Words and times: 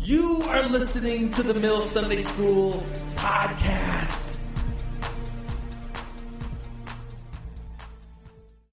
You 0.00 0.42
are 0.42 0.64
listening 0.64 1.30
to 1.32 1.42
the 1.42 1.54
Mill 1.54 1.80
Sunday 1.80 2.20
School 2.20 2.84
podcast. 3.16 4.36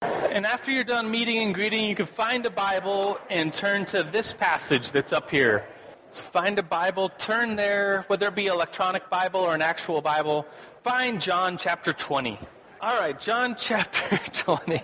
And 0.02 0.46
after 0.46 0.72
you're 0.72 0.84
done 0.84 1.10
meeting 1.10 1.40
and 1.40 1.54
greeting, 1.54 1.86
you 1.86 1.96
can 1.96 2.06
find 2.06 2.46
a 2.46 2.52
Bible 2.52 3.18
and 3.30 3.54
turn 3.54 3.86
to 3.88 4.04
this 4.04 4.34
passage 4.34 4.92
that's 4.92 5.12
up 5.12 5.30
here. 5.32 5.66
So 6.12 6.22
find 6.22 6.60
a 6.60 6.64
Bible, 6.64 7.10
turn 7.10 7.56
there, 7.56 8.04
whether 8.08 8.28
it 8.28 8.36
be 8.36 8.46
electronic 8.46 9.10
Bible 9.10 9.40
or 9.40 9.56
an 9.56 9.62
actual 9.62 10.02
Bible. 10.02 10.46
Find 10.84 11.20
John 11.20 11.58
chapter 11.58 11.92
20. 11.92 12.40
All 12.82 13.00
right, 13.00 13.20
John 13.20 13.56
chapter 13.60 14.18
20. 14.32 14.82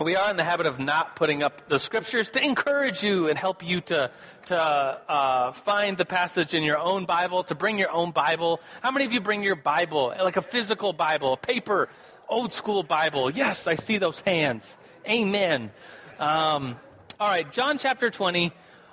We 0.00 0.14
are 0.14 0.30
in 0.30 0.36
the 0.36 0.44
habit 0.44 0.66
of 0.66 0.78
not 0.78 1.16
putting 1.16 1.42
up 1.42 1.68
the 1.68 1.80
scriptures 1.80 2.30
to 2.30 2.44
encourage 2.44 3.02
you 3.02 3.28
and 3.28 3.36
help 3.36 3.66
you 3.66 3.80
to, 3.80 4.12
to 4.46 4.56
uh, 4.56 5.50
find 5.50 5.96
the 5.96 6.04
passage 6.04 6.54
in 6.54 6.62
your 6.62 6.78
own 6.78 7.04
Bible, 7.04 7.42
to 7.44 7.56
bring 7.56 7.78
your 7.78 7.90
own 7.90 8.12
Bible. 8.12 8.60
How 8.80 8.92
many 8.92 9.06
of 9.06 9.12
you 9.12 9.20
bring 9.20 9.42
your 9.42 9.56
Bible, 9.56 10.14
like 10.16 10.36
a 10.36 10.42
physical 10.42 10.92
Bible, 10.92 11.36
paper, 11.36 11.88
old 12.28 12.52
school 12.52 12.84
Bible? 12.84 13.28
Yes, 13.28 13.66
I 13.66 13.74
see 13.74 13.98
those 13.98 14.20
hands. 14.20 14.76
Amen. 15.04 15.72
Um, 16.20 16.76
all 17.18 17.28
right, 17.28 17.50
John 17.50 17.76
chapter 17.78 18.08
20. 18.08 18.52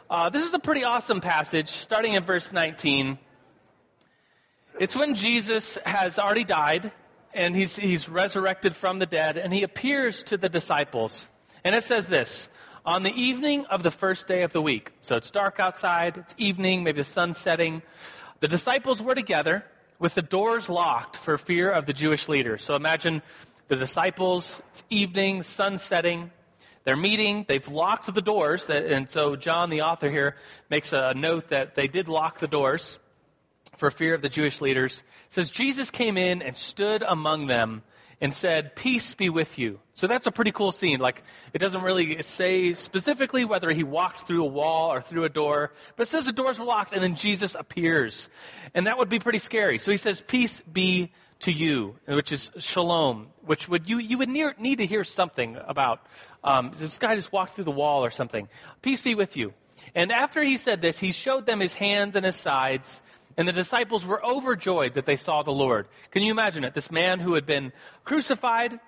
Uh, 0.10 0.30
this 0.30 0.44
is 0.44 0.56
a 0.56 0.60
pretty 0.60 0.86
awesome 0.86 1.22
passage, 1.22 1.70
starting 1.70 2.14
in 2.14 2.24
verse 2.24 2.52
19. 2.52 3.20
It's 4.80 4.96
when 4.96 5.14
Jesus 5.14 5.78
has 5.86 6.18
already 6.18 6.46
died 6.46 6.92
and 7.36 7.56
he's, 7.56 7.76
he's 7.76 8.10
resurrected 8.10 8.76
from 8.76 9.00
the 9.00 9.06
dead, 9.06 9.38
and 9.38 9.54
he 9.54 9.62
appears 9.62 10.24
to 10.24 10.38
the 10.38 10.50
disciples. 10.50 11.30
And 11.64 11.76
it 11.76 11.84
says 11.84 12.08
this 12.08 12.50
On 12.86 13.04
the 13.04 13.12
evening 13.12 13.66
of 13.66 13.84
the 13.84 13.92
first 13.92 14.28
day 14.28 14.42
of 14.44 14.54
the 14.54 14.62
week, 14.62 14.94
so 15.02 15.16
it's 15.16 15.30
dark 15.30 15.60
outside, 15.60 16.18
it's 16.18 16.34
evening, 16.38 16.84
maybe 16.84 17.02
the 17.02 17.04
sun's 17.04 17.38
setting, 17.38 17.82
the 18.40 18.48
disciples 18.48 19.04
were 19.04 19.16
together 19.16 19.66
with 20.00 20.16
the 20.16 20.22
doors 20.22 20.70
locked 20.70 21.18
for 21.18 21.38
fear 21.38 21.70
of 21.70 21.86
the 21.86 21.94
Jewish 21.94 22.28
leaders. 22.28 22.64
So 22.64 22.76
imagine 22.76 23.22
the 23.68 23.76
disciples, 23.76 24.62
it's 24.70 24.84
evening, 24.90 25.44
sun 25.44 25.78
setting, 25.78 26.32
they're 26.84 26.96
meeting, 26.96 27.46
they've 27.48 27.68
locked 27.68 28.14
the 28.14 28.22
doors, 28.22 28.70
and 28.70 29.10
so 29.10 29.36
John, 29.36 29.70
the 29.70 29.82
author 29.82 30.10
here, 30.10 30.36
makes 30.70 30.94
a 30.94 31.14
note 31.16 31.50
that 31.50 31.76
they 31.76 31.88
did 31.88 32.08
lock 32.08 32.40
the 32.40 32.48
doors 32.48 33.00
for 33.78 33.92
fear 33.92 34.14
of 34.14 34.22
the 34.22 34.30
Jewish 34.30 34.62
leaders. 34.62 35.04
Says 35.30 35.50
Jesus 35.50 35.92
came 35.92 36.18
in 36.18 36.42
and 36.42 36.56
stood 36.56 37.04
among 37.08 37.48
them 37.48 37.84
and 38.22 38.34
said, 38.34 38.76
Peace 38.76 39.14
be 39.14 39.30
with 39.30 39.58
you. 39.60 39.80
So 39.94 40.08
that's 40.08 40.28
a 40.28 40.32
pretty 40.32 40.52
cool 40.52 40.72
scene. 40.72 41.00
Like, 41.00 41.24
it 41.54 41.60
doesn't 41.60 41.82
really 41.82 42.22
say 42.24 42.74
specifically 42.74 43.46
whether 43.46 43.72
he 43.72 43.84
walked 43.84 44.28
through 44.28 44.44
a 44.44 44.48
wall 44.48 44.92
or 44.92 45.02
through 45.02 45.26
a 45.26 45.30
door, 45.30 45.74
but 45.96 46.08
it 46.08 46.10
says 46.10 46.26
the 46.26 46.32
doors 46.32 46.60
were 46.60 46.66
locked 46.66 46.94
and 46.94 47.04
then 47.04 47.16
Jesus 47.16 47.56
appears. 47.56 48.30
And 48.74 48.88
that 48.88 48.98
would 48.98 49.10
be 49.10 49.20
pretty 49.20 49.40
scary. 49.40 49.80
So 49.80 49.92
he 49.92 49.98
says, 49.98 50.22
Peace 50.26 50.62
be 50.62 51.12
to 51.40 51.52
you, 51.52 51.96
which 52.08 52.32
is 52.32 52.50
shalom, 52.58 53.28
which 53.46 53.68
would 53.68 53.90
you, 53.90 54.00
you 54.00 54.18
would 54.18 54.30
near, 54.30 54.56
need 54.58 54.78
to 54.78 54.86
hear 54.86 55.04
something 55.04 55.58
about. 55.68 56.06
Um, 56.44 56.72
this 56.78 56.98
guy 56.98 57.16
just 57.16 57.32
walked 57.32 57.56
through 57.56 57.66
the 57.66 57.72
wall 57.72 58.06
or 58.06 58.12
something. 58.12 58.48
Peace 58.82 59.02
be 59.02 59.16
with 59.16 59.36
you. 59.36 59.54
And 59.94 60.12
after 60.12 60.42
he 60.42 60.58
said 60.58 60.82
this, 60.82 60.98
he 61.00 61.12
showed 61.12 61.46
them 61.46 61.60
his 61.60 61.74
hands 61.74 62.16
and 62.16 62.26
his 62.26 62.36
sides. 62.36 63.02
And 63.38 63.48
the 63.48 63.54
disciples 63.54 64.06
were 64.06 64.24
overjoyed 64.26 64.94
that 64.94 65.06
they 65.06 65.18
saw 65.18 65.44
the 65.44 65.52
Lord. 65.52 65.88
Can 66.12 66.22
you 66.22 66.32
imagine 66.32 66.64
it? 66.64 66.74
This 66.74 66.92
man 66.92 67.20
who 67.20 67.34
had 67.34 67.46
been 67.46 67.74
crucified, 68.04 68.80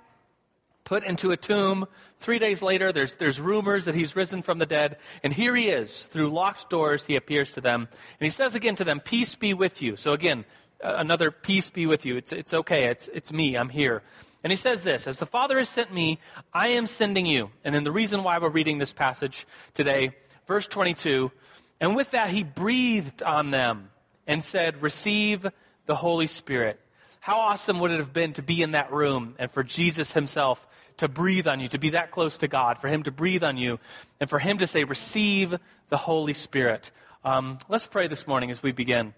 put 0.87 1.03
into 1.03 1.31
a 1.31 1.37
tomb. 1.37 1.85
Three 2.19 2.39
days 2.39 2.61
later, 2.61 2.93
there's, 2.93 3.17
there's 3.17 3.41
rumors 3.41 3.83
that 3.85 3.95
he's 3.95 4.15
risen 4.15 4.41
from 4.41 4.57
the 4.57 4.65
dead. 4.65 4.95
And 5.21 5.33
here 5.33 5.53
he 5.53 5.67
is. 5.67 6.05
Through 6.05 6.29
locked 6.29 6.69
doors, 6.69 7.05
he 7.05 7.17
appears 7.17 7.51
to 7.51 7.61
them. 7.61 7.89
And 7.91 8.25
he 8.25 8.29
says 8.29 8.55
again 8.55 8.75
to 8.77 8.85
them, 8.85 9.01
Peace 9.01 9.35
be 9.35 9.53
with 9.53 9.81
you. 9.81 9.97
So 9.97 10.13
again, 10.13 10.45
another 10.81 11.29
peace 11.29 11.69
be 11.69 11.85
with 11.85 12.05
you. 12.05 12.15
It's, 12.15 12.31
it's 12.31 12.53
okay. 12.53 12.85
It's, 12.85 13.09
it's 13.09 13.33
me. 13.33 13.57
I'm 13.57 13.67
here. 13.67 14.01
And 14.45 14.51
he 14.51 14.55
says 14.55 14.83
this 14.83 15.07
As 15.07 15.19
the 15.19 15.25
Father 15.25 15.57
has 15.57 15.67
sent 15.67 15.93
me, 15.93 16.19
I 16.53 16.69
am 16.69 16.87
sending 16.87 17.25
you. 17.25 17.49
And 17.65 17.75
then 17.75 17.83
the 17.83 17.91
reason 17.91 18.23
why 18.23 18.37
we're 18.37 18.47
reading 18.47 18.77
this 18.77 18.93
passage 18.93 19.45
today, 19.73 20.15
verse 20.47 20.67
22, 20.67 21.33
and 21.81 21.97
with 21.97 22.11
that, 22.11 22.29
he 22.29 22.43
breathed 22.43 23.21
on 23.21 23.51
them 23.51 23.89
and 24.27 24.43
said, 24.43 24.81
Receive 24.81 25.47
the 25.85 25.95
Holy 25.95 26.27
Spirit. 26.27 26.79
How 27.19 27.39
awesome 27.39 27.79
would 27.79 27.91
it 27.91 27.97
have 27.97 28.13
been 28.13 28.33
to 28.33 28.41
be 28.41 28.61
in 28.61 28.71
that 28.71 28.91
room 28.91 29.35
and 29.39 29.49
for 29.51 29.63
Jesus 29.63 30.13
himself 30.13 30.67
to 30.97 31.07
breathe 31.07 31.47
on 31.47 31.59
you, 31.59 31.67
to 31.69 31.77
be 31.77 31.91
that 31.91 32.11
close 32.11 32.37
to 32.39 32.47
God, 32.47 32.79
for 32.79 32.87
him 32.87 33.03
to 33.03 33.11
breathe 33.11 33.43
on 33.43 33.57
you, 33.57 33.79
and 34.19 34.29
for 34.29 34.39
him 34.39 34.57
to 34.59 34.67
say, 34.67 34.83
Receive 34.83 35.55
the 35.89 35.97
Holy 35.97 36.33
Spirit. 36.33 36.91
Um, 37.23 37.57
let's 37.69 37.87
pray 37.87 38.07
this 38.07 38.27
morning 38.27 38.51
as 38.51 38.61
we 38.61 38.71
begin. 38.71 39.13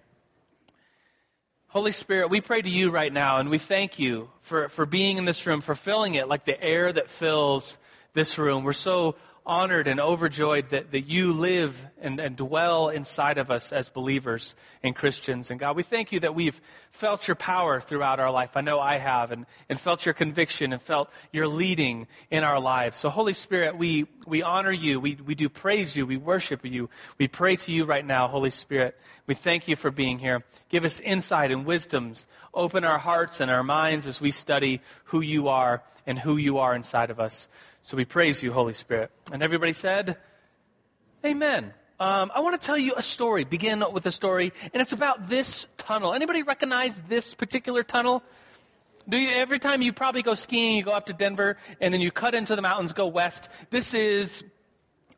Holy 1.68 1.92
Spirit, 1.92 2.32
we 2.32 2.42
pray 2.42 2.62
to 2.62 2.70
you 2.70 2.90
right 2.90 3.14
now, 3.14 3.38
and 3.38 3.50
we 3.50 3.60
thank 3.60 4.00
you 4.00 4.30
for, 4.42 4.70
for 4.70 4.88
being 4.88 5.20
in 5.20 5.26
this 5.26 5.46
room, 5.46 5.62
for 5.62 5.76
filling 5.76 6.16
it 6.16 6.28
like 6.28 6.46
the 6.46 6.60
air 6.64 6.92
that 6.92 7.12
fills 7.12 7.78
this 8.14 8.40
room. 8.40 8.64
We're 8.64 8.74
so 8.74 9.16
honored 9.46 9.88
and 9.88 10.00
overjoyed 10.00 10.70
that, 10.70 10.92
that 10.92 11.02
you 11.02 11.32
live 11.32 11.86
and, 12.02 12.20
and 12.20 12.36
dwell 12.36 12.90
inside 12.90 13.38
of 13.38 13.52
us 13.52 13.72
as 13.72 13.90
believers 13.90 14.56
and 14.84 14.96
Christians. 14.96 15.52
And 15.52 15.60
God, 15.60 15.76
we 15.76 15.84
thank 15.84 16.12
you 16.12 16.20
that 16.22 16.36
we've 16.36 16.60
felt 16.92 17.28
your 17.28 17.36
power 17.36 17.82
throughout 17.82 18.20
our 18.20 18.32
life. 18.32 18.56
I 18.56 18.62
know 18.62 18.80
I 18.80 18.98
have, 18.98 19.32
and, 19.32 19.46
and 19.68 19.80
felt 19.80 20.06
your 20.06 20.14
conviction 20.14 20.74
and 20.74 20.82
felt 20.82 21.10
your 21.32 21.48
leading 21.48 22.08
in 22.32 22.44
our 22.44 22.60
lives. 22.60 22.98
So, 22.98 23.10
Holy 23.10 23.34
Spirit, 23.34 23.78
we, 23.78 24.08
we 24.26 24.42
honor 24.42 24.72
you. 24.72 25.00
We, 25.00 25.16
we 25.16 25.36
do 25.36 25.50
praise 25.50 25.96
you. 25.96 26.06
We 26.06 26.18
worship 26.18 26.66
you. 26.66 26.90
We 27.18 27.28
pray 27.28 27.56
to 27.58 27.72
you 27.72 27.86
right 27.86 28.06
now, 28.06 28.28
Holy 28.28 28.52
Spirit. 28.52 28.98
We 29.28 29.36
thank 29.36 29.68
you 29.68 29.76
for 29.76 29.92
being 29.92 30.20
here. 30.20 30.44
Give 30.70 30.86
us 30.86 31.00
insight 31.00 31.52
and 31.52 31.66
wisdoms. 31.66 32.28
Open 32.54 32.84
our 32.84 32.98
hearts 32.98 33.40
and 33.40 33.52
our 33.52 33.64
minds 33.64 34.08
as 34.08 34.20
we 34.20 34.32
study 34.32 34.82
who 35.06 35.22
you 35.22 35.48
are 35.50 35.84
and 36.08 36.18
who 36.18 36.38
you 36.38 36.58
are 36.58 36.76
inside 36.76 37.12
of 37.12 37.20
us. 37.20 37.48
So 37.82 37.96
we 37.96 38.06
praise 38.06 38.44
you, 38.44 38.52
Holy 38.52 38.74
Spirit. 38.74 39.12
And 39.32 39.44
everybody 39.44 39.74
said, 39.74 40.18
Amen. 41.26 41.74
Um, 42.00 42.32
I 42.34 42.40
want 42.40 42.60
to 42.60 42.66
tell 42.66 42.78
you 42.78 42.94
a 42.96 43.02
story. 43.02 43.44
Begin 43.44 43.84
with 43.92 44.06
a 44.06 44.12
story, 44.12 44.54
and 44.74 44.82
it's 44.82 44.94
about 44.94 45.28
this 45.28 45.68
tunnel. 45.78 46.14
Anybody 46.14 46.44
recognize 46.44 46.98
this 47.10 47.34
particular 47.34 47.84
tunnel? 47.84 48.24
Do 49.10 49.18
you, 49.18 49.30
every 49.32 49.60
time 49.60 49.82
you 49.82 49.92
probably 49.92 50.22
go 50.22 50.34
skiing, 50.34 50.78
you 50.78 50.84
go 50.84 50.92
up 50.92 51.08
to 51.08 51.14
Denver, 51.14 51.58
and 51.82 51.94
then 51.94 52.00
you 52.00 52.10
cut 52.10 52.36
into 52.36 52.56
the 52.56 52.62
mountains, 52.62 52.94
go 52.94 53.08
west. 53.08 53.50
This 53.70 53.94
is 53.94 54.46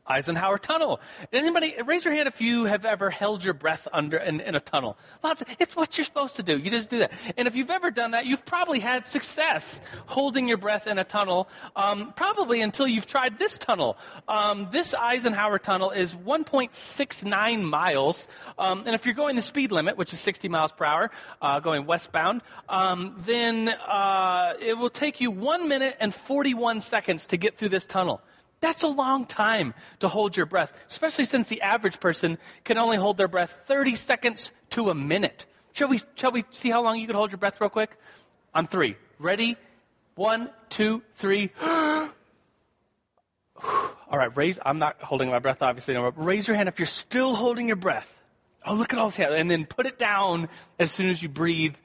Eisenhower 0.05 0.57
Tunnel. 0.57 0.99
Anybody, 1.31 1.75
raise 1.85 2.05
your 2.05 2.13
hand 2.13 2.27
if 2.27 2.41
you 2.41 2.65
have 2.65 2.85
ever 2.85 3.09
held 3.09 3.43
your 3.43 3.53
breath 3.53 3.87
under 3.93 4.17
in, 4.17 4.39
in, 4.39 4.55
a 4.55 4.59
tunnel. 4.59 4.97
Lots. 5.23 5.41
Of, 5.41 5.47
it's 5.59 5.75
what 5.75 5.97
you're 5.97 6.05
supposed 6.05 6.35
to 6.37 6.43
do. 6.43 6.57
You 6.57 6.69
just 6.69 6.89
do 6.89 6.99
that. 6.99 7.13
And 7.37 7.47
if 7.47 7.55
you've 7.55 7.69
ever 7.69 7.91
done 7.91 8.11
that, 8.11 8.25
you've 8.25 8.45
probably 8.45 8.79
had 8.79 9.05
success 9.05 9.79
holding 10.07 10.47
your 10.47 10.57
breath 10.57 10.87
in 10.87 10.99
a 10.99 11.03
tunnel. 11.03 11.47
Um, 11.75 12.13
probably 12.15 12.61
until 12.61 12.87
you've 12.87 13.05
tried 13.05 13.37
this 13.37 13.57
tunnel. 13.57 13.97
Um, 14.27 14.69
this 14.71 14.93
Eisenhower 14.93 15.59
Tunnel 15.59 15.91
is 15.91 16.15
1.69 16.15 17.61
miles. 17.63 18.27
Um, 18.57 18.83
and 18.85 18.95
if 18.95 19.05
you're 19.05 19.15
going 19.15 19.35
the 19.35 19.41
speed 19.41 19.71
limit, 19.71 19.97
which 19.97 20.13
is 20.13 20.19
60 20.19 20.49
miles 20.49 20.71
per 20.71 20.85
hour, 20.85 21.11
uh, 21.41 21.59
going 21.59 21.85
westbound, 21.85 22.41
um, 22.69 23.15
then 23.25 23.69
uh, 23.69 24.53
it 24.59 24.77
will 24.77 24.89
take 24.89 25.21
you 25.21 25.31
one 25.31 25.67
minute 25.67 25.97
and 25.99 26.13
41 26.13 26.79
seconds 26.79 27.27
to 27.27 27.37
get 27.37 27.57
through 27.57 27.69
this 27.69 27.85
tunnel. 27.85 28.21
That's 28.61 28.83
a 28.83 28.87
long 28.87 29.25
time 29.25 29.73
to 29.99 30.07
hold 30.07 30.37
your 30.37 30.45
breath, 30.45 30.71
especially 30.87 31.25
since 31.25 31.49
the 31.49 31.61
average 31.61 31.99
person 31.99 32.37
can 32.63 32.77
only 32.77 32.97
hold 32.97 33.17
their 33.17 33.27
breath 33.27 33.63
30 33.65 33.95
seconds 33.95 34.51
to 34.71 34.89
a 34.89 34.95
minute. 34.95 35.45
Shall 35.73 35.87
we, 35.87 35.99
shall 36.15 36.31
we 36.31 36.45
see 36.51 36.69
how 36.69 36.83
long 36.83 36.99
you 36.99 37.07
can 37.07 37.15
hold 37.15 37.31
your 37.31 37.39
breath 37.39 37.59
real 37.59 37.71
quick? 37.71 37.97
On 38.53 38.67
three. 38.67 38.97
Ready? 39.17 39.57
One, 40.15 40.49
two, 40.69 41.01
three. 41.15 41.51
All 41.61 42.09
right, 44.17 44.35
raise. 44.35 44.59
I'm 44.63 44.77
not 44.77 45.01
holding 45.01 45.29
my 45.29 45.39
breath, 45.39 45.61
obviously. 45.61 45.93
No, 45.93 46.11
raise 46.15 46.47
your 46.47 46.57
hand 46.57 46.69
if 46.69 46.79
you're 46.79 46.85
still 46.85 47.33
holding 47.33 47.67
your 47.67 47.77
breath. 47.77 48.17
Oh, 48.65 48.75
look 48.75 48.93
at 48.93 48.99
all 48.99 49.09
the 49.09 49.17
hands. 49.17 49.33
And 49.37 49.49
then 49.49 49.65
put 49.65 49.85
it 49.85 49.97
down 49.97 50.49
as 50.77 50.91
soon 50.91 51.09
as 51.09 51.23
you 51.23 51.29
breathe. 51.29 51.75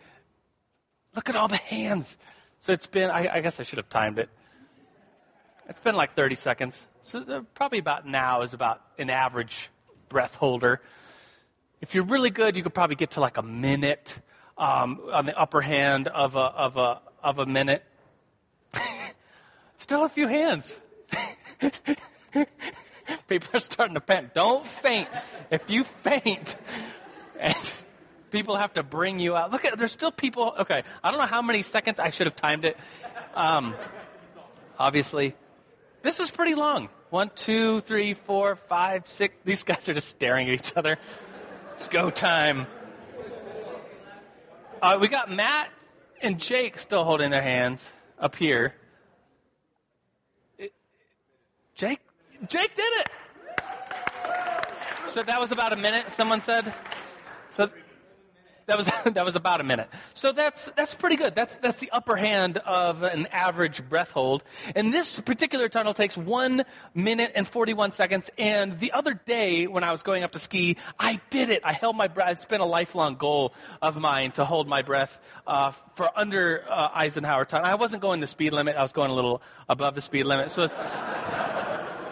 Look 1.15 1.29
at 1.31 1.37
all 1.37 1.49
the 1.49 1.57
hands. 1.57 2.19
So 2.61 2.73
it's 2.73 2.87
been, 2.87 3.11
I, 3.11 3.37
I 3.37 3.41
guess 3.41 3.61
I 3.61 3.63
should 3.63 3.79
have 3.79 3.89
timed 3.89 4.19
it. 4.19 4.29
It's 5.69 5.81
been 5.81 5.97
like 5.97 6.15
30 6.15 6.37
seconds. 6.37 6.87
So 7.03 7.21
uh, 7.21 7.41
probably 7.55 7.79
about 7.79 8.07
now 8.07 8.43
is 8.43 8.55
about 8.55 8.81
an 8.99 9.11
average 9.11 9.69
breath 10.09 10.37
holder. 10.37 10.81
If 11.81 11.95
you're 11.95 12.05
really 12.05 12.31
good, 12.31 12.57
you 12.57 12.63
could 12.63 12.75
probably 12.75 12.97
get 12.97 13.13
to 13.13 13.21
like 13.21 13.37
a 13.37 13.43
minute 13.43 14.19
um, 14.57 15.01
on 15.13 15.27
the 15.27 15.37
upper 15.37 15.61
hand 15.61 16.09
of 16.09 16.37
a, 16.37 16.39
of 16.39 16.77
a, 16.77 17.01
of 17.23 17.39
a 17.39 17.47
minute. 17.47 17.85
Still 19.79 20.05
a 20.05 20.09
few 20.09 20.29
hands. 20.29 20.79
people 23.29 23.49
are 23.53 23.61
starting 23.61 23.95
to 23.95 24.01
pant. 24.01 24.35
Don't 24.35 24.65
faint. 24.67 25.09
If 25.51 25.69
you 25.69 25.85
faint, 25.85 26.57
and 27.41 27.75
people 28.31 28.57
have 28.57 28.75
to 28.75 28.83
bring 28.83 29.19
you 29.19 29.37
out. 29.37 29.51
Look 29.51 29.65
at 29.65 29.79
there's 29.79 29.93
still 29.93 30.11
people. 30.13 30.55
Okay, 30.61 30.83
I 31.03 31.11
don't 31.11 31.21
know 31.21 31.27
how 31.27 31.43
many 31.43 31.63
seconds 31.63 31.99
I 31.99 32.11
should 32.11 32.27
have 32.27 32.37
timed 32.37 32.65
it. 32.65 32.77
Um, 33.35 33.75
obviously, 34.79 35.35
this 36.07 36.21
is 36.21 36.31
pretty 36.31 36.55
long. 36.55 36.89
One, 37.11 37.31
two, 37.35 37.81
three, 37.81 38.15
four, 38.15 38.55
five, 38.55 39.09
six. 39.09 39.37
These 39.45 39.63
guys 39.65 39.89
are 39.89 39.95
just 39.95 40.09
staring 40.09 40.49
at 40.49 40.55
each 40.55 40.77
other. 40.77 40.99
It's 41.77 41.89
go 41.89 42.11
time. 42.11 42.67
Uh, 44.81 44.99
we 45.01 45.09
got 45.09 45.31
Matt 45.31 45.71
and 46.23 46.39
Jake 46.39 46.79
still 46.79 47.05
holding 47.05 47.31
their 47.31 47.43
hands 47.43 47.91
up 48.19 48.37
here. 48.37 48.75
Jake, 51.75 52.01
Jake 52.49 52.75
did 52.75 52.93
it. 53.01 53.09
So 55.09 55.23
that 55.23 55.41
was 55.41 55.51
about 55.51 55.73
a 55.73 55.77
minute. 55.77 56.11
Someone 56.11 56.41
said. 56.41 56.73
So 57.51 57.69
that 58.67 58.77
was 58.77 58.87
that 59.05 59.25
was 59.25 59.37
about 59.37 59.61
a 59.61 59.65
minute. 59.65 59.89
So 60.15 60.33
that's 60.33 60.71
that's 60.77 60.95
pretty 60.95 61.17
good. 61.17 61.35
That's 61.35 61.57
that's 61.57 61.79
the 61.79 61.91
upper 61.91 62.17
hand 62.17 62.59
of 62.59 63.03
an 63.03 63.27
average 63.27 63.89
breath 63.89 64.11
hold. 64.11 64.45
And 64.75 64.93
this 64.93 65.19
particular 65.21 65.69
tunnel 65.69 65.95
takes 65.95 66.17
one 66.17 66.65
minute 66.95 67.33
and 67.35 67.47
forty 67.47 67.75
one 67.75 67.91
seconds. 67.91 68.31
And 68.39 68.79
the 68.79 68.93
other 68.93 69.15
day 69.15 69.67
when 69.67 69.85
I 69.85 69.93
was 69.93 70.03
going 70.03 70.23
up 70.23 70.33
to 70.33 70.39
ski, 70.39 70.77
I 70.99 71.21
did 71.31 71.49
it. 71.49 71.63
I 71.65 71.73
held 71.73 71.97
my 71.97 72.09
breath. 72.09 72.31
It's 72.31 72.45
been 72.45 72.61
a 72.61 72.67
lifelong 72.67 73.17
goal 73.17 73.55
of 73.81 73.99
mine 74.01 74.33
to 74.33 74.45
hold 74.45 74.69
my 74.69 74.83
breath 74.83 75.21
uh, 75.47 75.73
for 75.95 76.11
under 76.17 76.65
uh, 76.69 76.91
Eisenhower 76.95 77.45
tunnel. 77.45 77.67
I 77.67 77.75
wasn't 77.75 78.03
going 78.03 78.21
the 78.21 78.27
speed 78.27 78.53
limit. 78.53 78.77
I 78.77 78.83
was 78.83 78.93
going 78.93 79.11
a 79.11 79.15
little 79.15 79.43
above 79.69 79.95
the 79.95 80.03
speed 80.03 80.25
limit. 80.25 80.51
So 80.51 80.65
it's 80.65 80.77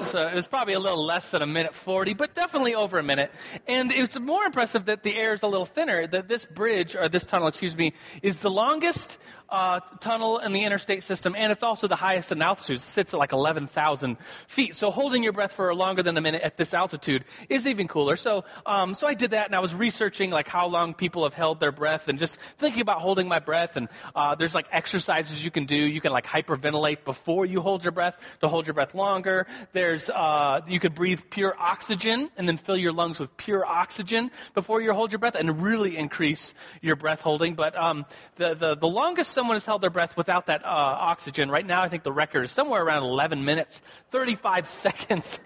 so 0.02 0.18
uh, 0.18 0.30
it 0.30 0.34
was 0.34 0.46
probably 0.46 0.74
a 0.74 0.80
little 0.80 1.04
less 1.04 1.30
than 1.30 1.42
a 1.42 1.46
minute 1.46 1.74
40, 1.74 2.14
but 2.14 2.34
definitely 2.34 2.74
over 2.74 2.98
a 2.98 3.02
minute. 3.02 3.30
And 3.66 3.92
it's 3.92 4.18
more 4.18 4.44
impressive 4.44 4.86
that 4.86 5.02
the 5.02 5.16
air 5.16 5.32
is 5.32 5.42
a 5.42 5.46
little 5.46 5.66
thinner, 5.66 6.06
that 6.08 6.28
this 6.28 6.44
bridge, 6.44 6.96
or 6.96 7.08
this 7.08 7.26
tunnel, 7.26 7.48
excuse 7.48 7.76
me, 7.76 7.92
is 8.22 8.40
the 8.40 8.50
longest 8.50 9.18
uh, 9.48 9.80
tunnel 10.00 10.38
in 10.38 10.52
the 10.52 10.64
interstate 10.64 11.02
system, 11.02 11.34
and 11.36 11.52
it's 11.52 11.62
also 11.62 11.86
the 11.86 11.96
highest 11.96 12.32
in 12.32 12.42
altitude. 12.42 12.76
It 12.76 12.80
sits 12.80 13.14
at 13.14 13.20
like 13.20 13.32
11,000 13.32 14.16
feet. 14.48 14.76
So 14.76 14.90
holding 14.90 15.22
your 15.22 15.32
breath 15.32 15.52
for 15.52 15.74
longer 15.74 16.02
than 16.02 16.16
a 16.16 16.20
minute 16.20 16.42
at 16.42 16.56
this 16.56 16.74
altitude 16.74 17.24
is 17.48 17.66
even 17.66 17.88
cooler. 17.88 18.16
So, 18.16 18.44
um, 18.66 18.94
so 18.94 19.06
I 19.06 19.14
did 19.14 19.32
that, 19.32 19.46
and 19.46 19.54
I 19.54 19.60
was 19.60 19.74
researching 19.74 20.30
like 20.30 20.48
how 20.48 20.66
long 20.68 20.94
people 20.94 21.24
have 21.24 21.34
held 21.34 21.60
their 21.60 21.72
breath, 21.72 22.08
and 22.08 22.18
just 22.18 22.38
thinking 22.58 22.80
about 22.80 23.00
holding 23.00 23.28
my 23.28 23.38
breath. 23.38 23.76
And 23.76 23.88
uh, 24.14 24.34
there's 24.34 24.54
like 24.54 24.66
exercises 24.72 25.44
you 25.44 25.50
can 25.50 25.66
do. 25.66 25.76
You 25.76 26.00
can 26.00 26.12
like 26.12 26.26
hyperventilate 26.26 27.04
before 27.04 27.44
you 27.44 27.60
hold 27.60 27.84
your 27.84 27.92
breath 27.92 28.16
to 28.40 28.48
hold 28.48 28.66
your 28.66 28.74
breath 28.74 28.94
longer. 28.94 29.46
There's 29.72 30.10
uh, 30.10 30.62
you 30.66 30.80
could 30.80 30.94
breathe 30.94 31.20
pure 31.30 31.54
oxygen 31.58 32.30
and 32.36 32.48
then 32.48 32.56
fill 32.56 32.76
your 32.76 32.92
lungs 32.92 33.20
with 33.20 33.36
pure 33.36 33.64
oxygen 33.64 34.30
before 34.54 34.80
you 34.80 34.92
hold 34.92 35.12
your 35.12 35.18
breath, 35.18 35.34
and 35.34 35.62
really 35.62 35.96
increase 35.96 36.54
your 36.80 36.96
breath 36.96 37.20
holding. 37.20 37.54
But 37.54 37.76
um, 37.76 38.06
the, 38.36 38.54
the 38.54 38.74
the 38.74 38.88
longest 38.88 39.33
someone 39.34 39.56
has 39.56 39.66
held 39.66 39.82
their 39.82 39.90
breath 39.90 40.16
without 40.16 40.46
that 40.46 40.64
uh, 40.64 40.68
oxygen. 40.68 41.50
Right 41.50 41.66
now, 41.66 41.82
I 41.82 41.88
think 41.88 42.04
the 42.04 42.12
record 42.12 42.44
is 42.44 42.52
somewhere 42.52 42.82
around 42.82 43.02
11 43.02 43.44
minutes, 43.44 43.82
35 44.10 44.66
seconds 44.84 45.40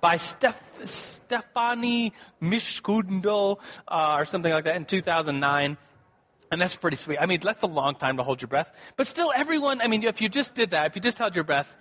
by 0.00 0.16
Steph, 0.16 0.60
Stefani 0.84 2.12
Mishkundo 2.42 3.58
uh, 3.86 4.14
or 4.18 4.24
something 4.24 4.52
like 4.52 4.64
that 4.64 4.76
in 4.76 4.84
2009. 4.84 5.76
And 6.50 6.60
that's 6.60 6.76
pretty 6.76 6.96
sweet. 6.96 7.18
I 7.20 7.26
mean, 7.26 7.40
that's 7.42 7.62
a 7.64 7.68
long 7.68 7.96
time 7.96 8.16
to 8.16 8.22
hold 8.22 8.40
your 8.40 8.48
breath. 8.48 8.70
But 8.96 9.06
still, 9.06 9.32
everyone, 9.34 9.80
I 9.80 9.88
mean, 9.88 10.04
if 10.04 10.20
you 10.20 10.28
just 10.28 10.54
did 10.54 10.70
that, 10.70 10.86
if 10.86 10.96
you 10.96 11.02
just 11.02 11.18
held 11.18 11.34
your 11.34 11.44
breath, 11.44 11.76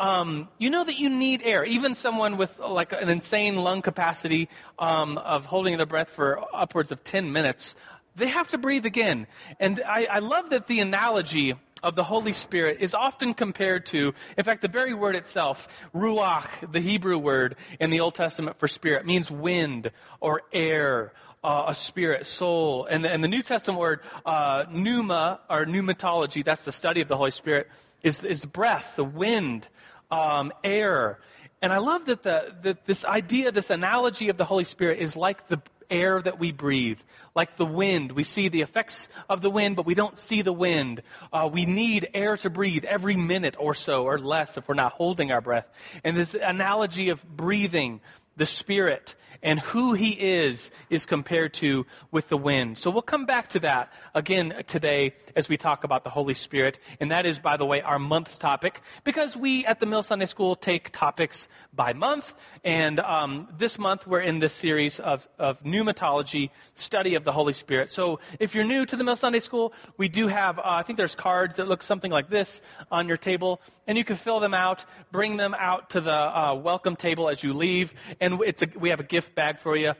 um, 0.00 0.48
you 0.58 0.70
know 0.70 0.84
that 0.84 0.98
you 0.98 1.08
need 1.08 1.42
air. 1.42 1.64
Even 1.64 1.94
someone 1.94 2.36
with 2.36 2.58
like 2.58 2.92
an 2.92 3.08
insane 3.08 3.56
lung 3.56 3.82
capacity 3.82 4.48
um, 4.78 5.18
of 5.18 5.46
holding 5.46 5.76
their 5.76 5.86
breath 5.86 6.10
for 6.10 6.44
upwards 6.54 6.90
of 6.92 7.04
10 7.04 7.32
minutes, 7.32 7.74
they 8.16 8.28
have 8.28 8.48
to 8.48 8.58
breathe 8.58 8.86
again. 8.86 9.26
And 9.60 9.82
I, 9.86 10.06
I 10.10 10.18
love 10.20 10.50
that 10.50 10.66
the 10.66 10.80
analogy 10.80 11.54
of 11.82 11.94
the 11.96 12.04
Holy 12.04 12.32
Spirit 12.32 12.78
is 12.80 12.94
often 12.94 13.34
compared 13.34 13.86
to, 13.86 14.14
in 14.38 14.44
fact, 14.44 14.62
the 14.62 14.68
very 14.68 14.94
word 14.94 15.16
itself, 15.16 15.68
ruach, 15.94 16.72
the 16.72 16.80
Hebrew 16.80 17.18
word 17.18 17.56
in 17.78 17.90
the 17.90 18.00
Old 18.00 18.14
Testament 18.14 18.58
for 18.58 18.68
spirit, 18.68 19.04
means 19.04 19.30
wind 19.30 19.90
or 20.20 20.42
air. 20.52 21.12
Uh, 21.42 21.66
a 21.68 21.74
spirit, 21.74 22.26
soul, 22.26 22.86
and, 22.86 23.04
and 23.04 23.22
the 23.22 23.28
New 23.28 23.42
Testament 23.42 23.78
word 23.78 24.00
uh, 24.24 24.64
pneuma 24.70 25.40
or 25.50 25.66
pneumatology, 25.66 26.42
that's 26.42 26.64
the 26.64 26.72
study 26.72 27.02
of 27.02 27.08
the 27.08 27.18
Holy 27.18 27.32
Spirit, 27.32 27.68
is, 28.02 28.24
is 28.24 28.46
breath, 28.46 28.94
the 28.96 29.04
wind, 29.04 29.68
um, 30.10 30.54
air. 30.64 31.18
And 31.60 31.70
I 31.70 31.78
love 31.78 32.06
that, 32.06 32.22
the, 32.22 32.54
that 32.62 32.84
this 32.86 33.04
idea, 33.04 33.52
this 33.52 33.70
analogy 33.70 34.30
of 34.30 34.38
the 34.38 34.46
Holy 34.46 34.64
Spirit 34.64 35.00
is 35.00 35.16
like 35.16 35.48
the 35.48 35.60
air 35.90 36.20
that 36.20 36.38
we 36.38 36.52
breathe, 36.52 37.00
like 37.34 37.56
the 37.56 37.66
wind. 37.66 38.12
We 38.12 38.22
see 38.22 38.48
the 38.48 38.62
effects 38.62 39.08
of 39.28 39.40
the 39.40 39.50
wind, 39.50 39.76
but 39.76 39.86
we 39.86 39.94
don't 39.94 40.18
see 40.18 40.42
the 40.42 40.52
wind. 40.52 41.02
Uh, 41.32 41.48
we 41.52 41.66
need 41.66 42.08
air 42.14 42.36
to 42.38 42.50
breathe 42.50 42.84
every 42.84 43.16
minute 43.16 43.56
or 43.58 43.74
so, 43.74 44.04
or 44.04 44.18
less, 44.18 44.56
if 44.56 44.68
we're 44.68 44.74
not 44.74 44.92
holding 44.92 45.32
our 45.32 45.40
breath. 45.40 45.66
And 46.02 46.16
this 46.16 46.34
analogy 46.34 47.08
of 47.08 47.24
breathing, 47.36 48.00
the 48.36 48.46
Spirit, 48.46 49.14
and 49.44 49.60
who 49.60 49.92
he 49.92 50.10
is 50.10 50.72
is 50.90 51.06
compared 51.06 51.52
to 51.52 51.86
with 52.10 52.28
the 52.30 52.36
wind. 52.36 52.78
So 52.78 52.90
we'll 52.90 53.02
come 53.02 53.26
back 53.26 53.50
to 53.50 53.60
that 53.60 53.92
again 54.14 54.64
today 54.66 55.12
as 55.36 55.48
we 55.48 55.56
talk 55.56 55.84
about 55.84 56.02
the 56.02 56.10
Holy 56.10 56.34
Spirit. 56.34 56.80
And 56.98 57.10
that 57.10 57.26
is, 57.26 57.38
by 57.38 57.56
the 57.58 57.66
way, 57.66 57.82
our 57.82 57.98
month's 57.98 58.38
topic 58.38 58.80
because 59.04 59.36
we 59.36 59.66
at 59.66 59.78
the 59.80 59.86
Mill 59.86 60.02
Sunday 60.02 60.26
School 60.26 60.56
take 60.56 60.90
topics 60.90 61.46
by 61.74 61.92
month. 61.92 62.34
And 62.64 62.98
um, 63.00 63.48
this 63.56 63.78
month 63.78 64.06
we're 64.06 64.20
in 64.20 64.38
this 64.38 64.54
series 64.54 64.98
of, 64.98 65.28
of 65.38 65.62
pneumatology, 65.62 66.50
study 66.74 67.14
of 67.14 67.24
the 67.24 67.32
Holy 67.32 67.52
Spirit. 67.52 67.92
So 67.92 68.20
if 68.40 68.54
you're 68.54 68.64
new 68.64 68.86
to 68.86 68.96
the 68.96 69.04
Mill 69.04 69.16
Sunday 69.16 69.40
School, 69.40 69.74
we 69.98 70.08
do 70.08 70.26
have, 70.28 70.58
uh, 70.58 70.62
I 70.64 70.82
think 70.82 70.96
there's 70.96 71.14
cards 71.14 71.56
that 71.56 71.68
look 71.68 71.82
something 71.82 72.10
like 72.10 72.30
this 72.30 72.62
on 72.90 73.08
your 73.08 73.18
table. 73.18 73.60
And 73.86 73.98
you 73.98 74.04
can 74.04 74.16
fill 74.16 74.40
them 74.40 74.54
out, 74.54 74.86
bring 75.12 75.36
them 75.36 75.54
out 75.58 75.90
to 75.90 76.00
the 76.00 76.14
uh, 76.14 76.54
welcome 76.54 76.96
table 76.96 77.28
as 77.28 77.42
you 77.42 77.52
leave. 77.52 77.92
And 78.22 78.40
it's 78.40 78.62
a, 78.62 78.68
we 78.78 78.88
have 78.88 79.00
a 79.00 79.04
gift 79.04 79.33
bag 79.34 79.58
for 79.58 79.76
you 79.76 79.94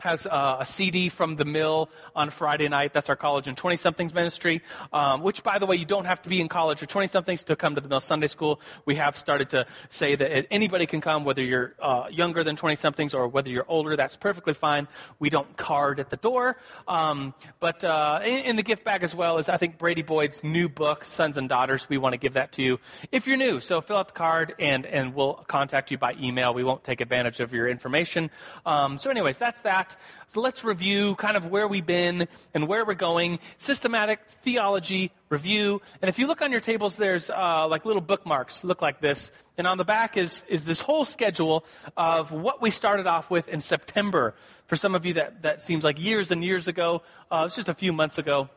has 0.00 0.26
uh, 0.26 0.58
a 0.60 0.66
CD 0.66 1.08
from 1.08 1.36
the 1.36 1.44
mill 1.44 1.88
on 2.14 2.30
Friday 2.30 2.68
night. 2.68 2.92
That's 2.92 3.08
our 3.08 3.16
college 3.16 3.48
and 3.48 3.56
20 3.56 3.76
somethings 3.76 4.12
ministry, 4.12 4.62
um, 4.92 5.22
which, 5.22 5.42
by 5.42 5.58
the 5.58 5.66
way, 5.66 5.76
you 5.76 5.86
don't 5.86 6.04
have 6.04 6.20
to 6.22 6.28
be 6.28 6.40
in 6.40 6.48
college 6.48 6.82
or 6.82 6.86
20 6.86 7.06
somethings 7.06 7.42
to 7.44 7.56
come 7.56 7.74
to 7.74 7.80
the 7.80 7.88
mill 7.88 8.00
Sunday 8.00 8.26
school. 8.26 8.60
We 8.84 8.96
have 8.96 9.16
started 9.16 9.50
to 9.50 9.66
say 9.88 10.14
that 10.14 10.46
anybody 10.50 10.86
can 10.86 11.00
come, 11.00 11.24
whether 11.24 11.42
you're 11.42 11.74
uh, 11.80 12.04
younger 12.10 12.44
than 12.44 12.56
20 12.56 12.76
somethings 12.76 13.14
or 13.14 13.28
whether 13.28 13.48
you're 13.48 13.64
older. 13.68 13.96
That's 13.96 14.16
perfectly 14.16 14.52
fine. 14.52 14.86
We 15.18 15.30
don't 15.30 15.56
card 15.56 15.98
at 15.98 16.10
the 16.10 16.16
door. 16.16 16.58
Um, 16.86 17.34
but 17.58 17.82
uh, 17.82 18.20
in, 18.22 18.44
in, 18.44 18.56
the 18.56 18.62
gift 18.62 18.84
bag 18.84 19.02
as 19.02 19.14
well 19.14 19.38
is, 19.38 19.48
I 19.48 19.56
think, 19.56 19.78
Brady 19.78 20.02
Boyd's 20.02 20.44
new 20.44 20.68
book, 20.68 21.04
Sons 21.04 21.36
and 21.36 21.48
Daughters. 21.48 21.88
We 21.88 21.98
want 21.98 22.12
to 22.12 22.18
give 22.18 22.34
that 22.34 22.52
to 22.52 22.62
you 22.62 22.78
if 23.12 23.26
you're 23.26 23.36
new. 23.36 23.60
So 23.60 23.80
fill 23.80 23.96
out 23.96 24.08
the 24.08 24.14
card 24.14 24.54
and, 24.58 24.84
and 24.86 25.14
we'll 25.14 25.34
contact 25.46 25.90
you 25.90 25.98
by 25.98 26.14
email. 26.20 26.52
We 26.52 26.64
won't 26.64 26.84
take 26.84 27.00
advantage 27.00 27.40
of 27.40 27.52
your 27.52 27.68
information. 27.68 28.30
Um, 28.64 28.98
so, 28.98 29.10
anyways, 29.10 29.38
that's 29.38 29.60
that 29.62 29.85
So 30.28 30.40
let's 30.40 30.64
review 30.64 31.14
kind 31.14 31.36
of 31.36 31.50
where 31.50 31.68
we've 31.68 31.86
been 31.86 32.26
and 32.52 32.66
where 32.66 32.84
we're 32.84 32.94
going. 32.94 33.38
Systematic 33.58 34.20
theology 34.42 35.12
review. 35.28 35.80
And 36.02 36.08
if 36.08 36.18
you 36.18 36.26
look 36.26 36.42
on 36.42 36.50
your 36.50 36.60
tables, 36.60 36.96
there's 36.96 37.30
uh, 37.30 37.66
like 37.68 37.84
little 37.84 38.02
bookmarks 38.02 38.64
look 38.64 38.82
like 38.82 39.00
this. 39.00 39.30
And 39.56 39.66
on 39.66 39.78
the 39.78 39.84
back 39.84 40.16
is, 40.16 40.42
is 40.48 40.64
this 40.64 40.80
whole 40.80 41.04
schedule 41.04 41.64
of 41.96 42.32
what 42.32 42.60
we 42.60 42.70
started 42.70 43.06
off 43.06 43.30
with 43.30 43.48
in 43.48 43.60
September. 43.60 44.34
For 44.66 44.76
some 44.76 44.94
of 44.94 45.06
you, 45.06 45.14
that, 45.14 45.42
that 45.42 45.62
seems 45.62 45.84
like 45.84 46.02
years 46.02 46.30
and 46.30 46.44
years 46.44 46.68
ago. 46.68 47.02
Uh, 47.30 47.44
it's 47.46 47.56
just 47.56 47.68
a 47.68 47.74
few 47.74 47.92
months 47.92 48.18
ago. 48.18 48.50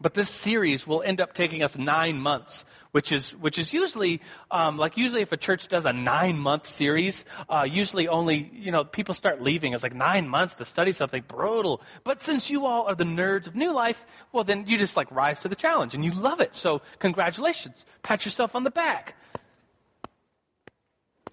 But 0.00 0.12
this 0.12 0.28
series 0.28 0.86
will 0.86 1.02
end 1.02 1.22
up 1.22 1.32
taking 1.32 1.62
us 1.62 1.78
nine 1.78 2.18
months, 2.18 2.66
which 2.92 3.10
is, 3.10 3.32
which 3.36 3.58
is 3.58 3.72
usually, 3.72 4.20
um, 4.50 4.76
like 4.76 4.98
usually 4.98 5.22
if 5.22 5.32
a 5.32 5.38
church 5.38 5.68
does 5.68 5.86
a 5.86 5.92
nine 5.92 6.38
month 6.38 6.66
series, 6.66 7.24
uh, 7.48 7.66
usually 7.68 8.06
only, 8.06 8.50
you 8.52 8.70
know, 8.70 8.84
people 8.84 9.14
start 9.14 9.40
leaving. 9.40 9.72
It's 9.72 9.82
like 9.82 9.94
nine 9.94 10.28
months 10.28 10.56
to 10.56 10.66
study 10.66 10.92
something 10.92 11.24
brutal. 11.26 11.80
But 12.04 12.20
since 12.20 12.50
you 12.50 12.66
all 12.66 12.86
are 12.86 12.94
the 12.94 13.04
nerds 13.04 13.46
of 13.46 13.56
New 13.56 13.72
Life, 13.72 14.04
well, 14.32 14.44
then 14.44 14.66
you 14.66 14.76
just 14.76 14.98
like 14.98 15.10
rise 15.10 15.38
to 15.40 15.48
the 15.48 15.56
challenge 15.56 15.94
and 15.94 16.04
you 16.04 16.12
love 16.12 16.40
it. 16.40 16.54
So 16.54 16.82
congratulations. 16.98 17.86
Pat 18.02 18.26
yourself 18.26 18.54
on 18.54 18.64
the 18.64 18.70
back. 18.70 19.16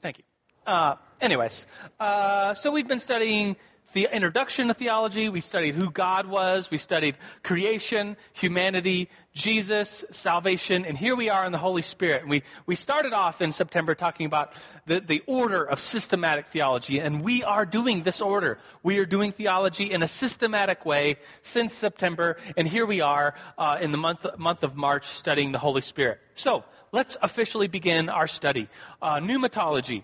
Thank 0.02 0.20
you. 0.20 0.24
Uh, 0.66 0.96
anyways, 1.20 1.66
uh, 2.00 2.54
so 2.54 2.72
we've 2.72 2.88
been 2.88 3.00
studying 3.00 3.58
the 3.94 4.10
introduction 4.12 4.68
to 4.68 4.74
theology. 4.74 5.30
We 5.30 5.40
studied 5.40 5.76
who 5.76 5.90
God 5.90 6.28
was. 6.28 6.70
We 6.70 6.78
studied 6.78 7.16
creation, 7.44 8.18
humanity, 8.34 9.10
Jesus, 9.34 10.04
salvation, 10.12 10.86
and 10.86 10.98
here 10.98 11.16
we 11.16 11.30
are 11.30 11.46
in 11.46 11.52
the 11.52 11.58
Holy 11.58 11.82
Spirit. 11.82 12.22
And 12.22 12.30
we, 12.30 12.44
we 12.66 12.76
started 12.76 13.14
off 13.14 13.42
in 13.42 13.52
September 13.52 13.96
talking 13.96 14.26
about 14.26 14.54
the, 14.86 15.00
the 15.00 15.24
order 15.26 15.64
of 15.64 15.80
systematic 15.80 16.48
theology, 16.48 17.00
and 17.00 17.24
we 17.24 17.44
are 17.44 17.66
doing 17.66 18.04
this 18.04 18.22
order. 18.22 18.60
We 18.84 18.98
are 18.98 19.06
doing 19.06 19.32
theology 19.32 19.92
in 19.92 20.04
a 20.04 20.08
systematic 20.08 20.86
way 20.86 21.18
since 21.42 21.74
September, 21.74 22.38
and 22.58 22.68
here 22.68 22.86
we 22.86 23.02
are 23.02 23.36
uh, 23.58 23.78
in 23.80 23.92
the 23.92 23.98
month, 23.98 24.26
month 24.38 24.64
of 24.64 24.76
March 24.76 25.06
studying 25.06 25.52
the 25.52 25.60
Holy 25.60 25.82
Spirit. 25.82 26.20
So, 26.36 26.64
let's 26.92 27.18
officially 27.22 27.68
begin 27.68 28.10
our 28.10 28.28
study. 28.28 28.70
Uh, 29.02 29.20
pneumatology. 29.20 30.04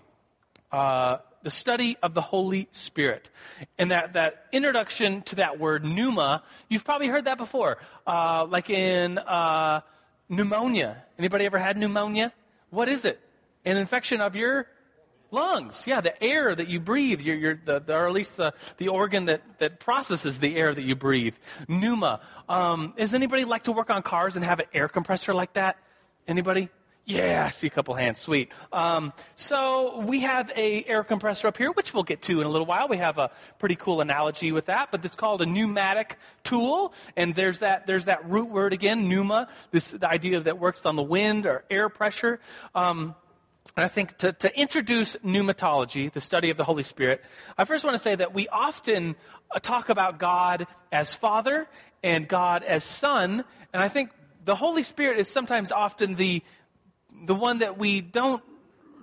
Uh, 0.72 1.18
the 1.42 1.50
study 1.50 1.96
of 2.02 2.14
the 2.14 2.20
Holy 2.20 2.68
Spirit. 2.72 3.30
And 3.78 3.90
that, 3.90 4.14
that 4.14 4.46
introduction 4.52 5.22
to 5.22 5.36
that 5.36 5.58
word, 5.58 5.84
pneuma, 5.84 6.42
you've 6.68 6.84
probably 6.84 7.08
heard 7.08 7.24
that 7.24 7.38
before. 7.38 7.78
Uh, 8.06 8.46
like 8.48 8.70
in 8.70 9.18
uh, 9.18 9.80
pneumonia. 10.28 11.04
Anybody 11.18 11.46
ever 11.46 11.58
had 11.58 11.76
pneumonia? 11.76 12.32
What 12.70 12.88
is 12.88 13.04
it? 13.04 13.20
An 13.64 13.76
infection 13.76 14.20
of 14.20 14.36
your 14.36 14.66
Lungs, 15.32 15.86
yeah, 15.86 16.00
the 16.00 16.20
air 16.22 16.54
that 16.54 16.68
you 16.68 16.80
breathe, 16.80 17.20
you're, 17.20 17.36
you're 17.36 17.60
the, 17.64 17.78
the, 17.78 17.94
or 17.94 18.08
at 18.08 18.12
least 18.12 18.36
the, 18.36 18.52
the 18.78 18.88
organ 18.88 19.26
that, 19.26 19.42
that 19.58 19.78
processes 19.78 20.40
the 20.40 20.56
air 20.56 20.74
that 20.74 20.82
you 20.82 20.96
breathe. 20.96 21.36
Pneuma. 21.68 22.20
Um, 22.48 22.94
does 22.98 23.14
anybody 23.14 23.44
like 23.44 23.64
to 23.64 23.72
work 23.72 23.90
on 23.90 24.02
cars 24.02 24.34
and 24.34 24.44
have 24.44 24.58
an 24.58 24.66
air 24.74 24.88
compressor 24.88 25.32
like 25.32 25.52
that? 25.52 25.76
Anybody? 26.26 26.68
Yeah, 27.10 27.44
I 27.46 27.50
see 27.50 27.66
a 27.66 27.70
couple 27.70 27.94
hands. 27.94 28.18
Sweet. 28.18 28.52
Um, 28.72 29.12
so 29.36 30.00
we 30.00 30.20
have 30.20 30.50
a 30.56 30.84
air 30.84 31.04
compressor 31.04 31.48
up 31.48 31.56
here, 31.56 31.72
which 31.72 31.92
we'll 31.92 32.02
get 32.02 32.22
to 32.22 32.40
in 32.40 32.46
a 32.46 32.50
little 32.50 32.66
while. 32.66 32.88
We 32.88 32.98
have 32.98 33.18
a 33.18 33.30
pretty 33.58 33.76
cool 33.76 34.00
analogy 34.00 34.52
with 34.52 34.66
that, 34.66 34.90
but 34.90 35.04
it's 35.04 35.16
called 35.16 35.42
a 35.42 35.46
pneumatic 35.46 36.16
tool, 36.44 36.92
and 37.16 37.34
there's 37.34 37.58
that 37.60 37.86
there's 37.86 38.06
that 38.06 38.28
root 38.28 38.50
word 38.50 38.72
again, 38.72 39.08
pneuma. 39.08 39.48
This 39.70 39.90
the 39.90 40.08
idea 40.08 40.40
that 40.40 40.58
works 40.58 40.86
on 40.86 40.96
the 40.96 41.02
wind 41.02 41.46
or 41.46 41.64
air 41.70 41.88
pressure. 41.88 42.40
Um, 42.74 43.14
and 43.76 43.84
I 43.84 43.88
think 43.88 44.16
to, 44.18 44.32
to 44.32 44.58
introduce 44.58 45.16
pneumatology, 45.16 46.12
the 46.12 46.20
study 46.20 46.50
of 46.50 46.56
the 46.56 46.64
Holy 46.64 46.82
Spirit, 46.82 47.22
I 47.56 47.64
first 47.64 47.84
want 47.84 47.94
to 47.94 48.02
say 48.02 48.14
that 48.14 48.34
we 48.34 48.48
often 48.48 49.16
uh, 49.50 49.58
talk 49.60 49.88
about 49.88 50.18
God 50.18 50.66
as 50.90 51.14
Father 51.14 51.68
and 52.02 52.26
God 52.26 52.62
as 52.62 52.82
Son, 52.82 53.44
and 53.72 53.82
I 53.82 53.88
think 53.88 54.10
the 54.44 54.56
Holy 54.56 54.82
Spirit 54.82 55.18
is 55.18 55.28
sometimes 55.28 55.70
often 55.70 56.14
the, 56.14 56.42
the 57.24 57.34
one 57.34 57.58
that 57.58 57.78
we 57.78 58.00
don't 58.00 58.42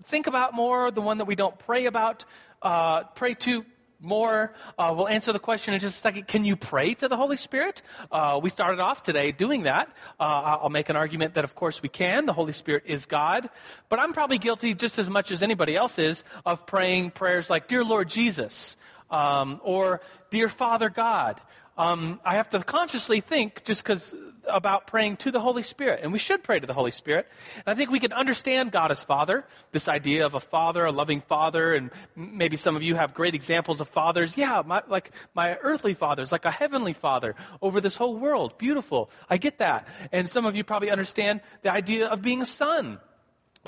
think 0.05 0.27
about 0.27 0.53
more, 0.53 0.91
the 0.91 1.01
one 1.01 1.19
that 1.19 1.25
we 1.25 1.35
don't 1.35 1.57
pray 1.59 1.85
about, 1.85 2.25
uh, 2.61 3.03
pray 3.03 3.33
to 3.35 3.65
more. 3.99 4.53
Uh, 4.77 4.93
we'll 4.95 5.07
answer 5.07 5.33
the 5.33 5.39
question 5.39 5.73
in 5.73 5.79
just 5.79 5.97
a 5.97 5.99
second. 5.99 6.27
Can 6.27 6.45
you 6.45 6.55
pray 6.55 6.93
to 6.95 7.07
the 7.07 7.17
Holy 7.17 7.37
Spirit? 7.37 7.81
Uh, 8.11 8.39
we 8.41 8.49
started 8.49 8.79
off 8.79 9.03
today 9.03 9.31
doing 9.31 9.63
that. 9.63 9.89
Uh, 10.19 10.59
I'll 10.61 10.69
make 10.69 10.89
an 10.89 10.95
argument 10.95 11.33
that, 11.33 11.43
of 11.43 11.55
course, 11.55 11.81
we 11.81 11.89
can. 11.89 12.25
The 12.25 12.33
Holy 12.33 12.53
Spirit 12.53 12.83
is 12.85 13.05
God. 13.05 13.49
But 13.89 13.99
I'm 13.99 14.13
probably 14.13 14.37
guilty 14.37 14.73
just 14.73 14.99
as 14.99 15.09
much 15.09 15.31
as 15.31 15.41
anybody 15.41 15.75
else 15.75 15.97
is 15.97 16.23
of 16.45 16.65
praying 16.65 17.11
prayers 17.11 17.49
like, 17.49 17.67
Dear 17.67 17.83
Lord 17.83 18.09
Jesus, 18.09 18.77
um, 19.09 19.59
or 19.63 20.01
Dear 20.29 20.49
Father 20.49 20.89
God. 20.89 21.41
Um, 21.77 22.19
I 22.25 22.35
have 22.35 22.49
to 22.49 22.59
consciously 22.63 23.21
think 23.21 23.63
just 23.63 23.83
because 23.83 24.13
about 24.49 24.87
praying 24.87 25.17
to 25.17 25.31
the 25.31 25.39
Holy 25.39 25.61
Spirit, 25.63 25.99
and 26.03 26.11
we 26.11 26.19
should 26.19 26.43
pray 26.43 26.59
to 26.59 26.65
the 26.65 26.73
Holy 26.73 26.91
Spirit. 26.91 27.27
And 27.57 27.63
I 27.67 27.75
think 27.75 27.91
we 27.91 27.99
can 27.99 28.13
understand 28.13 28.71
God 28.71 28.91
as 28.91 29.03
Father, 29.03 29.45
this 29.71 29.87
idea 29.87 30.25
of 30.25 30.33
a 30.33 30.39
father, 30.39 30.85
a 30.85 30.91
loving 30.91 31.21
father, 31.21 31.73
and 31.73 31.91
maybe 32.15 32.57
some 32.57 32.75
of 32.75 32.83
you 32.83 32.95
have 32.95 33.13
great 33.13 33.35
examples 33.35 33.81
of 33.81 33.89
fathers. 33.89 34.37
Yeah, 34.37 34.63
my, 34.65 34.81
like 34.87 35.11
my 35.35 35.57
earthly 35.61 35.93
fathers, 35.93 36.31
like 36.31 36.45
a 36.45 36.51
heavenly 36.51 36.93
father 36.93 37.35
over 37.61 37.81
this 37.81 37.95
whole 37.95 38.17
world. 38.17 38.57
Beautiful. 38.57 39.09
I 39.29 39.37
get 39.37 39.59
that. 39.59 39.87
And 40.11 40.29
some 40.29 40.45
of 40.45 40.55
you 40.55 40.63
probably 40.63 40.89
understand 40.89 41.41
the 41.61 41.71
idea 41.71 42.07
of 42.07 42.21
being 42.21 42.41
a 42.41 42.45
son 42.45 42.99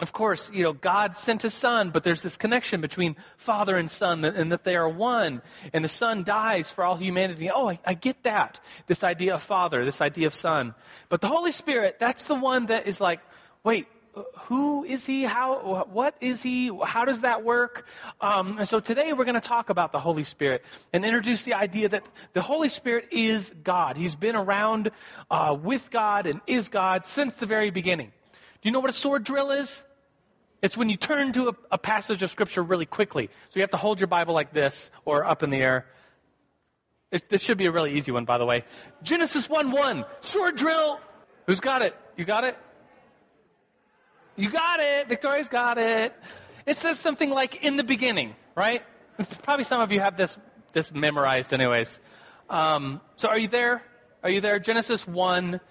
of 0.02 0.14
course, 0.14 0.50
you 0.54 0.64
know, 0.64 0.74
God 0.74 1.16
sent 1.16 1.44
a 1.44 1.50
son, 1.50 1.92
but 1.92 2.04
there's 2.04 2.22
this 2.22 2.38
connection 2.38 2.82
between 2.82 3.16
father 3.38 3.78
and 3.78 3.90
son 3.90 4.24
and 4.26 4.52
that 4.52 4.64
they 4.64 4.76
are 4.76 4.90
one. 4.90 5.42
And 5.74 5.84
the 5.84 5.90
son 5.90 6.24
dies 6.24 6.72
for 6.72 6.84
all 6.84 6.96
humanity. 6.96 7.50
Oh, 7.50 7.70
I, 7.70 7.80
I, 7.86 7.94
get 7.94 8.24
that. 8.24 8.60
This 8.88 9.04
idea 9.04 9.36
of 9.36 9.44
father, 9.44 9.86
this 9.86 10.02
idea 10.02 10.28
of 10.28 10.34
son. 10.34 10.76
But 11.10 11.22
the 11.22 11.28
Holy 11.28 11.52
Spirit, 11.52 11.98
that's 12.00 12.26
the 12.26 12.36
one 12.36 12.68
that 12.68 12.88
is 12.88 13.02
like, 13.02 13.20
wait, 13.64 13.88
who 14.48 14.84
is 14.84 15.06
he? 15.06 15.24
How, 15.24 15.86
what 15.92 16.16
is 16.20 16.42
he? 16.42 16.72
How 16.84 17.06
does 17.06 17.22
that 17.22 17.44
work? 17.44 17.86
Um, 18.20 18.58
and 18.58 18.68
so 18.68 18.80
today 18.80 19.14
we're 19.14 19.26
going 19.26 19.36
to 19.36 19.42
talk 19.42 19.70
about 19.70 19.92
the 19.92 20.00
Holy 20.00 20.24
Spirit 20.24 20.66
and 20.94 21.06
introduce 21.06 21.44
the 21.44 21.54
idea 21.54 21.90
that 21.90 22.04
the 22.34 22.42
Holy 22.42 22.70
Spirit 22.70 23.10
is 23.12 23.54
God. 23.64 23.98
He's 23.98 24.16
been 24.16 24.36
around 24.36 24.92
uh, 25.30 25.58
with 25.62 25.92
God 25.92 26.28
and 26.28 26.42
is 26.48 26.70
God 26.70 27.06
since 27.06 27.36
the 27.36 27.46
very 27.46 27.70
beginning. 27.70 28.12
Do 28.62 28.68
you 28.68 28.72
know 28.72 28.80
what 28.80 28.90
a 28.90 28.94
sword 28.94 29.24
drill 29.24 29.52
is? 29.52 29.84
It's 30.62 30.76
when 30.76 30.90
you 30.90 30.98
turn 30.98 31.32
to 31.34 31.50
a, 31.50 31.56
a, 31.72 31.78
passage 31.78 32.22
of 32.22 32.30
Scripture 32.30 32.62
really 32.62 32.86
quickly. 32.86 33.30
So 33.50 33.60
you 33.60 33.62
have 33.62 33.72
to 33.72 33.78
hold 33.78 34.00
your 34.02 34.08
Bible 34.08 34.34
like 34.34 34.52
this 34.52 34.92
or 35.06 35.26
up 35.26 35.42
in 35.42 35.50
the 35.50 35.58
air. 35.58 35.86
It, 37.12 37.30
this 37.30 37.42
should 37.42 37.58
be 37.58 37.66
a 37.66 37.72
really 37.72 37.94
easy 37.94 38.12
one, 38.12 38.26
by 38.26 38.38
the 38.38 38.46
way. 38.46 38.66
Genesis 39.02 39.50
1 39.50 39.72
1, 39.72 40.06
sword 40.20 40.56
drill. 40.58 41.00
Who's 41.48 41.60
got 41.60 41.82
it? 41.82 41.96
You 42.18 42.26
got 42.26 42.44
it? 42.44 42.58
You 44.36 44.50
got 44.50 44.80
it. 44.80 45.08
Victoria's 45.08 45.48
got 45.48 45.78
it. 45.78 46.14
It 46.66 46.78
says 46.78 47.00
something 47.00 47.30
like 47.30 47.64
in 47.64 47.78
the 47.78 47.84
beginning, 47.84 48.36
right? 48.56 48.84
Probably 49.44 49.64
some 49.64 49.82
of 49.82 49.92
you 49.92 50.02
have 50.02 50.18
this, 50.18 50.38
this 50.74 50.94
memorized, 50.94 51.54
anyways. 51.54 52.00
Um, 52.50 53.02
so 53.16 53.30
are 53.30 53.40
you 53.40 53.48
there? 53.48 53.82
Are 54.24 54.30
you 54.30 54.42
there? 54.42 54.60
Genesis 54.60 55.08
1, 55.08 55.62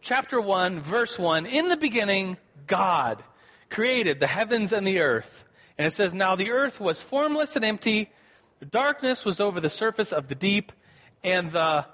chapter 0.00 0.40
1, 0.40 0.80
verse 0.80 1.18
1. 1.18 1.46
In 1.46 1.68
the 1.68 1.76
beginning, 1.76 2.36
God 2.66 3.22
created 3.70 4.20
the 4.20 4.26
heavens 4.26 4.72
and 4.72 4.86
the 4.86 4.98
earth. 4.98 5.44
And 5.78 5.86
it 5.86 5.92
says, 5.92 6.12
Now 6.12 6.36
the 6.36 6.50
earth 6.50 6.80
was 6.80 7.02
formless 7.02 7.56
and 7.56 7.64
empty, 7.64 8.10
darkness 8.68 9.24
was 9.24 9.40
over 9.40 9.60
the 9.60 9.70
surface 9.70 10.12
of 10.12 10.28
the 10.28 10.34
deep, 10.34 10.72
and 11.24 11.50
the 11.50 11.86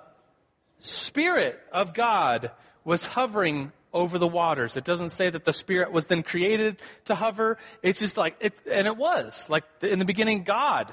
Spirit 0.79 1.59
of 1.73 1.95
God 1.95 2.51
was 2.85 3.07
hovering 3.07 3.73
over 3.93 4.19
the 4.19 4.27
waters. 4.27 4.77
It 4.77 4.85
doesn't 4.85 5.11
say 5.11 5.31
that 5.31 5.45
the 5.45 5.53
Spirit 5.53 5.91
was 5.91 6.07
then 6.07 6.23
created 6.23 6.77
to 7.07 7.15
hover. 7.15 7.59
It's 7.83 7.99
just 7.99 8.17
like, 8.17 8.37
it, 8.41 8.61
and 8.71 8.87
it 8.87 8.97
was. 8.97 9.49
Like 9.49 9.65
in 9.83 9.99
the 9.99 10.05
beginning, 10.05 10.45
God. 10.45 10.93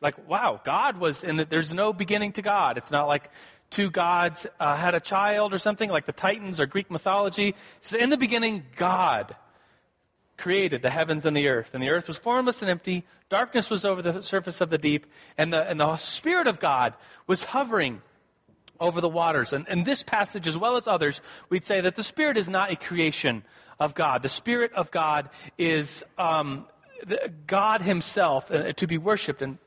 Like, 0.00 0.28
wow, 0.28 0.60
God 0.64 0.96
was 0.96 1.22
in 1.22 1.36
the, 1.36 1.44
there's 1.44 1.74
no 1.74 1.92
beginning 1.92 2.32
to 2.32 2.42
God. 2.42 2.78
It's 2.78 2.90
not 2.90 3.06
like 3.06 3.30
two 3.68 3.90
gods 3.90 4.46
uh, 4.58 4.74
had 4.74 4.94
a 4.94 5.00
child 5.00 5.54
or 5.54 5.58
something 5.58 5.90
like 5.90 6.06
the 6.06 6.12
Titans 6.12 6.60
or 6.60 6.66
Greek 6.66 6.90
mythology. 6.90 7.54
So 7.80 7.98
in 7.98 8.10
the 8.10 8.16
beginning, 8.16 8.64
God 8.76 9.36
created 10.40 10.80
the 10.80 10.90
heavens 10.90 11.26
and 11.26 11.36
the 11.36 11.48
earth. 11.48 11.74
And 11.74 11.82
the 11.82 11.90
earth 11.90 12.08
was 12.08 12.18
formless 12.18 12.62
and 12.62 12.70
empty, 12.70 13.04
darkness 13.28 13.70
was 13.70 13.84
over 13.84 14.00
the 14.02 14.22
surface 14.22 14.60
of 14.60 14.70
the 14.70 14.78
deep, 14.78 15.06
and 15.36 15.52
the, 15.52 15.68
and 15.68 15.78
the 15.78 15.96
Spirit 15.98 16.46
of 16.46 16.58
God 16.58 16.94
was 17.26 17.44
hovering 17.44 18.00
over 18.80 19.00
the 19.02 19.08
waters. 19.08 19.52
And 19.52 19.68
in 19.68 19.84
this 19.84 20.02
passage, 20.02 20.48
as 20.48 20.56
well 20.56 20.76
as 20.76 20.88
others, 20.88 21.20
we'd 21.50 21.64
say 21.64 21.82
that 21.82 21.94
the 21.94 22.02
Spirit 22.02 22.38
is 22.38 22.48
not 22.48 22.72
a 22.72 22.76
creation 22.76 23.44
of 23.78 23.94
God. 23.94 24.22
The 24.22 24.30
Spirit 24.30 24.72
of 24.72 24.90
God 24.90 25.28
is 25.58 26.02
um, 26.16 26.64
God 27.46 27.82
Himself 27.82 28.50
uh, 28.50 28.72
to 28.72 28.86
be 28.86 28.96
worshiped 28.96 29.42
and 29.42 29.58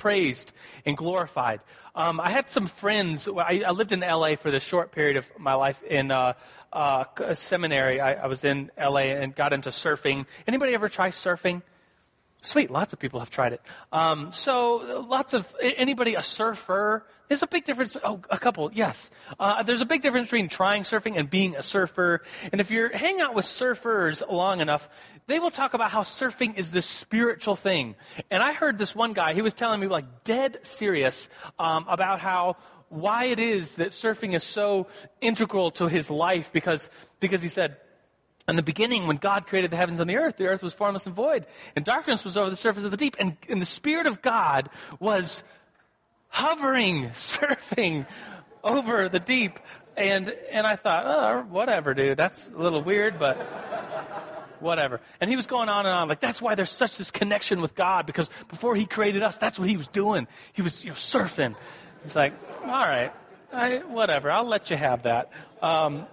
praised 0.00 0.52
and 0.86 0.96
glorified. 0.96 1.60
Um, 1.94 2.20
I 2.20 2.30
had 2.30 2.48
some 2.48 2.66
friends. 2.66 3.28
I, 3.28 3.62
I, 3.66 3.70
lived 3.72 3.92
in 3.92 4.00
LA 4.00 4.36
for 4.36 4.50
this 4.50 4.62
short 4.62 4.92
period 4.92 5.18
of 5.18 5.30
my 5.38 5.52
life 5.52 5.82
in 5.82 6.10
uh, 6.10 6.32
uh, 6.72 7.04
seminary. 7.34 8.00
I, 8.00 8.14
I, 8.14 8.26
was 8.26 8.42
in 8.42 8.70
LA 8.78 9.12
and 9.20 9.34
got 9.34 9.52
into 9.52 9.68
surfing. 9.68 10.24
Anybody 10.46 10.72
ever 10.72 10.88
try 10.88 11.10
surfing? 11.10 11.60
Sweet, 12.42 12.70
lots 12.70 12.92
of 12.92 12.98
people 12.98 13.20
have 13.20 13.30
tried 13.30 13.52
it. 13.52 13.60
Um, 13.92 14.32
so, 14.32 15.04
lots 15.06 15.34
of 15.34 15.54
anybody 15.60 16.14
a 16.14 16.22
surfer? 16.22 17.04
There's 17.28 17.42
a 17.42 17.46
big 17.46 17.64
difference. 17.64 17.96
Oh, 18.02 18.20
a 18.30 18.38
couple, 18.38 18.70
yes. 18.72 19.10
Uh, 19.38 19.62
there's 19.62 19.82
a 19.82 19.86
big 19.86 20.02
difference 20.02 20.26
between 20.28 20.48
trying 20.48 20.84
surfing 20.84 21.18
and 21.18 21.28
being 21.28 21.54
a 21.54 21.62
surfer. 21.62 22.22
And 22.50 22.60
if 22.60 22.70
you're 22.70 22.96
hanging 22.96 23.20
out 23.20 23.34
with 23.34 23.44
surfers 23.44 24.22
long 24.28 24.60
enough, 24.60 24.88
they 25.26 25.38
will 25.38 25.50
talk 25.50 25.74
about 25.74 25.90
how 25.90 26.00
surfing 26.00 26.56
is 26.56 26.72
this 26.72 26.86
spiritual 26.86 27.56
thing. 27.56 27.94
And 28.30 28.42
I 28.42 28.52
heard 28.52 28.78
this 28.78 28.96
one 28.96 29.12
guy. 29.12 29.34
He 29.34 29.42
was 29.42 29.54
telling 29.54 29.78
me 29.78 29.86
like 29.86 30.24
dead 30.24 30.58
serious 30.62 31.28
um, 31.58 31.84
about 31.88 32.20
how 32.20 32.56
why 32.88 33.26
it 33.26 33.38
is 33.38 33.76
that 33.76 33.90
surfing 33.90 34.34
is 34.34 34.42
so 34.42 34.88
integral 35.20 35.70
to 35.70 35.86
his 35.86 36.10
life 36.10 36.50
because 36.52 36.90
because 37.20 37.40
he 37.40 37.48
said 37.48 37.76
in 38.50 38.56
the 38.56 38.62
beginning, 38.62 39.06
when 39.06 39.16
God 39.16 39.46
created 39.46 39.70
the 39.70 39.76
heavens 39.76 40.00
and 40.00 40.10
the 40.10 40.16
earth, 40.16 40.36
the 40.36 40.46
earth 40.46 40.62
was 40.62 40.74
formless 40.74 41.06
and 41.06 41.14
void, 41.14 41.46
and 41.74 41.84
darkness 41.84 42.24
was 42.24 42.36
over 42.36 42.50
the 42.50 42.56
surface 42.56 42.84
of 42.84 42.90
the 42.90 42.96
deep. 42.96 43.16
And, 43.18 43.36
and 43.48 43.62
the 43.62 43.66
Spirit 43.66 44.06
of 44.06 44.20
God 44.22 44.68
was 44.98 45.42
hovering, 46.28 47.04
surfing 47.10 48.06
over 48.62 49.08
the 49.08 49.20
deep. 49.20 49.58
And, 49.96 50.30
and 50.50 50.66
I 50.66 50.76
thought, 50.76 51.04
oh, 51.06 51.46
whatever, 51.48 51.94
dude. 51.94 52.16
That's 52.16 52.48
a 52.48 52.58
little 52.58 52.82
weird, 52.82 53.18
but 53.18 53.36
whatever. 54.60 55.00
And 55.20 55.28
he 55.28 55.36
was 55.36 55.46
going 55.46 55.68
on 55.68 55.86
and 55.86 55.94
on, 55.94 56.08
like, 56.08 56.20
that's 56.20 56.40
why 56.40 56.54
there's 56.54 56.70
such 56.70 56.98
this 56.98 57.10
connection 57.10 57.60
with 57.60 57.74
God, 57.74 58.06
because 58.06 58.30
before 58.48 58.74
he 58.74 58.86
created 58.86 59.22
us, 59.22 59.36
that's 59.36 59.58
what 59.58 59.68
he 59.68 59.76
was 59.76 59.88
doing. 59.88 60.26
He 60.52 60.62
was 60.62 60.84
you 60.84 60.90
know, 60.90 60.94
surfing. 60.94 61.54
It's 62.04 62.16
like, 62.16 62.32
all 62.64 62.86
right, 62.86 63.12
I, 63.52 63.78
whatever, 63.78 64.30
I'll 64.30 64.46
let 64.46 64.70
you 64.70 64.76
have 64.76 65.02
that. 65.02 65.30
Um, 65.60 66.06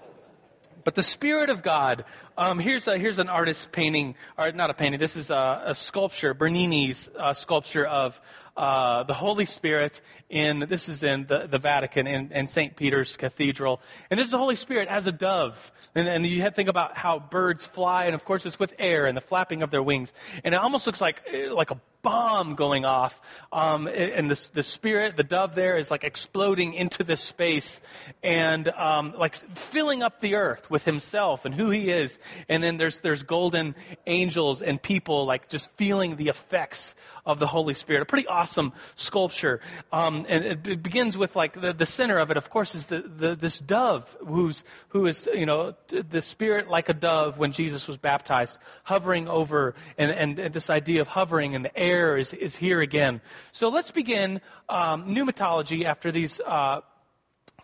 but 0.88 0.96
the 0.96 1.04
Spirit 1.04 1.50
of 1.50 1.64
God, 1.64 2.06
um, 2.38 2.60
here's, 2.60 2.88
a, 2.88 2.98
here's 2.98 3.20
an 3.20 3.28
artist 3.28 3.74
painting, 3.74 4.16
or 4.38 4.54
not 4.54 4.70
a 4.70 4.74
painting, 4.74 5.02
this 5.02 5.18
is 5.18 5.30
a, 5.30 5.64
a 5.66 5.76
sculpture, 5.76 6.34
Bernini's 6.34 7.10
uh, 7.20 7.34
sculpture 7.34 7.86
of 7.86 8.22
uh, 8.56 9.04
the 9.04 9.14
Holy 9.14 9.44
Spirit 9.44 10.00
in, 10.30 10.60
this 10.70 10.88
is 10.88 11.04
in 11.04 11.26
the, 11.26 11.46
the 11.46 11.58
Vatican, 11.58 12.08
in, 12.08 12.32
in 12.32 12.48
St. 12.48 12.74
Peter's 12.78 13.18
Cathedral. 13.18 13.82
And 14.10 14.18
this 14.18 14.28
is 14.28 14.32
the 14.32 14.38
Holy 14.38 14.56
Spirit 14.56 14.88
as 14.88 15.08
a 15.08 15.12
dove. 15.12 15.74
And, 15.94 16.08
and 16.08 16.26
you 16.26 16.50
think 16.52 16.70
about 16.70 16.98
how 16.98 17.20
birds 17.20 17.66
fly, 17.66 18.06
and 18.06 18.16
of 18.16 18.24
course 18.24 18.46
it's 18.46 18.58
with 18.58 18.74
air 18.80 19.08
and 19.08 19.18
the 19.18 19.22
flapping 19.22 19.64
of 19.64 19.72
their 19.72 19.84
wings. 19.84 20.14
And 20.46 20.56
it 20.56 20.58
almost 20.58 20.88
looks 20.88 21.02
like, 21.02 21.22
like 21.52 21.70
a 21.70 21.82
bomb 22.08 22.56
going 22.56 22.86
off. 22.86 23.20
Um, 23.52 23.88
and 23.88 24.32
the, 24.32 24.50
the 24.54 24.64
spirit, 24.64 25.18
the 25.18 25.24
dove 25.24 25.56
there, 25.56 25.78
is 25.78 25.92
like 25.92 26.06
exploding 26.06 26.74
into 26.74 27.04
this 27.04 27.20
space 27.20 27.82
and 28.24 28.70
um, 28.70 29.14
like 29.18 29.36
filling 29.58 30.02
up 30.02 30.22
the 30.22 30.36
earth 30.36 30.72
with 30.72 30.86
himself 30.86 31.44
and 31.44 31.54
who 31.54 31.70
he 31.70 31.90
is. 31.90 32.18
And 32.48 32.64
then 32.64 32.78
there's, 32.78 33.02
there's 33.02 33.24
golden 33.24 33.76
angels 34.06 34.62
and 34.62 34.82
people 34.82 35.26
like 35.26 35.50
just 35.50 35.70
feeling 35.74 36.16
the 36.16 36.30
effects 36.30 36.96
of 37.26 37.40
the 37.40 37.48
Holy 37.48 37.74
Spirit. 37.74 38.02
A 38.02 38.06
pretty 38.06 38.28
awesome 38.28 38.72
sculpture. 38.96 39.60
Um, 39.92 40.26
and 40.30 40.46
it, 40.46 40.64
begins 40.82 41.18
with 41.18 41.36
like 41.36 41.60
the, 41.60 41.74
the 41.74 41.86
center 41.86 42.20
of 42.20 42.32
it, 42.32 42.38
of 42.38 42.50
course, 42.50 42.74
is 42.74 42.86
the, 42.86 43.02
the, 43.02 43.36
this 43.36 43.60
dove 43.60 44.16
who's, 44.26 44.64
who 44.90 45.08
is, 45.08 45.28
you 45.34 45.46
know, 45.46 45.76
the 45.90 46.22
spirit 46.22 46.70
like 46.70 46.88
a 46.88 46.94
dove 46.94 47.38
when 47.38 47.52
Jesus 47.52 47.86
was 47.86 47.98
baptized, 47.98 48.58
hovering 48.84 49.28
over, 49.28 49.76
and, 49.98 50.10
and, 50.12 50.40
and 50.40 50.54
this 50.54 50.70
idea 50.70 51.02
of 51.02 51.10
hovering 51.10 51.52
in 51.52 51.64
the 51.64 51.78
air 51.78 51.97
is, 52.18 52.34
is 52.34 52.56
here 52.56 52.82
again. 52.82 53.22
So 53.52 53.70
let's 53.70 53.92
begin 53.92 54.42
um, 54.70 55.16
pneumatology 55.16 55.86
after 55.86 56.12
these. 56.12 56.40
Uh, 56.40 56.82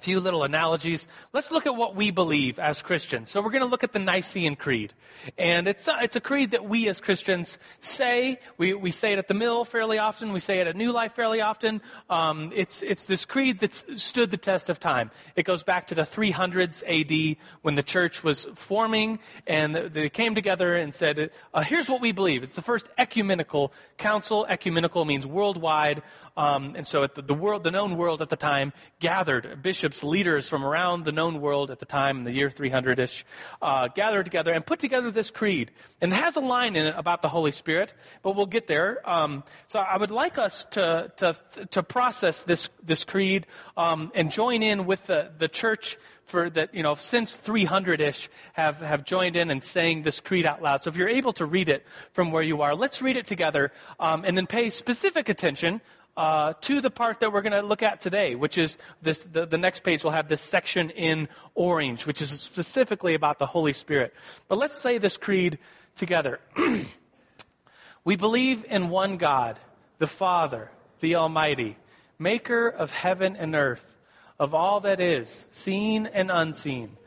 few 0.03 0.19
little 0.19 0.43
analogies. 0.43 1.07
Let's 1.31 1.49
look 1.49 1.65
at 1.65 1.75
what 1.77 1.95
we 1.95 2.11
believe 2.11 2.59
as 2.59 2.81
Christians. 2.81 3.29
So 3.29 3.41
we're 3.41 3.51
going 3.51 3.63
to 3.63 3.69
look 3.69 3.85
at 3.85 3.93
the 3.93 3.99
Nicene 3.99 4.57
Creed. 4.57 4.93
And 5.37 5.65
it's, 5.65 5.87
uh, 5.87 5.97
it's 6.01 6.17
a 6.17 6.19
creed 6.19 6.51
that 6.51 6.65
we 6.65 6.89
as 6.89 6.99
Christians 6.99 7.57
say. 7.79 8.39
We, 8.57 8.73
we 8.73 8.91
say 8.91 9.13
it 9.13 9.19
at 9.19 9.29
the 9.29 9.33
mill 9.33 9.63
fairly 9.63 9.97
often. 9.97 10.33
We 10.33 10.41
say 10.41 10.59
it 10.59 10.67
at 10.67 10.75
New 10.75 10.91
Life 10.91 11.13
fairly 11.13 11.39
often. 11.39 11.81
Um, 12.09 12.51
it's, 12.53 12.83
it's 12.83 13.05
this 13.05 13.23
creed 13.23 13.59
that's 13.59 13.85
stood 13.95 14.29
the 14.29 14.37
test 14.37 14.69
of 14.69 14.77
time. 14.77 15.09
It 15.37 15.43
goes 15.43 15.63
back 15.63 15.87
to 15.87 15.95
the 15.95 16.01
300s 16.01 16.83
AD 16.85 17.37
when 17.61 17.75
the 17.75 17.83
church 17.83 18.25
was 18.25 18.45
forming 18.55 19.19
and 19.47 19.73
they 19.75 20.09
came 20.09 20.35
together 20.35 20.75
and 20.75 20.93
said, 20.93 21.31
uh, 21.53 21.61
here's 21.61 21.89
what 21.89 22.01
we 22.01 22.11
believe. 22.11 22.43
It's 22.43 22.55
the 22.55 22.61
first 22.61 22.89
ecumenical 22.97 23.71
council. 23.97 24.45
Ecumenical 24.49 25.05
means 25.05 25.25
worldwide. 25.25 26.03
Um, 26.35 26.75
and 26.75 26.85
so 26.85 27.05
the, 27.07 27.21
the, 27.21 27.33
world, 27.33 27.63
the 27.63 27.71
known 27.71 27.97
world 27.97 28.21
at 28.21 28.29
the 28.29 28.35
time 28.35 28.73
gathered 28.99 29.61
bishops, 29.61 30.03
leaders 30.03 30.49
from 30.49 30.65
around 30.65 31.05
the 31.05 31.11
known 31.11 31.41
world 31.41 31.69
at 31.69 31.79
the 31.79 31.85
time 31.85 32.19
in 32.19 32.23
the 32.23 32.31
year 32.31 32.49
300-ish, 32.49 33.25
uh, 33.61 33.87
gathered 33.89 34.25
together 34.25 34.51
and 34.51 34.65
put 34.65 34.79
together 34.79 35.11
this 35.11 35.29
creed. 35.29 35.71
And 36.01 36.11
it 36.11 36.15
has 36.15 36.35
a 36.35 36.41
line 36.41 36.75
in 36.75 36.87
it 36.87 36.95
about 36.97 37.21
the 37.21 37.29
Holy 37.29 37.51
Spirit, 37.51 37.93
but 38.23 38.35
we'll 38.35 38.45
get 38.47 38.67
there. 38.67 39.07
Um, 39.09 39.43
so 39.67 39.79
I 39.79 39.97
would 39.97 40.11
like 40.11 40.37
us 40.37 40.65
to, 40.71 41.11
to, 41.17 41.35
to 41.71 41.83
process 41.83 42.43
this, 42.43 42.69
this 42.83 43.03
creed 43.03 43.45
um, 43.77 44.11
and 44.15 44.31
join 44.31 44.63
in 44.63 44.85
with 44.85 45.05
the, 45.05 45.31
the 45.37 45.47
church 45.47 45.97
for 46.25 46.49
that, 46.49 46.73
you 46.73 46.83
know, 46.83 46.95
since 46.95 47.37
300-ish 47.37 48.29
have, 48.53 48.79
have 48.79 49.03
joined 49.03 49.35
in 49.35 49.51
and 49.51 49.61
saying 49.61 50.03
this 50.03 50.19
creed 50.19 50.45
out 50.45 50.61
loud. 50.61 50.81
So 50.81 50.89
if 50.89 50.95
you're 50.95 51.09
able 51.09 51.33
to 51.33 51.45
read 51.45 51.69
it 51.69 51.85
from 52.13 52.31
where 52.31 52.41
you 52.41 52.61
are, 52.61 52.75
let's 52.75 53.01
read 53.01 53.17
it 53.17 53.25
together 53.25 53.71
um, 53.99 54.23
and 54.25 54.35
then 54.35 54.47
pay 54.47 54.69
specific 54.69 55.29
attention 55.29 55.81
uh, 56.15 56.53
to 56.61 56.81
the 56.81 56.91
part 56.91 57.19
that 57.21 57.33
we're 57.33 57.41
going 57.41 57.53
to 57.53 57.61
look 57.61 57.81
at 57.81 57.99
today, 57.99 58.35
which 58.35 58.57
is 58.57 58.77
this, 59.01 59.23
the, 59.23 59.45
the 59.45 59.57
next 59.57 59.83
page 59.83 60.03
will 60.03 60.11
have 60.11 60.27
this 60.27 60.41
section 60.41 60.89
in 60.91 61.27
orange, 61.55 62.05
which 62.05 62.21
is 62.21 62.29
specifically 62.29 63.15
about 63.15 63.39
the 63.39 63.45
Holy 63.45 63.73
Spirit. 63.73 64.13
But 64.47 64.57
let's 64.57 64.79
say 64.79 64.97
this 64.97 65.17
creed 65.17 65.57
together. 65.95 66.39
we 68.03 68.15
believe 68.15 68.63
in 68.65 68.89
one 68.89 69.17
God, 69.17 69.59
the 69.97 70.07
Father, 70.07 70.69
the 70.99 71.15
Almighty, 71.15 71.77
maker 72.19 72.67
of 72.67 72.91
heaven 72.91 73.35
and 73.35 73.55
earth, 73.55 73.95
of 74.39 74.53
all 74.53 74.81
that 74.81 74.99
is, 74.99 75.45
seen 75.51 76.05
and 76.05 76.29
unseen. 76.29 76.97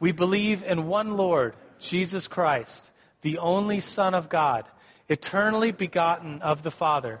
We 0.00 0.12
believe 0.12 0.62
in 0.62 0.86
one 0.86 1.16
Lord, 1.16 1.54
Jesus 1.78 2.26
Christ, 2.26 2.90
the 3.22 3.38
only 3.38 3.80
Son 3.80 4.14
of 4.14 4.28
God, 4.28 4.64
eternally 5.08 5.70
begotten 5.70 6.42
of 6.42 6.62
the 6.62 6.70
Father 6.70 7.20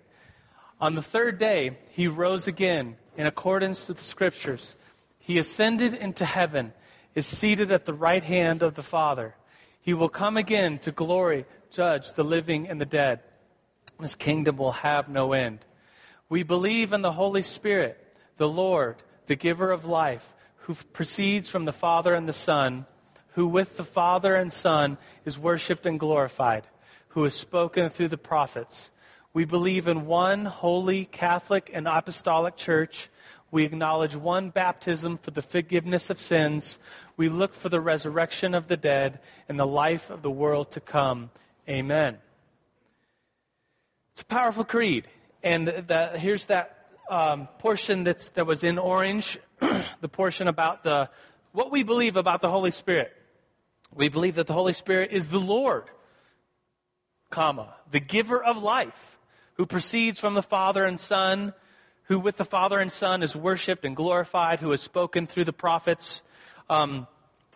on 0.81 0.95
the 0.95 1.01
third 1.01 1.37
day, 1.37 1.77
he 1.91 2.07
rose 2.07 2.47
again 2.47 2.97
in 3.15 3.27
accordance 3.27 3.87
with 3.87 3.97
the 3.97 4.03
scriptures. 4.03 4.75
He 5.19 5.37
ascended 5.37 5.93
into 5.93 6.25
heaven, 6.25 6.73
is 7.13 7.27
seated 7.27 7.71
at 7.71 7.85
the 7.85 7.93
right 7.93 8.23
hand 8.23 8.63
of 8.63 8.73
the 8.73 8.83
Father. 8.83 9.35
He 9.79 9.93
will 9.93 10.09
come 10.09 10.37
again 10.37 10.79
to 10.79 10.91
glory, 10.91 11.45
judge 11.69 12.13
the 12.13 12.23
living 12.23 12.67
and 12.67 12.81
the 12.81 12.85
dead. 12.85 13.19
His 14.01 14.15
kingdom 14.15 14.57
will 14.57 14.71
have 14.71 15.07
no 15.07 15.33
end. 15.33 15.59
We 16.29 16.43
believe 16.43 16.93
in 16.93 17.03
the 17.03 17.11
Holy 17.11 17.43
Spirit, 17.43 17.97
the 18.37 18.49
Lord, 18.49 18.95
the 19.27 19.35
giver 19.35 19.71
of 19.71 19.85
life, 19.85 20.33
who 20.61 20.73
proceeds 20.73 21.49
from 21.49 21.65
the 21.65 21.71
Father 21.71 22.15
and 22.15 22.27
the 22.27 22.33
Son, 22.33 22.85
who 23.33 23.45
with 23.45 23.77
the 23.77 23.83
Father 23.83 24.35
and 24.35 24.51
Son 24.51 24.97
is 25.25 25.37
worshiped 25.37 25.85
and 25.85 25.99
glorified, 25.99 26.63
who 27.09 27.23
has 27.23 27.35
spoken 27.35 27.89
through 27.89 28.07
the 28.07 28.17
prophets. 28.17 28.89
We 29.33 29.45
believe 29.45 29.87
in 29.87 30.05
one 30.07 30.45
holy, 30.45 31.05
Catholic, 31.05 31.71
and 31.73 31.87
apostolic 31.87 32.57
church. 32.57 33.09
We 33.49 33.63
acknowledge 33.63 34.15
one 34.15 34.49
baptism 34.49 35.17
for 35.17 35.31
the 35.31 35.41
forgiveness 35.41 36.09
of 36.09 36.19
sins. 36.19 36.79
We 37.15 37.29
look 37.29 37.53
for 37.53 37.69
the 37.69 37.79
resurrection 37.79 38.53
of 38.53 38.67
the 38.67 38.75
dead 38.75 39.19
and 39.47 39.57
the 39.57 39.67
life 39.67 40.09
of 40.09 40.21
the 40.21 40.31
world 40.31 40.71
to 40.71 40.81
come. 40.81 41.29
Amen. 41.67 42.17
It's 44.13 44.21
a 44.21 44.25
powerful 44.25 44.65
creed. 44.65 45.07
And 45.43 45.67
the, 45.67 46.11
here's 46.15 46.45
that 46.45 46.87
um, 47.09 47.47
portion 47.59 48.03
that's, 48.03 48.29
that 48.29 48.45
was 48.45 48.63
in 48.65 48.77
orange, 48.77 49.39
the 50.01 50.09
portion 50.09 50.49
about 50.49 50.83
the, 50.83 51.09
what 51.53 51.71
we 51.71 51.83
believe 51.83 52.17
about 52.17 52.41
the 52.41 52.49
Holy 52.49 52.71
Spirit. 52.71 53.13
We 53.93 54.09
believe 54.09 54.35
that 54.35 54.47
the 54.47 54.53
Holy 54.53 54.73
Spirit 54.73 55.11
is 55.11 55.29
the 55.29 55.39
Lord, 55.39 55.85
comma, 57.29 57.75
the 57.91 57.99
giver 57.99 58.41
of 58.41 58.61
life 58.61 59.17
who 59.61 59.67
proceeds 59.67 60.19
from 60.19 60.33
the 60.33 60.41
Father 60.41 60.85
and 60.85 60.99
Son, 60.99 61.53
who 62.05 62.19
with 62.19 62.37
the 62.37 62.43
Father 62.43 62.79
and 62.79 62.91
Son 62.91 63.21
is 63.21 63.35
worshiped 63.35 63.85
and 63.85 63.95
glorified, 63.95 64.59
who 64.59 64.71
has 64.71 64.81
spoken 64.81 65.27
through 65.27 65.43
the 65.43 65.53
prophets. 65.53 66.23
Um, 66.67 67.05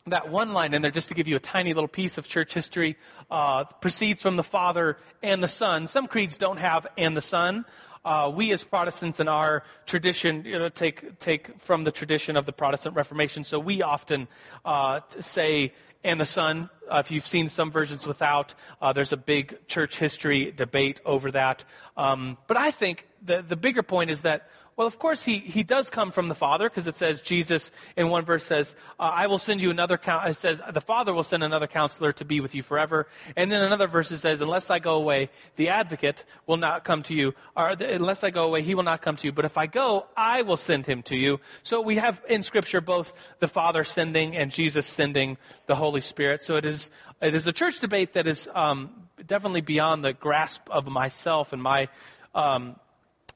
that 0.06 0.30
one 0.30 0.54
line 0.54 0.76
in 0.76 0.84
there, 0.84 0.92
just 0.92 1.10
to 1.10 1.16
give 1.16 1.28
you 1.28 1.36
a 1.36 1.40
tiny 1.40 1.74
little 1.74 1.88
piece 1.88 2.20
of 2.20 2.28
church 2.28 2.54
history, 2.54 2.96
uh, 3.32 3.64
proceeds 3.82 4.22
from 4.22 4.36
the 4.36 4.44
Father 4.44 4.98
and 5.24 5.42
the 5.42 5.48
Son. 5.48 5.88
Some 5.88 6.06
creeds 6.06 6.38
don't 6.38 6.58
have 6.58 6.86
and 6.96 7.18
the 7.18 7.22
Son. 7.22 7.66
Uh, 8.06 8.32
we 8.32 8.52
as 8.52 8.64
Protestants 8.64 9.20
in 9.20 9.28
our 9.28 9.64
tradition, 9.88 10.46
you 10.46 10.60
know, 10.60 10.70
take, 10.70 11.18
take 11.18 11.60
from 11.60 11.86
the 11.86 11.92
tradition 11.92 12.38
of 12.38 12.46
the 12.46 12.54
Protestant 12.54 12.96
Reformation. 12.96 13.44
So 13.44 13.58
we 13.58 13.82
often 13.82 14.28
uh, 14.64 15.00
say 15.22 15.74
and 16.06 16.22
the 16.22 16.26
Son. 16.26 16.70
Uh, 16.90 17.02
if 17.04 17.12
you've 17.12 17.26
seen 17.26 17.50
some 17.50 17.72
versions 17.72 18.06
without, 18.06 18.54
uh, 18.82 18.94
there's 18.94 19.12
a 19.12 19.18
big 19.18 19.68
church 19.68 19.98
history 19.98 20.52
debate 20.52 21.02
over 21.04 21.32
that. 21.32 21.64
Um, 21.98 22.38
but 22.48 22.58
I 22.58 22.72
think 22.72 23.08
the, 23.24 23.42
the 23.42 23.56
bigger 23.56 23.84
point 23.84 24.12
is 24.12 24.22
that 24.22 24.48
well, 24.78 24.88
of 24.88 25.00
course, 25.00 25.24
he, 25.24 25.40
he 25.40 25.64
does 25.64 25.90
come 25.90 26.12
from 26.12 26.28
the 26.28 26.36
Father 26.36 26.68
because 26.68 26.86
it 26.86 26.98
says 26.98 27.22
Jesus 27.22 27.72
in 27.96 28.10
one 28.10 28.26
verse 28.26 28.44
says, 28.44 28.76
uh, 29.00 29.04
I 29.04 29.28
will 29.28 29.38
send 29.38 29.62
you 29.62 29.72
another, 29.72 29.98
count. 29.98 30.28
it 30.28 30.36
says, 30.36 30.62
the 30.74 30.82
Father 30.82 31.14
will 31.14 31.24
send 31.24 31.44
another 31.44 31.68
counselor 31.68 32.12
to 32.14 32.26
be 32.26 32.42
with 32.42 32.54
you 32.54 32.62
forever. 32.62 33.08
And 33.38 33.50
then 33.50 33.62
another 33.62 33.88
verse 33.88 34.12
it 34.12 34.18
says, 34.18 34.42
unless 34.42 34.70
I 34.70 34.80
go 34.80 34.96
away, 34.96 35.30
the 35.56 35.70
advocate 35.70 36.26
will 36.46 36.58
not 36.58 36.84
come 36.84 37.04
to 37.04 37.14
you. 37.14 37.34
Or 37.56 37.70
unless 37.70 38.26
I 38.26 38.32
go 38.32 38.44
away, 38.44 38.64
he 38.64 38.76
will 38.76 38.84
not 38.84 39.02
come 39.02 39.16
to 39.16 39.28
you. 39.28 39.32
But 39.32 39.46
if 39.46 39.58
I 39.58 39.66
go, 39.66 40.08
I 40.18 40.42
will 40.42 40.58
send 40.58 40.86
him 40.86 41.04
to 41.04 41.16
you. 41.16 41.40
So 41.64 41.80
we 41.80 41.96
have 41.96 42.22
in 42.28 42.42
Scripture 42.42 42.82
both 42.82 43.14
the 43.40 43.48
Father 43.48 43.86
sending 43.86 44.36
and 44.36 44.52
Jesus 44.52 44.86
sending 44.86 45.38
the 45.68 45.76
Holy 45.76 46.02
Spirit. 46.02 46.44
So 46.44 46.58
it 46.58 46.66
is, 46.66 46.92
it 47.22 47.34
is 47.34 47.48
a 47.48 47.54
church 47.54 47.80
debate 47.80 48.12
that 48.14 48.28
is 48.28 48.50
um, 48.54 48.90
definitely 49.26 49.62
beyond 49.62 50.04
the 50.04 50.12
grasp 50.12 50.70
of 50.70 50.86
myself 50.86 51.54
and 51.54 51.64
my 51.64 51.88
um, 52.34 52.76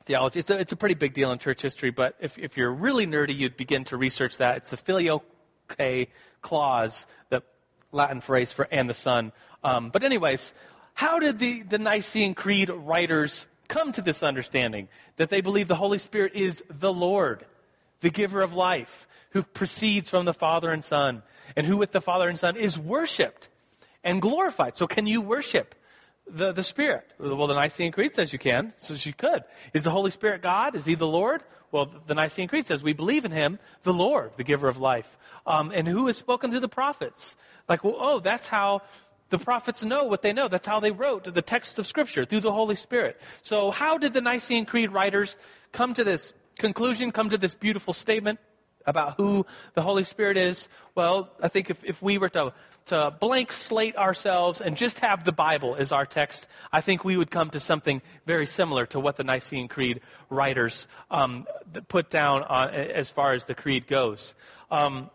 theology. 0.10 0.40
It's 0.40 0.50
a, 0.50 0.58
it's 0.58 0.72
a 0.72 0.76
pretty 0.76 0.96
big 0.96 1.14
deal 1.14 1.32
in 1.32 1.38
church 1.38 1.62
history, 1.62 1.92
but 1.92 2.16
if, 2.20 2.40
if 2.40 2.58
you're 2.58 2.74
really 2.74 3.06
nerdy, 3.06 3.38
you'd 3.38 3.56
begin 3.56 3.84
to 3.86 3.96
research 3.96 4.38
that. 4.38 4.58
It's 4.58 4.72
the 4.72 4.78
filioque 4.78 5.24
clause, 6.42 7.06
the 7.30 7.44
Latin 7.92 8.20
phrase 8.20 8.52
for 8.52 8.68
and 8.72 8.90
the 8.90 8.96
Son. 8.96 9.32
Um, 9.64 9.92
but, 9.92 10.04
anyways, 10.04 10.52
how 10.96 11.20
did 11.20 11.38
the, 11.38 11.62
the 11.62 11.78
Nicene 11.78 12.34
Creed 12.34 12.72
writers 12.72 13.46
come 13.68 13.92
to 13.92 14.02
this 14.02 14.24
understanding 14.24 14.88
that 15.18 15.30
they 15.30 15.42
believe 15.42 15.68
the 15.68 15.76
Holy 15.76 16.00
Spirit 16.00 16.34
is 16.34 16.64
the 16.72 16.92
Lord, 16.92 17.46
the 18.00 18.10
giver 18.10 18.42
of 18.42 18.56
life, 18.56 19.08
who 19.32 19.44
proceeds 19.44 20.10
from 20.10 20.26
the 20.26 20.34
Father 20.34 20.72
and 20.72 20.84
Son, 20.84 21.22
and 21.56 21.68
who 21.68 21.78
with 21.78 21.92
the 21.92 22.02
Father 22.02 22.28
and 22.28 22.40
Son 22.40 22.58
is 22.58 22.80
worshiped 22.80 23.48
and 24.04 24.24
glorified? 24.24 24.76
So, 24.76 24.88
can 24.88 25.06
you 25.06 25.22
worship 25.22 25.76
the, 26.32 26.52
the 26.52 26.64
Spirit? 26.64 27.14
Well, 27.20 27.48
the 27.48 27.54
Nicene 27.54 27.92
Creed 27.92 28.12
says 28.12 28.34
you 28.34 28.40
can, 28.40 28.74
so 28.78 28.94
you 28.94 29.14
could. 29.14 29.44
Is 29.74 29.84
the 29.84 29.92
Holy 29.92 30.12
Spirit 30.12 30.42
God? 30.42 30.76
Is 30.76 30.86
He 30.86 30.96
the 30.96 31.08
Lord? 31.08 31.44
Well, 31.72 31.92
the 32.08 32.16
Nicene 32.16 32.48
Creed 32.48 32.66
says 32.66 32.82
we 32.82 32.94
believe 32.94 33.26
in 33.26 33.32
Him, 33.32 33.60
the 33.84 33.94
Lord, 33.94 34.32
the 34.38 34.44
giver 34.44 34.68
of 34.68 34.78
life. 34.78 35.18
Um, 35.46 35.72
and 35.74 35.88
who 35.88 36.08
has 36.08 36.18
spoken 36.18 36.52
through 36.52 36.62
the 36.62 36.70
prophets? 36.70 37.36
Like, 37.68 37.84
well, 37.84 37.98
oh, 38.00 38.20
that's 38.20 38.48
how 38.48 38.82
the 39.30 39.38
prophets 39.38 39.84
know 39.84 40.06
what 40.06 40.22
they 40.22 40.34
know. 40.34 40.48
That's 40.48 40.68
how 40.68 40.80
they 40.80 40.92
wrote 40.92 41.32
the 41.32 41.42
text 41.42 41.78
of 41.78 41.86
Scripture, 41.86 42.26
through 42.26 42.40
the 42.40 42.52
Holy 42.52 42.76
Spirit. 42.76 43.22
So, 43.42 43.72
how 43.72 43.98
did 43.98 44.14
the 44.14 44.22
Nicene 44.22 44.66
Creed 44.66 44.92
writers 44.92 45.38
come 45.72 45.94
to 45.94 46.04
this 46.04 46.34
conclusion, 46.58 47.12
come 47.12 47.30
to 47.30 47.38
this 47.38 47.54
beautiful 47.54 47.94
statement? 47.94 48.40
about 48.86 49.16
who 49.18 49.46
the 49.74 49.82
Holy 49.82 50.04
Spirit 50.04 50.38
is, 50.38 50.68
well, 50.96 51.30
I 51.42 51.48
think 51.48 51.70
if, 51.70 51.84
if 51.84 52.02
we 52.02 52.18
were 52.18 52.30
to, 52.30 52.54
to 52.90 53.14
blank 53.20 53.52
slate 53.52 53.96
ourselves 53.96 54.62
and 54.62 54.78
just 54.78 55.00
have 55.00 55.24
the 55.24 55.32
Bible 55.32 55.76
as 55.76 55.92
our 55.92 56.06
text, 56.06 56.48
I 56.72 56.82
think 56.82 57.04
we 57.04 57.18
would 57.18 57.32
come 57.32 57.50
to 57.52 57.60
something 57.60 58.02
very 58.26 58.46
similar 58.46 58.86
to 58.88 59.00
what 59.00 59.16
the 59.16 59.24
Nicene 59.24 59.68
Creed 59.68 60.02
writers 60.30 60.88
um, 61.10 61.48
put 61.88 62.10
down 62.10 62.44
on, 62.44 62.70
as 62.70 63.10
far 63.10 63.34
as 63.34 63.46
the 63.46 63.56
creed 63.56 63.88
goes. 63.88 64.34
Um, 64.70 65.10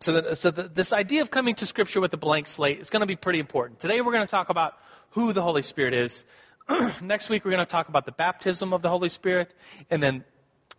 so, 0.00 0.12
that, 0.12 0.36
so 0.38 0.50
the, 0.50 0.64
this 0.64 0.92
idea 0.92 1.22
of 1.22 1.30
coming 1.30 1.54
to 1.56 1.66
Scripture 1.66 2.00
with 2.00 2.12
a 2.12 2.18
blank 2.18 2.46
slate 2.46 2.80
is 2.80 2.90
going 2.90 3.00
to 3.00 3.06
be 3.06 3.16
pretty 3.16 3.38
important. 3.38 3.80
Today 3.80 4.00
we're 4.00 4.12
going 4.12 4.26
to 4.26 4.30
talk 4.30 4.50
about 4.50 4.74
who 5.10 5.32
the 5.32 5.42
Holy 5.42 5.62
Spirit 5.62 5.94
is. 5.94 6.24
Next 7.00 7.28
week 7.28 7.44
we're 7.44 7.52
going 7.52 7.64
to 7.64 7.70
talk 7.70 7.88
about 7.88 8.06
the 8.06 8.12
baptism 8.12 8.72
of 8.72 8.82
the 8.82 8.88
Holy 8.90 9.08
Spirit, 9.08 9.54
and 9.90 10.02
then 10.02 10.24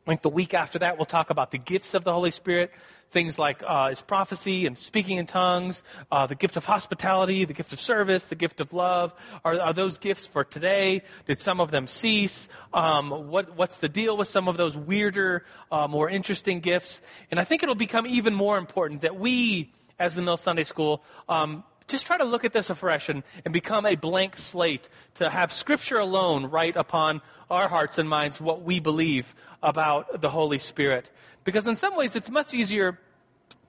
like 0.08 0.22
the 0.22 0.30
week 0.30 0.54
after 0.54 0.80
that, 0.80 0.98
we'll 0.98 1.06
talk 1.06 1.30
about 1.30 1.52
the 1.52 1.58
gifts 1.58 1.94
of 1.94 2.04
the 2.04 2.14
Holy 2.14 2.32
Spirit, 2.32 2.72
things 3.10 3.40
like 3.40 3.64
uh, 3.66 3.90
his 3.90 4.02
prophecy 4.02 4.66
and 4.66 4.78
speaking 4.78 5.18
in 5.18 5.26
tongues, 5.26 5.84
uh, 6.12 6.28
the 6.28 6.36
gift 6.36 6.58
of 6.58 6.66
hospitality, 6.66 7.46
the 7.46 7.54
gift 7.54 7.74
of 7.74 7.80
service, 7.80 8.28
the 8.28 8.36
gift 8.36 8.62
of 8.62 8.74
love. 8.74 9.14
Are, 9.44 9.60
are 9.60 9.74
those 9.74 9.98
gifts 9.98 10.28
for 10.28 10.44
today? 10.44 11.02
Did 11.26 11.40
some 11.40 11.60
of 11.60 11.72
them 11.72 11.88
cease? 11.88 12.48
Um, 12.74 13.30
what, 13.30 13.56
what's 13.56 13.78
the 13.78 13.90
deal 13.90 14.16
with 14.18 14.28
some 14.28 14.48
of 14.48 14.58
those 14.58 14.78
weirder, 14.78 15.46
uh, 15.72 15.88
more 15.88 16.10
interesting 16.10 16.60
gifts? 16.60 17.02
And 17.32 17.40
I 17.40 17.44
think 17.44 17.64
it'll 17.64 17.76
become 17.76 18.06
even 18.06 18.36
more 18.36 18.58
important 18.58 19.02
that 19.02 19.18
we, 19.18 19.74
as 19.98 20.16
the 20.16 20.22
Mill 20.22 20.38
Sunday 20.38 20.66
School, 20.66 21.04
um, 21.28 21.64
just 21.88 22.06
try 22.06 22.18
to 22.18 22.24
look 22.24 22.44
at 22.44 22.54
this 22.54 22.70
afresh 22.70 23.10
and, 23.10 23.24
and 23.44 23.54
become 23.54 23.86
a 23.86 23.96
blank 23.96 24.38
slate 24.38 24.90
to 25.16 25.30
have 25.30 25.54
Scripture 25.54 25.98
alone 25.98 26.46
write 26.48 26.76
upon 26.76 27.22
our 27.50 27.68
hearts 27.68 27.98
and 27.98 28.10
minds 28.10 28.42
what 28.42 28.64
we 28.64 28.80
believe 28.80 29.36
about 29.62 30.22
the 30.22 30.30
Holy 30.30 30.60
Spirit. 30.60 31.12
Because 31.44 31.68
in 31.68 31.76
some 31.76 31.96
ways, 31.96 32.16
it's 32.16 32.30
much 32.30 32.54
easier 32.54 33.00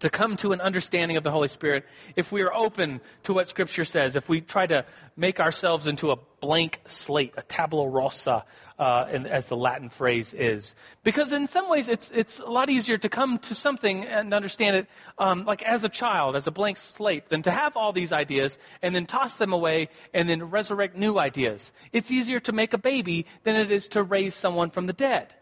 to 0.01 0.11
come 0.11 0.37
to 0.37 0.53
an 0.53 0.61
understanding 0.61 1.17
of 1.17 1.25
the 1.25 1.31
Holy 1.31 1.49
Spirit 1.49 1.87
if 2.17 2.31
we 2.31 2.43
are 2.43 2.53
open 2.53 3.01
to 3.23 3.33
what 3.33 3.49
Scripture 3.49 3.85
says, 3.85 4.15
if 4.15 4.29
we 4.29 4.41
try 4.41 4.67
to 4.67 4.85
make 5.17 5.41
ourselves 5.41 5.87
into 5.87 6.11
a 6.11 6.17
blank 6.41 6.81
slate, 6.87 7.33
a 7.37 7.43
tabula 7.43 7.89
rasa, 7.89 8.45
uh, 8.79 9.05
as 9.09 9.49
the 9.49 9.57
Latin 9.57 9.89
phrase 9.89 10.35
is. 10.35 10.75
Because 11.03 11.33
in 11.33 11.47
some 11.47 11.71
ways, 11.71 11.89
it's, 11.89 12.11
it's 12.15 12.41
a 12.41 12.47
lot 12.47 12.69
easier 12.69 12.99
to 12.99 13.09
come 13.09 13.39
to 13.39 13.55
something 13.55 14.05
and 14.05 14.35
understand 14.35 14.77
it 14.77 14.87
um, 15.19 15.45
like 15.47 15.63
as 15.63 15.83
a 15.83 15.89
child, 15.89 16.37
as 16.37 16.47
a 16.47 16.51
blank 16.51 16.77
slate, 16.77 17.31
than 17.31 17.43
to 17.43 17.51
have 17.51 17.77
all 17.77 17.93
these 17.93 18.13
ideas 18.13 18.59
and 18.83 18.95
then 18.95 19.07
toss 19.07 19.39
them 19.39 19.53
away 19.53 19.89
and 20.13 20.29
then 20.29 20.51
resurrect 20.51 20.95
new 20.97 21.19
ideas. 21.19 21.73
It's 21.93 22.11
easier 22.11 22.39
to 22.41 22.53
make 22.53 22.75
a 22.75 22.79
baby 22.79 23.27
than 23.45 23.57
it 23.57 23.73
is 23.73 23.89
to 23.89 24.03
raise 24.03 24.35
someone 24.35 24.71
from 24.71 24.87
the 24.87 24.93
dead. 24.93 25.35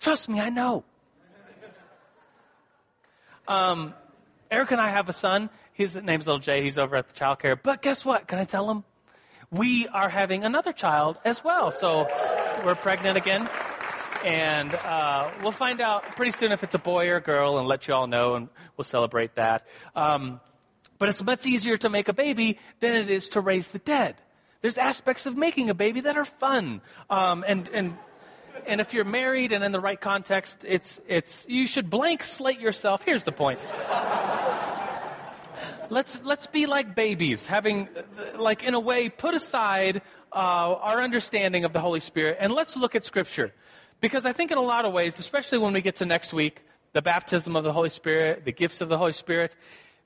Trust 0.00 0.28
me, 0.28 0.40
I 0.40 0.48
know. 0.48 0.84
Um, 3.52 3.92
Eric 4.50 4.70
and 4.70 4.80
I 4.80 4.88
have 4.88 5.10
a 5.10 5.12
son. 5.12 5.50
His 5.74 5.94
name's 5.94 6.26
little 6.26 6.40
Jay. 6.40 6.62
He's 6.62 6.78
over 6.78 6.96
at 6.96 7.08
the 7.08 7.14
child 7.14 7.38
care. 7.38 7.54
But 7.54 7.82
guess 7.82 8.02
what? 8.02 8.26
Can 8.26 8.38
I 8.38 8.44
tell 8.44 8.70
him? 8.70 8.82
We 9.50 9.86
are 9.88 10.08
having 10.08 10.42
another 10.44 10.72
child 10.72 11.18
as 11.22 11.44
well. 11.44 11.70
So 11.70 12.08
we're 12.64 12.74
pregnant 12.74 13.18
again. 13.18 13.46
And 14.24 14.72
uh, 14.72 15.30
we'll 15.42 15.52
find 15.52 15.82
out 15.82 16.04
pretty 16.16 16.30
soon 16.30 16.52
if 16.52 16.62
it's 16.62 16.74
a 16.74 16.78
boy 16.78 17.08
or 17.08 17.16
a 17.16 17.20
girl 17.20 17.58
and 17.58 17.68
let 17.68 17.88
you 17.88 17.94
all 17.94 18.06
know, 18.06 18.36
and 18.36 18.48
we'll 18.76 18.84
celebrate 18.84 19.34
that. 19.34 19.66
Um, 19.94 20.40
but 20.98 21.10
it's 21.10 21.22
much 21.22 21.44
easier 21.44 21.76
to 21.76 21.90
make 21.90 22.08
a 22.08 22.14
baby 22.14 22.58
than 22.80 22.94
it 22.94 23.10
is 23.10 23.30
to 23.30 23.40
raise 23.40 23.68
the 23.68 23.80
dead. 23.80 24.14
There's 24.62 24.78
aspects 24.78 25.26
of 25.26 25.36
making 25.36 25.68
a 25.68 25.74
baby 25.74 26.00
that 26.02 26.16
are 26.16 26.24
fun. 26.24 26.80
Um, 27.10 27.44
and, 27.46 27.68
and 27.68 27.98
and 28.66 28.80
if 28.80 28.94
you're 28.94 29.04
married 29.04 29.52
and 29.52 29.64
in 29.64 29.72
the 29.72 29.80
right 29.80 30.00
context, 30.00 30.64
it's, 30.68 31.00
it's, 31.06 31.46
you 31.48 31.66
should 31.66 31.90
blank 31.90 32.22
slate 32.22 32.60
yourself. 32.60 33.02
Here's 33.02 33.24
the 33.24 33.32
point. 33.32 33.58
let's, 35.90 36.20
let's 36.22 36.46
be 36.46 36.66
like 36.66 36.94
babies, 36.94 37.46
having, 37.46 37.88
like, 38.36 38.62
in 38.62 38.74
a 38.74 38.80
way, 38.80 39.08
put 39.08 39.34
aside 39.34 40.02
uh, 40.32 40.36
our 40.36 41.02
understanding 41.02 41.64
of 41.64 41.72
the 41.72 41.80
Holy 41.80 42.00
Spirit 42.00 42.38
and 42.40 42.52
let's 42.52 42.76
look 42.76 42.94
at 42.94 43.04
Scripture. 43.04 43.52
Because 44.00 44.26
I 44.26 44.32
think 44.32 44.50
in 44.50 44.58
a 44.58 44.62
lot 44.62 44.84
of 44.84 44.92
ways, 44.92 45.18
especially 45.18 45.58
when 45.58 45.72
we 45.72 45.80
get 45.80 45.96
to 45.96 46.06
next 46.06 46.32
week, 46.32 46.64
the 46.92 47.02
baptism 47.02 47.56
of 47.56 47.64
the 47.64 47.72
Holy 47.72 47.88
Spirit, 47.88 48.44
the 48.44 48.52
gifts 48.52 48.80
of 48.80 48.88
the 48.88 48.98
Holy 48.98 49.12
Spirit, 49.12 49.54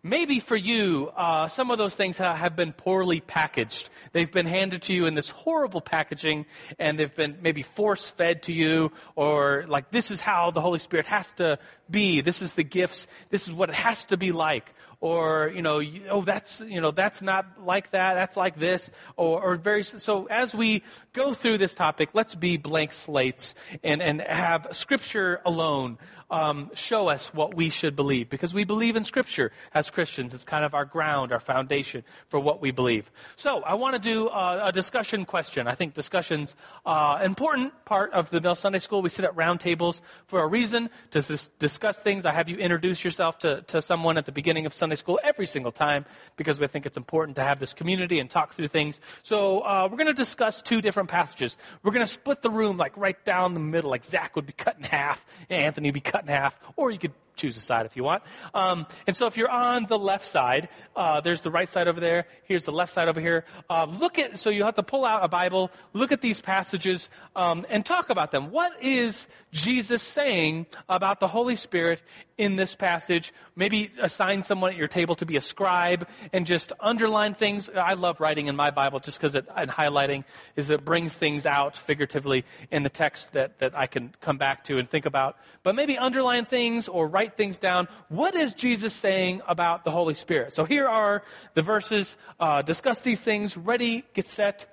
Maybe 0.03 0.39
for 0.39 0.57
you, 0.57 1.11
uh, 1.17 1.49
some 1.49 1.73
of 1.73 1.79
those 1.79 1.97
things 1.97 2.19
have 2.19 2.55
been 2.55 2.73
poorly 2.73 3.21
packaged. 3.21 3.91
They've 4.13 4.31
been 4.31 4.47
handed 4.47 4.83
to 4.83 4.93
you 4.93 5.07
in 5.07 5.15
this 5.15 5.31
horrible 5.31 5.81
packaging, 5.81 6.47
and 6.79 6.97
they've 6.97 7.15
been 7.15 7.39
maybe 7.43 7.63
force 7.63 8.09
fed 8.09 8.45
to 8.45 8.53
you, 8.53 8.93
or 9.17 9.65
like, 9.67 9.91
this 9.91 10.13
is 10.13 10.21
how 10.21 10.53
the 10.53 10.61
Holy 10.61 10.79
Spirit 10.79 11.07
has 11.07 11.33
to 11.35 11.59
be. 11.91 12.21
This 12.21 12.41
is 12.41 12.55
the 12.55 12.63
gifts. 12.63 13.09
This 13.31 13.49
is 13.49 13.53
what 13.53 13.69
it 13.69 13.75
has 13.75 14.05
to 14.07 14.17
be 14.17 14.31
like. 14.31 14.75
Or, 15.07 15.53
you 15.55 15.63
know, 15.63 15.81
oh, 16.11 16.23
that's, 16.23 16.61
you 16.63 16.81
know, 16.81 16.91
that's 16.91 17.23
not 17.23 17.65
like 17.65 17.93
that. 17.93 18.15
That's 18.15 18.37
like 18.37 18.59
this. 18.59 18.91
Or, 19.17 19.41
or 19.41 19.55
very, 19.55 19.85
so 19.85 20.27
as 20.27 20.53
we 20.53 20.83
go 21.13 21.33
through 21.33 21.59
this 21.59 21.77
topic, 21.77 22.09
let's 22.13 22.35
be 22.35 22.57
blank 22.57 22.93
slates 22.93 23.55
and, 23.85 24.03
and 24.03 24.21
have 24.21 24.67
Scripture 24.73 25.41
alone 25.47 25.99
um, 26.31 26.71
show 26.75 27.09
us 27.09 27.33
what 27.33 27.55
we 27.55 27.71
should 27.71 27.95
believe 27.95 28.29
because 28.29 28.53
we 28.53 28.65
believe 28.65 28.97
in 28.97 29.05
Scripture 29.05 29.53
as 29.75 29.91
Christians. 29.91 30.35
It's 30.35 30.45
kind 30.45 30.65
of 30.65 30.75
our 30.75 30.85
ground, 30.85 31.33
our 31.33 31.41
foundation 31.41 32.03
for 32.29 32.41
what 32.41 32.61
we 32.61 32.71
believe. 32.71 33.11
So 33.37 33.63
I 33.63 33.75
want 33.75 33.95
to 33.95 33.99
do 33.99 34.29
a, 34.29 34.67
a 34.67 34.73
discussion 34.73 35.25
question. 35.25 35.69
I 35.69 35.75
think 35.75 35.95
discussion's 35.95 36.57
uh, 36.85 37.21
important 37.23 37.73
part 37.85 38.13
of 38.13 38.31
the 38.31 38.41
Mill 38.41 38.55
Sunday 38.55 38.81
School. 38.81 39.03
We 39.03 39.09
sit 39.09 39.25
at 39.25 39.37
round 39.37 39.61
tables 39.61 40.01
for 40.27 40.43
a 40.43 40.47
reason 40.47 40.91
to 41.13 41.21
dis- 41.21 41.51
discuss 41.61 41.99
things. 41.99 42.27
I 42.27 42.33
have 42.33 42.49
you 42.49 42.57
introduce 42.57 43.05
yourself 43.05 43.39
to, 43.41 43.63
to 43.63 43.81
someone 43.81 44.19
at 44.19 44.27
the 44.27 44.33
beginning 44.33 44.67
of 44.67 44.75
Sunday 44.97 45.13
School 45.13 45.21
every 45.23 45.47
single 45.47 45.73
time 45.73 46.05
because 46.37 46.59
we 46.59 46.67
think 46.67 46.87
it's 46.87 46.97
important 46.97 47.37
to 47.37 47.43
have 47.43 47.59
this 47.59 47.75
community 47.75 48.19
and 48.19 48.31
talk 48.31 48.55
through 48.55 48.69
things. 48.69 49.01
So 49.23 49.61
uh, 49.61 49.89
we're 49.91 49.99
going 49.99 50.07
to 50.09 50.13
discuss 50.13 50.63
two 50.63 50.81
different 50.81 51.09
passages. 51.09 51.57
We're 51.83 51.93
going 51.93 52.05
to 52.05 52.11
split 52.11 52.43
the 52.43 52.51
room 52.51 52.77
like 52.77 52.97
right 52.97 53.23
down 53.25 53.55
the 53.55 53.61
middle, 53.61 53.91
like 53.91 54.05
Zach 54.05 54.37
would 54.37 54.47
be 54.47 54.53
cut 54.53 54.77
in 54.79 54.85
half, 54.85 55.25
Anthony 55.51 55.89
would 55.89 55.95
be 55.95 56.01
cut 56.01 56.23
in 56.23 56.29
half, 56.29 56.59
or 56.77 56.91
you 56.91 56.99
could 56.99 57.13
choose 57.37 57.57
a 57.57 57.61
side 57.61 57.87
if 57.87 57.97
you 57.97 58.05
want. 58.05 58.23
Um, 58.55 58.87
and 59.07 59.17
so 59.17 59.27
if 59.27 59.37
you're 59.37 59.51
on 59.51 59.87
the 59.87 59.99
left 59.99 60.27
side, 60.27 60.69
uh, 60.95 61.21
there's 61.21 61.43
the 61.43 61.51
right 61.51 61.69
side 61.69 61.89
over 61.89 62.01
there. 62.01 62.27
Here's 62.45 62.65
the 62.65 62.73
left 62.73 62.93
side 62.93 63.09
over 63.09 63.21
here. 63.21 63.45
Uh, 63.69 63.87
look 63.89 64.19
at, 64.19 64.39
so 64.39 64.51
you 64.51 64.65
have 64.65 64.75
to 64.75 64.83
pull 64.83 65.05
out 65.05 65.25
a 65.25 65.29
Bible, 65.29 65.71
look 65.93 66.13
at 66.13 66.21
these 66.21 66.41
passages, 66.41 67.11
um, 67.35 67.67
and 67.69 67.85
talk 67.85 68.11
about 68.11 68.31
them. 68.31 68.51
What 68.51 68.73
is 68.83 69.29
Jesus 69.53 70.03
saying 70.03 70.67
about 70.89 71.21
the 71.21 71.29
Holy 71.29 71.57
Spirit 71.57 72.03
in 72.39 72.57
this 72.57 72.75
passage? 72.75 73.33
Maybe 73.55 73.91
assign 74.01 74.43
someone 74.43 74.73
at 74.73 74.77
your 74.77 74.89
table 74.89 75.15
to 75.17 75.27
be 75.27 75.37
a 75.37 75.41
scribe 75.41 76.09
and 76.33 76.47
just 76.47 76.73
underline 76.81 77.35
things. 77.35 77.69
I 77.69 77.95
love 77.95 78.21
writing 78.21 78.47
in 78.47 78.57
my 78.57 78.71
Bible 78.71 79.01
just 79.01 79.19
because 79.19 79.35
and 79.35 79.71
highlighting 79.71 80.25
is 80.57 80.71
it 80.71 80.85
brings 80.85 81.15
things 81.15 81.47
out 81.47 81.77
figuratively 81.77 82.45
in 82.71 82.83
the 82.83 82.91
text 82.91 83.33
that, 83.33 83.59
that 83.59 83.77
I 83.77 83.87
can 83.87 84.15
come 84.21 84.39
back 84.39 84.65
to 84.65 84.79
and 84.79 84.89
think 84.89 85.07
about. 85.07 85.37
But 85.63 85.75
maybe 85.75 85.99
underline 85.99 86.45
things 86.45 86.89
or 86.89 87.09
write 87.09 87.26
write 87.27 87.37
things 87.37 87.59
down. 87.59 87.89
What 88.09 88.37
is 88.37 88.55
Jesus 88.55 88.95
saying 88.95 89.43
about 89.49 89.85
the 89.85 89.91
Holy 89.91 90.15
Spirit? 90.15 90.53
So 90.53 90.65
here 90.65 90.87
are 90.87 91.25
the 91.55 91.63
verses. 91.63 92.17
Uh, 92.39 92.63
discuss 92.63 93.01
these 93.01 93.25
things. 93.25 93.57
Ready, 93.57 94.05
get 94.15 94.27
set, 94.27 94.67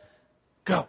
go. 0.66 0.88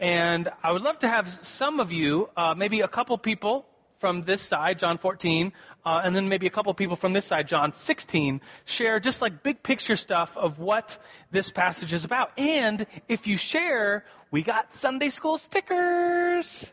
And 0.00 0.48
I 0.64 0.72
would 0.72 0.82
love 0.82 0.98
to 1.00 1.08
have 1.08 1.28
some 1.44 1.78
of 1.78 1.92
you, 1.92 2.30
uh, 2.36 2.54
maybe 2.56 2.80
a 2.80 2.88
couple 2.88 3.16
people 3.16 3.64
from 3.98 4.22
this 4.24 4.42
side, 4.42 4.80
John 4.80 4.98
14, 4.98 5.52
uh, 5.86 6.00
and 6.02 6.16
then 6.16 6.28
maybe 6.28 6.48
a 6.48 6.50
couple 6.50 6.74
people 6.74 6.96
from 6.96 7.12
this 7.12 7.26
side, 7.26 7.46
John 7.46 7.70
16, 7.70 8.40
share 8.64 8.98
just 8.98 9.22
like 9.22 9.44
big 9.44 9.62
picture 9.62 9.96
stuff 9.96 10.36
of 10.36 10.58
what 10.58 10.98
this 11.30 11.52
passage 11.52 11.92
is 11.92 12.04
about. 12.04 12.32
And 12.36 12.86
if 13.08 13.28
you 13.28 13.36
share, 13.36 14.04
we 14.32 14.42
got 14.42 14.72
Sunday 14.72 15.10
school 15.10 15.38
stickers 15.38 16.72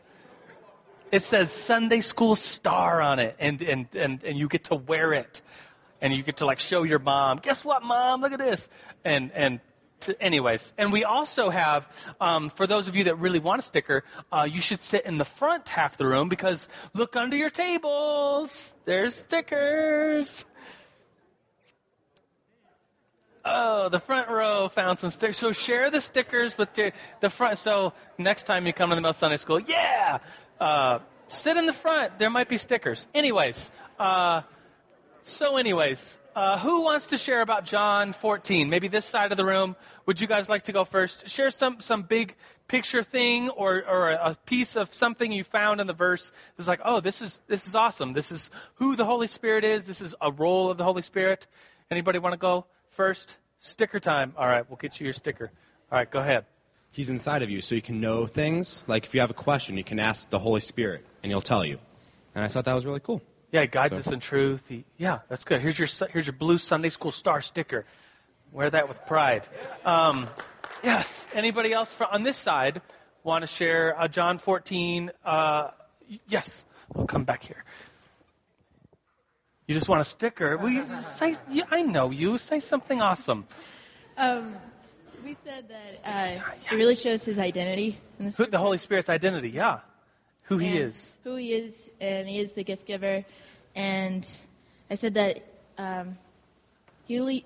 it 1.12 1.22
says 1.22 1.52
Sunday 1.52 2.00
School 2.00 2.34
Star 2.34 3.00
on 3.00 3.20
it, 3.20 3.36
and, 3.38 3.62
and, 3.62 3.86
and, 3.94 4.24
and 4.24 4.36
you 4.36 4.48
get 4.48 4.64
to 4.64 4.74
wear 4.74 5.12
it. 5.12 5.42
And 6.00 6.12
you 6.12 6.24
get 6.24 6.38
to 6.38 6.46
like 6.46 6.58
show 6.58 6.82
your 6.82 6.98
mom, 6.98 7.38
guess 7.40 7.64
what, 7.64 7.84
mom, 7.84 8.22
look 8.22 8.32
at 8.32 8.40
this. 8.40 8.68
And, 9.04 9.30
and 9.34 9.60
to, 10.00 10.20
anyways, 10.20 10.72
and 10.76 10.92
we 10.92 11.04
also 11.04 11.48
have, 11.48 11.88
um, 12.20 12.50
for 12.50 12.66
those 12.66 12.88
of 12.88 12.96
you 12.96 13.04
that 13.04 13.20
really 13.20 13.38
want 13.38 13.60
a 13.60 13.62
sticker, 13.62 14.02
uh, 14.32 14.48
you 14.50 14.60
should 14.60 14.80
sit 14.80 15.06
in 15.06 15.18
the 15.18 15.24
front 15.24 15.68
half 15.68 15.92
of 15.92 15.98
the 15.98 16.06
room 16.08 16.28
because 16.28 16.66
look 16.92 17.14
under 17.14 17.36
your 17.36 17.50
tables. 17.50 18.74
There's 18.84 19.14
stickers. 19.14 20.44
Oh, 23.44 23.88
the 23.88 24.00
front 24.00 24.28
row 24.28 24.68
found 24.68 24.98
some 24.98 25.10
stickers. 25.10 25.36
So 25.36 25.52
share 25.52 25.90
the 25.90 26.00
stickers 26.00 26.58
with 26.58 26.74
the, 26.74 26.92
the 27.20 27.30
front. 27.30 27.58
So 27.58 27.92
next 28.18 28.44
time 28.44 28.66
you 28.66 28.72
come 28.72 28.90
to 28.90 28.96
the 28.96 29.02
Mill 29.02 29.12
Sunday 29.12 29.36
School, 29.36 29.60
yeah, 29.60 30.18
uh, 30.62 31.00
sit 31.26 31.56
in 31.56 31.66
the 31.66 31.72
front. 31.72 32.18
There 32.18 32.30
might 32.30 32.48
be 32.48 32.56
stickers. 32.56 33.06
Anyways, 33.12 33.70
uh, 33.98 34.42
so 35.24 35.56
anyways, 35.56 36.18
uh, 36.36 36.58
who 36.58 36.84
wants 36.84 37.08
to 37.08 37.18
share 37.18 37.40
about 37.40 37.64
John 37.64 38.12
14? 38.12 38.70
Maybe 38.70 38.86
this 38.86 39.04
side 39.04 39.32
of 39.32 39.36
the 39.36 39.44
room. 39.44 39.74
Would 40.06 40.20
you 40.20 40.28
guys 40.28 40.48
like 40.48 40.62
to 40.64 40.72
go 40.72 40.84
first? 40.84 41.28
Share 41.28 41.50
some, 41.50 41.80
some 41.80 42.02
big 42.02 42.36
picture 42.68 43.02
thing 43.02 43.50
or, 43.50 43.84
or 43.88 44.10
a 44.10 44.36
piece 44.46 44.76
of 44.76 44.94
something 44.94 45.32
you 45.32 45.42
found 45.42 45.80
in 45.80 45.88
the 45.88 45.92
verse. 45.92 46.32
It's 46.56 46.68
like, 46.68 46.80
oh, 46.84 47.00
this 47.00 47.20
is, 47.22 47.42
this 47.48 47.66
is 47.66 47.74
awesome. 47.74 48.12
This 48.12 48.30
is 48.30 48.48
who 48.76 48.94
the 48.94 49.04
Holy 49.04 49.26
Spirit 49.26 49.64
is. 49.64 49.84
This 49.84 50.00
is 50.00 50.14
a 50.20 50.30
role 50.30 50.70
of 50.70 50.78
the 50.78 50.84
Holy 50.84 51.02
Spirit. 51.02 51.48
Anybody 51.90 52.20
want 52.20 52.34
to 52.34 52.38
go 52.38 52.66
first? 52.90 53.36
Sticker 53.58 53.98
time. 53.98 54.32
All 54.36 54.46
right, 54.46 54.68
we'll 54.70 54.78
get 54.78 55.00
you 55.00 55.04
your 55.04 55.12
sticker. 55.12 55.50
All 55.90 55.98
right, 55.98 56.10
go 56.10 56.20
ahead. 56.20 56.44
He's 56.92 57.10
inside 57.10 57.42
of 57.42 57.50
you, 57.50 57.60
so 57.62 57.74
you 57.74 57.82
can 57.82 58.00
know 58.00 58.26
things. 58.26 58.82
Like 58.86 59.04
if 59.04 59.14
you 59.14 59.20
have 59.20 59.30
a 59.30 59.34
question, 59.34 59.76
you 59.76 59.84
can 59.84 59.98
ask 59.98 60.30
the 60.30 60.38
Holy 60.38 60.60
Spirit, 60.60 61.04
and 61.22 61.32
he'll 61.32 61.40
tell 61.40 61.64
you. 61.64 61.78
And 62.34 62.44
I 62.44 62.48
thought 62.48 62.66
that 62.66 62.74
was 62.74 62.86
really 62.86 63.00
cool. 63.00 63.22
Yeah, 63.50 63.62
he 63.62 63.66
guides 63.66 63.94
so. 63.94 64.00
us 64.00 64.06
in 64.08 64.20
truth. 64.20 64.68
He, 64.68 64.84
yeah, 64.98 65.20
that's 65.28 65.44
good. 65.44 65.60
Here's 65.60 65.78
your 65.78 65.88
here's 66.10 66.26
your 66.26 66.34
blue 66.34 66.58
Sunday 66.58 66.90
school 66.90 67.10
star 67.10 67.42
sticker. 67.42 67.84
Wear 68.52 68.68
that 68.68 68.88
with 68.88 69.04
pride. 69.06 69.46
Um, 69.84 70.28
yes. 70.84 71.26
Anybody 71.32 71.72
else 71.72 71.92
from, 71.92 72.08
on 72.12 72.22
this 72.22 72.36
side 72.36 72.82
want 73.24 73.42
to 73.42 73.46
share 73.46 73.98
uh, 73.98 74.08
John 74.08 74.36
14? 74.36 75.10
Uh, 75.24 75.70
yes. 76.28 76.66
We'll 76.94 77.06
come 77.06 77.24
back 77.24 77.42
here. 77.42 77.64
You 79.66 79.74
just 79.74 79.88
want 79.88 80.02
a 80.02 80.04
sticker? 80.04 80.58
Well, 80.58 80.68
you 80.68 80.84
say, 81.00 81.36
yeah, 81.50 81.64
I 81.70 81.80
know 81.80 82.10
you. 82.10 82.36
Say 82.36 82.60
something 82.60 83.00
awesome. 83.00 83.46
Um, 84.18 84.56
we 85.24 85.34
said 85.34 85.68
that 85.68 86.40
uh, 86.40 86.42
it 86.70 86.74
really 86.74 86.94
shows 86.94 87.24
his 87.24 87.38
identity. 87.38 87.98
In 88.18 88.26
this 88.26 88.36
the 88.36 88.58
Holy 88.58 88.78
Spirit's 88.78 89.08
identity, 89.08 89.50
yeah. 89.50 89.80
Who 90.44 90.58
he 90.58 90.76
is. 90.76 91.12
Who 91.24 91.36
he 91.36 91.52
is, 91.52 91.88
and 92.00 92.28
he 92.28 92.38
is 92.40 92.52
the 92.52 92.64
gift 92.64 92.86
giver. 92.86 93.24
And 93.74 94.28
I 94.90 94.96
said 94.96 95.14
that 95.14 95.42
um, 95.78 96.18
he 97.04 97.20
le- 97.20 97.40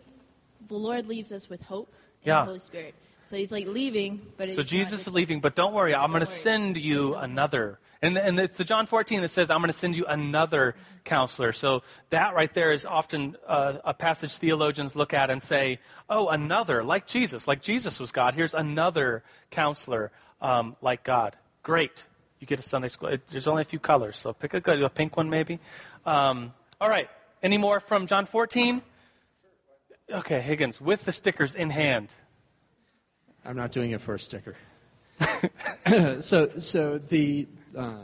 the 0.67 0.75
Lord 0.75 1.07
leaves 1.07 1.33
us 1.33 1.49
with 1.49 1.63
hope 1.63 1.93
and 2.23 2.29
yeah. 2.29 2.41
the 2.41 2.47
Holy 2.47 2.59
Spirit. 2.59 2.95
So 3.25 3.37
he's 3.37 3.53
like 3.53 3.67
leaving, 3.67 4.23
but 4.37 4.55
so 4.55 4.63
Jesus 4.63 5.07
is 5.07 5.13
leaving, 5.13 5.41
but 5.41 5.57
don't 5.57 5.75
worry, 5.75 5.95
I'm 5.95 6.11
going 6.11 6.21
to 6.21 6.27
send 6.27 6.77
you 6.77 7.17
another. 7.17 7.81
And, 8.07 8.17
and 8.17 8.39
it's 8.39 8.57
the 8.57 8.63
John 8.63 8.87
14 8.87 9.23
that 9.23 9.29
says, 9.29 9.51
I'm 9.51 9.59
going 9.59 9.73
to 9.73 9.77
send 9.77 9.97
you 9.97 10.07
another 10.07 10.77
counselor. 11.03 11.53
So 11.53 11.83
that 12.11 12.37
right 12.37 12.53
there 12.55 12.71
is 12.71 12.87
often 12.87 13.37
uh, 13.49 13.79
a 13.85 13.93
passage 13.95 14.37
theologians 14.37 14.95
look 14.95 15.13
at 15.13 15.29
and 15.29 15.43
say, 15.43 15.81
oh, 16.09 16.29
another, 16.29 16.85
like 16.85 17.09
Jesus, 17.09 17.49
like 17.49 17.61
Jesus 17.61 17.99
was 17.99 18.13
God. 18.13 18.35
Here's 18.35 18.55
another 18.55 19.25
counselor 19.51 20.13
um, 20.41 20.77
like 20.81 21.03
God. 21.03 21.35
Great. 21.65 22.05
You 22.39 22.47
get 22.47 22.61
a 22.61 22.63
Sunday 22.63 22.87
school. 22.87 23.09
It, 23.09 23.27
there's 23.27 23.49
only 23.49 23.63
a 23.63 23.65
few 23.65 23.81
colors, 23.81 24.17
so 24.17 24.33
pick 24.33 24.55
a 24.55 24.61
good, 24.61 24.81
a 24.81 24.89
pink 24.89 25.17
one 25.17 25.29
maybe. 25.29 25.59
Um, 26.05 26.53
all 26.81 26.89
right. 26.89 27.11
Any 27.43 27.59
more 27.59 27.81
from 27.81 28.07
John 28.07 28.25
14? 28.27 28.83
Okay, 30.13 30.41
Higgins, 30.41 30.81
with 30.81 31.05
the 31.05 31.13
stickers 31.13 31.57
in 31.57 31.71
hand. 31.71 32.15
I'm 33.45 33.57
not 33.57 33.73
doing 33.73 33.91
it 33.91 34.01
for 34.01 34.15
a 34.15 34.21
sticker. 34.21 34.55
so, 36.21 36.51
so 36.59 36.99
the 36.99 37.49
uh, 37.77 37.99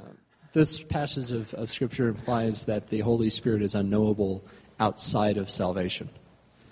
this 0.53 0.83
passage 0.83 1.33
of, 1.33 1.55
of 1.55 1.71
Scripture 1.71 2.09
implies 2.09 2.67
that 2.67 2.89
the 2.89 3.01
Holy 3.01 3.31
Spirit 3.31 3.63
is 3.63 3.75
unknowable 3.75 4.45
outside 4.79 5.39
of 5.39 5.51
salvation. 5.51 6.11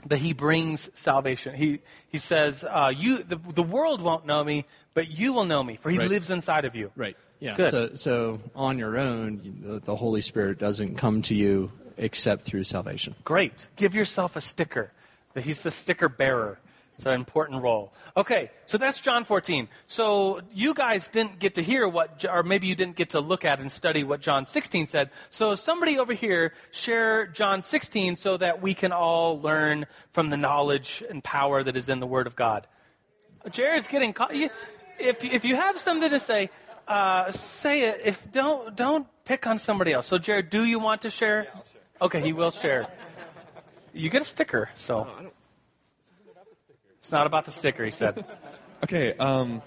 That 0.07 0.19
He 0.19 0.33
brings 0.33 0.91
salvation. 0.95 1.55
He 1.55 1.81
He 2.09 2.19
says, 2.19 2.65
uh, 2.65 2.93
"You, 2.95 3.23
the, 3.23 3.37
the 3.37 3.63
world 3.63 4.01
won't 4.01 4.27
know 4.27 4.43
me, 4.45 4.67
but 4.95 5.09
you 5.09 5.33
will 5.33 5.45
know 5.45 5.63
me, 5.63 5.77
for 5.77 5.91
He 5.91 5.99
right. 5.99 6.09
lives 6.09 6.31
inside 6.31 6.65
of 6.65 6.75
you." 6.75 6.91
Right. 6.97 7.17
Yeah. 7.39 7.55
Good. 7.57 7.71
So, 7.71 7.95
so 7.95 8.41
on 8.55 8.79
your 8.79 8.99
own, 8.99 9.61
the, 9.63 9.81
the 9.81 9.97
Holy 9.97 10.21
Spirit 10.23 10.59
doesn't 10.59 10.97
come 10.97 11.23
to 11.23 11.35
you 11.35 11.73
except 11.97 12.43
through 12.43 12.65
salvation. 12.65 13.15
Great. 13.25 13.67
Give 13.77 13.95
yourself 13.95 14.37
a 14.37 14.41
sticker. 14.41 14.93
That 15.35 15.45
He's 15.45 15.63
the 15.63 15.71
sticker 15.71 16.09
bearer. 16.09 16.59
It's 17.01 17.07
an 17.07 17.15
important 17.15 17.63
role. 17.63 17.95
Okay, 18.15 18.51
so 18.67 18.77
that's 18.77 19.01
John 19.01 19.25
14. 19.25 19.69
So 19.87 20.43
you 20.53 20.75
guys 20.75 21.09
didn't 21.09 21.39
get 21.39 21.55
to 21.55 21.63
hear 21.63 21.89
what, 21.89 22.27
or 22.31 22.43
maybe 22.43 22.67
you 22.67 22.75
didn't 22.75 22.97
get 22.97 23.11
to 23.11 23.21
look 23.21 23.43
at 23.43 23.59
and 23.59 23.73
study 23.73 24.05
what 24.05 24.21
John 24.21 24.45
16 24.45 24.85
said. 24.85 25.09
So 25.31 25.55
somebody 25.55 25.99
over 25.99 26.13
here 26.13 26.53
share 26.73 27.27
John 27.27 27.63
16 27.63 28.17
so 28.17 28.37
that 28.37 28.61
we 28.61 28.75
can 28.75 28.93
all 28.93 29.41
learn 29.41 29.87
from 30.13 30.29
the 30.29 30.37
knowledge 30.37 31.03
and 31.09 31.25
power 31.25 31.63
that 31.63 31.75
is 31.75 31.89
in 31.89 32.01
the 32.01 32.07
Word 32.07 32.27
of 32.27 32.37
God. 32.37 32.67
Jared's 33.51 33.89
getting 33.89 34.13
caught. 34.13 34.35
If, 34.35 35.25
if 35.25 35.47
you 35.47 35.57
have 35.57 35.81
something 35.81 36.11
to 36.11 36.21
say, 36.21 36.51
uh, 36.87 37.31
say 37.31 37.89
it. 37.89 38.03
If 38.05 38.31
don't 38.31 38.77
don't 38.77 39.07
pick 39.25 39.47
on 39.47 39.57
somebody 39.57 39.95
else. 39.95 40.07
So 40.07 40.19
Jared, 40.19 40.51
do 40.51 40.67
you 40.67 40.79
want 40.79 41.01
to 41.01 41.09
share? 41.09 41.45
Yeah, 41.45 41.53
share. 41.53 41.83
Okay, 42.03 42.21
he 42.21 42.35
will 42.35 42.51
share. 42.51 42.89
You 43.95 44.11
get 44.11 44.21
a 44.21 44.27
sticker. 44.27 44.69
So 44.75 45.05
no, 45.05 45.31
it's 47.11 47.12
not 47.12 47.27
about 47.27 47.44
the 47.44 47.51
sticker. 47.51 47.85
He 47.85 47.90
said. 47.90 48.25
okay. 48.85 49.14
Um, 49.14 49.62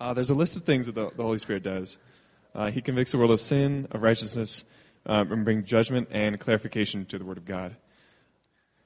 uh, 0.00 0.14
there's 0.14 0.30
a 0.30 0.34
list 0.34 0.56
of 0.56 0.64
things 0.64 0.86
that 0.86 0.94
the, 0.94 1.10
the 1.14 1.22
Holy 1.22 1.36
Spirit 1.36 1.62
does. 1.62 1.98
Uh, 2.54 2.70
he 2.70 2.80
convicts 2.80 3.12
the 3.12 3.18
world 3.18 3.32
of 3.32 3.38
sin, 3.38 3.86
of 3.90 4.00
righteousness, 4.02 4.64
um, 5.04 5.30
and 5.30 5.44
bring 5.44 5.62
judgment 5.62 6.08
and 6.10 6.40
clarification 6.40 7.04
to 7.04 7.18
the 7.18 7.24
Word 7.26 7.36
of 7.36 7.44
God. 7.44 7.76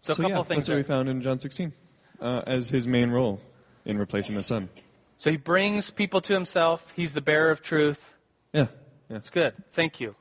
So, 0.00 0.12
so 0.12 0.22
a 0.22 0.24
couple 0.24 0.30
yeah, 0.30 0.40
of 0.40 0.48
things. 0.48 0.66
That's 0.66 0.70
what 0.70 0.76
we 0.78 0.82
found 0.82 1.08
in 1.08 1.22
John 1.22 1.38
16 1.38 1.72
uh, 2.20 2.42
as 2.48 2.68
his 2.68 2.88
main 2.88 3.10
role 3.10 3.40
in 3.84 3.96
replacing 3.96 4.34
the 4.34 4.42
Son. 4.42 4.68
So 5.16 5.30
he 5.30 5.36
brings 5.36 5.92
people 5.92 6.20
to 6.22 6.34
himself. 6.34 6.92
He's 6.96 7.14
the 7.14 7.20
bearer 7.20 7.52
of 7.52 7.62
truth. 7.62 8.12
Yeah. 8.52 8.66
yeah. 9.08 9.18
It's 9.18 9.30
good. 9.30 9.54
Thank 9.70 10.00
you. 10.00 10.16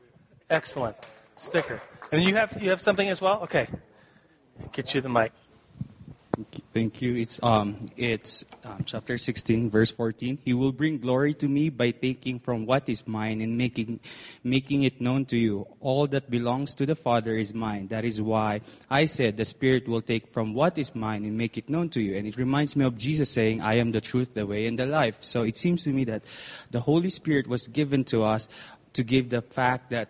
Excellent. 0.52 0.96
Sticker. 1.42 1.82
And 2.12 2.24
you 2.24 2.36
have 2.36 2.56
you 2.62 2.70
have 2.70 2.82
something 2.82 3.10
as 3.10 3.20
well? 3.20 3.42
Okay. 3.42 3.68
Get 4.74 4.94
you 4.94 5.02
the 5.02 5.10
mic. 5.10 5.32
Thank 6.74 7.02
you. 7.02 7.16
It's 7.16 7.40
um, 7.42 7.78
it's 7.96 8.44
um, 8.66 8.84
chapter 8.86 9.18
16, 9.18 9.70
verse 9.70 9.92
14. 9.92 10.40
He 10.44 10.54
will 10.54 10.74
bring 10.74 11.00
glory 11.00 11.34
to 11.36 11.48
me 11.48 11.70
by 11.70 11.92
taking 11.92 12.40
from 12.40 12.66
what 12.66 12.90
is 12.90 13.08
mine 13.08 13.40
and 13.40 13.58
making, 13.58 14.02
making 14.44 14.84
it 14.84 15.00
known 15.00 15.24
to 15.26 15.38
you. 15.38 15.66
All 15.80 16.08
that 16.08 16.30
belongs 16.30 16.76
to 16.76 16.86
the 16.86 16.96
Father 16.96 17.36
is 17.36 17.54
mine. 17.54 17.88
That 17.88 18.04
is 18.04 18.22
why 18.22 18.62
I 18.90 19.06
said 19.06 19.38
the 19.38 19.46
Spirit 19.46 19.88
will 19.88 20.02
take 20.02 20.34
from 20.34 20.54
what 20.54 20.78
is 20.78 20.94
mine 20.94 21.24
and 21.24 21.38
make 21.38 21.58
it 21.58 21.70
known 21.70 21.88
to 21.90 22.02
you. 22.02 22.18
And 22.18 22.28
it 22.28 22.36
reminds 22.36 22.76
me 22.76 22.84
of 22.84 22.98
Jesus 22.98 23.30
saying, 23.30 23.62
"I 23.62 23.76
am 23.76 23.94
the 23.94 24.02
truth, 24.02 24.34
the 24.34 24.46
way, 24.46 24.68
and 24.68 24.78
the 24.78 24.88
life." 24.88 25.20
So 25.22 25.44
it 25.44 25.56
seems 25.56 25.84
to 25.86 25.92
me 25.92 26.04
that 26.06 26.24
the 26.72 26.82
Holy 26.82 27.10
Spirit 27.10 27.48
was 27.48 27.70
given 27.70 28.04
to 28.06 28.24
us 28.24 28.50
to 28.94 29.04
give 29.04 29.30
the 29.30 29.42
fact 29.42 29.92
that 29.92 30.10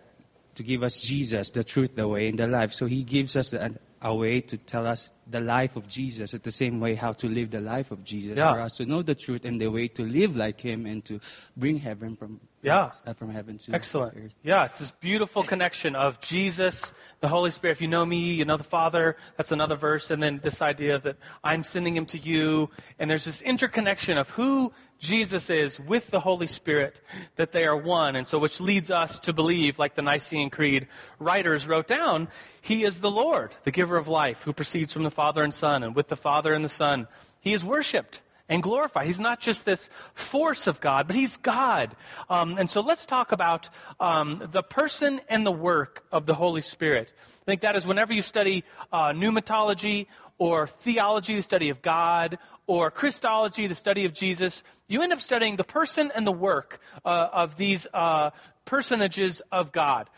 to 0.56 0.62
give 0.62 0.82
us 0.82 0.98
Jesus, 0.98 1.50
the 1.50 1.62
truth, 1.62 1.94
the 1.94 2.08
way, 2.08 2.28
and 2.28 2.38
the 2.38 2.48
life. 2.48 2.72
So 2.72 2.86
He 2.86 3.04
gives 3.04 3.36
us 3.36 3.52
a, 3.52 3.70
a 4.06 4.14
way 4.14 4.40
to 4.40 4.56
tell 4.56 4.86
us 4.86 5.10
the 5.26 5.40
life 5.40 5.74
of 5.74 5.88
Jesus, 5.88 6.32
at 6.32 6.44
the 6.44 6.52
same 6.52 6.78
way 6.78 6.94
how 6.94 7.12
to 7.12 7.28
live 7.28 7.50
the 7.50 7.60
life 7.60 7.90
of 7.90 8.04
Jesus, 8.04 8.38
yeah. 8.38 8.52
for 8.52 8.60
us 8.60 8.76
to 8.76 8.86
know 8.86 9.02
the 9.02 9.16
truth 9.16 9.44
and 9.44 9.60
the 9.60 9.66
way 9.66 9.88
to 9.88 10.04
live 10.04 10.36
like 10.36 10.60
Him 10.60 10.86
and 10.86 11.04
to 11.06 11.18
bring 11.56 11.78
heaven 11.78 12.14
from 12.14 12.40
yeah 12.66 12.90
from 13.16 13.30
heaven 13.30 13.56
to 13.58 13.74
excellent. 13.74 14.16
Earth. 14.16 14.34
Yeah, 14.42 14.64
it's 14.64 14.78
this 14.78 14.90
beautiful 14.90 15.42
connection 15.42 15.94
of 15.94 16.20
Jesus, 16.20 16.92
the 17.20 17.28
Holy 17.28 17.50
Spirit. 17.50 17.72
If 17.72 17.80
you 17.80 17.88
know 17.88 18.04
me, 18.04 18.34
you 18.34 18.44
know 18.44 18.56
the 18.56 18.64
Father. 18.64 19.16
That's 19.36 19.52
another 19.52 19.76
verse, 19.76 20.10
and 20.10 20.22
then 20.22 20.40
this 20.42 20.60
idea 20.60 20.98
that 20.98 21.16
I'm 21.44 21.62
sending 21.62 21.96
Him 21.96 22.06
to 22.06 22.18
you, 22.18 22.70
and 22.98 23.10
there's 23.10 23.24
this 23.24 23.40
interconnection 23.40 24.18
of 24.18 24.30
who 24.30 24.72
Jesus 24.98 25.50
is 25.50 25.78
with 25.78 26.10
the 26.10 26.20
Holy 26.20 26.46
Spirit, 26.46 27.00
that 27.36 27.52
they 27.52 27.64
are 27.64 27.76
one. 27.76 28.16
And 28.16 28.26
so, 28.26 28.38
which 28.38 28.60
leads 28.60 28.90
us 28.90 29.18
to 29.20 29.32
believe, 29.32 29.78
like 29.78 29.94
the 29.94 30.02
Nicene 30.02 30.50
Creed 30.50 30.88
writers 31.18 31.66
wrote 31.66 31.86
down, 31.86 32.28
He 32.60 32.84
is 32.84 33.00
the 33.00 33.10
Lord, 33.10 33.54
the 33.64 33.70
giver 33.70 33.96
of 33.96 34.08
life, 34.08 34.42
who 34.42 34.52
proceeds 34.52 34.92
from 34.92 35.04
the 35.04 35.10
Father 35.10 35.42
and 35.42 35.54
Son. 35.54 35.82
And 35.82 35.94
with 35.94 36.08
the 36.08 36.16
Father 36.16 36.52
and 36.52 36.64
the 36.64 36.70
Son, 36.70 37.06
He 37.40 37.52
is 37.52 37.64
worshiped 37.64 38.22
and 38.48 38.62
glorify. 38.62 39.04
He's 39.04 39.20
not 39.20 39.40
just 39.40 39.64
this 39.64 39.90
force 40.14 40.66
of 40.66 40.80
God, 40.80 41.06
but 41.06 41.16
He's 41.16 41.36
God. 41.36 41.96
Um, 42.28 42.58
and 42.58 42.68
so, 42.68 42.80
let's 42.80 43.04
talk 43.04 43.32
about 43.32 43.68
um, 44.00 44.48
the 44.52 44.62
person 44.62 45.20
and 45.28 45.44
the 45.46 45.52
work 45.52 46.04
of 46.12 46.26
the 46.26 46.34
Holy 46.34 46.60
Spirit. 46.60 47.12
I 47.42 47.44
think 47.44 47.60
that 47.62 47.76
is 47.76 47.86
whenever 47.86 48.12
you 48.12 48.22
study 48.22 48.64
uh, 48.92 49.10
pneumatology 49.10 50.06
or 50.38 50.66
theology, 50.66 51.36
the 51.36 51.42
study 51.42 51.70
of 51.70 51.82
God, 51.82 52.38
or 52.66 52.90
Christology, 52.90 53.66
the 53.66 53.74
study 53.74 54.04
of 54.04 54.12
Jesus, 54.12 54.62
you 54.88 55.02
end 55.02 55.12
up 55.12 55.20
studying 55.20 55.56
the 55.56 55.64
person 55.64 56.10
and 56.14 56.26
the 56.26 56.32
work 56.32 56.80
uh, 57.04 57.28
of 57.32 57.56
these 57.56 57.86
uh, 57.94 58.30
personages 58.64 59.40
of 59.52 59.72
God. 59.72 60.10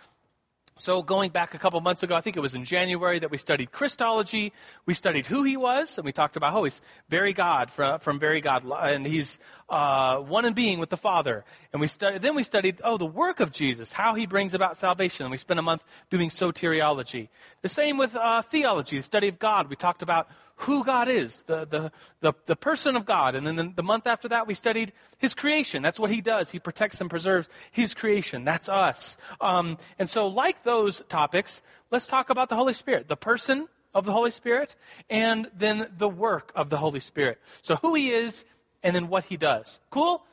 So, 0.81 1.03
going 1.03 1.33
back 1.33 1.55
a 1.55 1.59
couple 1.59 1.81
months 1.81 2.05
ago, 2.05 2.15
I 2.15 2.21
think 2.21 2.37
it 2.37 2.41
was 2.41 2.55
in 2.55 2.65
January 2.65 3.19
that 3.19 3.33
we 3.33 3.37
studied 3.37 3.73
Christology. 3.73 4.53
We 4.87 4.95
studied 4.95 5.27
who 5.27 5.43
he 5.43 5.57
was, 5.57 5.99
and 5.99 6.05
we 6.05 6.13
talked 6.13 6.37
about, 6.37 6.55
oh, 6.55 6.63
he's 6.63 6.81
very 7.09 7.33
God, 7.33 7.73
from, 7.73 7.99
from 7.99 8.21
very 8.21 8.41
God. 8.41 8.65
And 8.65 9.05
he's 9.05 9.41
uh, 9.69 10.19
one 10.19 10.45
in 10.45 10.53
being 10.53 10.79
with 10.79 10.91
the 10.91 10.97
Father. 10.97 11.45
And 11.73 11.81
we 11.81 11.89
studied, 11.89 12.23
then 12.23 12.37
we 12.37 12.45
studied, 12.45 12.81
oh, 12.85 12.97
the 12.97 13.07
work 13.07 13.41
of 13.41 13.51
Jesus, 13.51 13.93
how 13.93 14.15
he 14.15 14.25
brings 14.25 14.55
about 14.55 14.79
salvation. 14.79 15.25
And 15.27 15.33
we 15.33 15.37
spent 15.37 15.59
a 15.59 15.65
month 15.65 15.83
doing 16.11 16.31
soteriology. 16.31 17.29
The 17.63 17.69
same 17.69 17.99
with 17.99 18.15
uh, 18.15 18.43
theology, 18.43 18.99
the 18.99 19.03
study 19.03 19.27
of 19.27 19.41
God. 19.41 19.69
We 19.69 19.75
talked 19.75 20.03
about 20.03 20.29
who 20.59 20.85
God 20.85 21.09
is, 21.09 21.45
the, 21.45 21.65
the, 21.65 21.93
the, 22.21 22.33
the 22.47 22.57
person 22.57 22.97
of 22.97 23.07
God. 23.07 23.37
And 23.37 23.47
then 23.47 23.57
the, 23.57 23.73
the, 23.77 23.83
month 23.83 24.07
after 24.07 24.29
that, 24.29 24.47
we 24.47 24.55
studied 24.55 24.93
his 25.19 25.33
creation. 25.33 25.83
That's 25.83 26.01
what 26.01 26.11
he 26.11 26.21
does. 26.21 26.51
He 26.51 26.59
protects 26.59 27.01
and 27.01 27.09
preserves 27.09 27.49
his 27.71 27.95
creation. 27.95 28.45
That's 28.45 28.69
us. 28.69 29.17
Um, 29.41 29.79
and 29.99 30.11
so, 30.11 30.27
like 30.27 30.65
those 30.65 31.03
topics, 31.09 31.63
let's 31.93 32.07
talk 32.07 32.29
about 32.29 32.49
the 32.49 32.57
Holy 32.57 32.73
Spirit, 32.73 33.07
the 33.07 33.17
person 33.17 33.69
of 33.95 34.05
the 34.05 34.13
Holy 34.13 34.33
Spirit, 34.33 34.75
and 35.09 35.49
then 35.57 35.89
the 35.97 36.09
work 36.09 36.51
of 36.57 36.71
the 36.71 36.77
Holy 36.77 37.01
Spirit. 37.01 37.39
So, 37.63 37.77
who 37.77 37.95
he 37.95 38.11
is, 38.11 38.45
and 38.83 38.97
then 38.97 39.09
what 39.09 39.25
he 39.25 39.37
does. 39.37 39.79
Cool? 39.91 40.25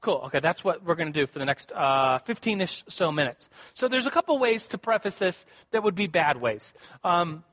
Cool. 0.00 0.22
Okay, 0.26 0.40
that's 0.40 0.64
what 0.64 0.84
we're 0.84 0.96
going 0.96 1.12
to 1.12 1.18
do 1.18 1.26
for 1.28 1.38
the 1.38 1.46
next 1.46 1.72
15 2.26 2.60
uh, 2.60 2.64
ish 2.64 2.84
so 2.88 3.12
minutes. 3.12 3.48
So, 3.72 3.86
there's 3.86 4.06
a 4.06 4.10
couple 4.10 4.36
ways 4.38 4.66
to 4.68 4.78
preface 4.78 5.18
this 5.18 5.46
that 5.70 5.84
would 5.84 5.94
be 5.94 6.08
bad 6.08 6.40
ways. 6.40 6.74
Um, 7.04 7.44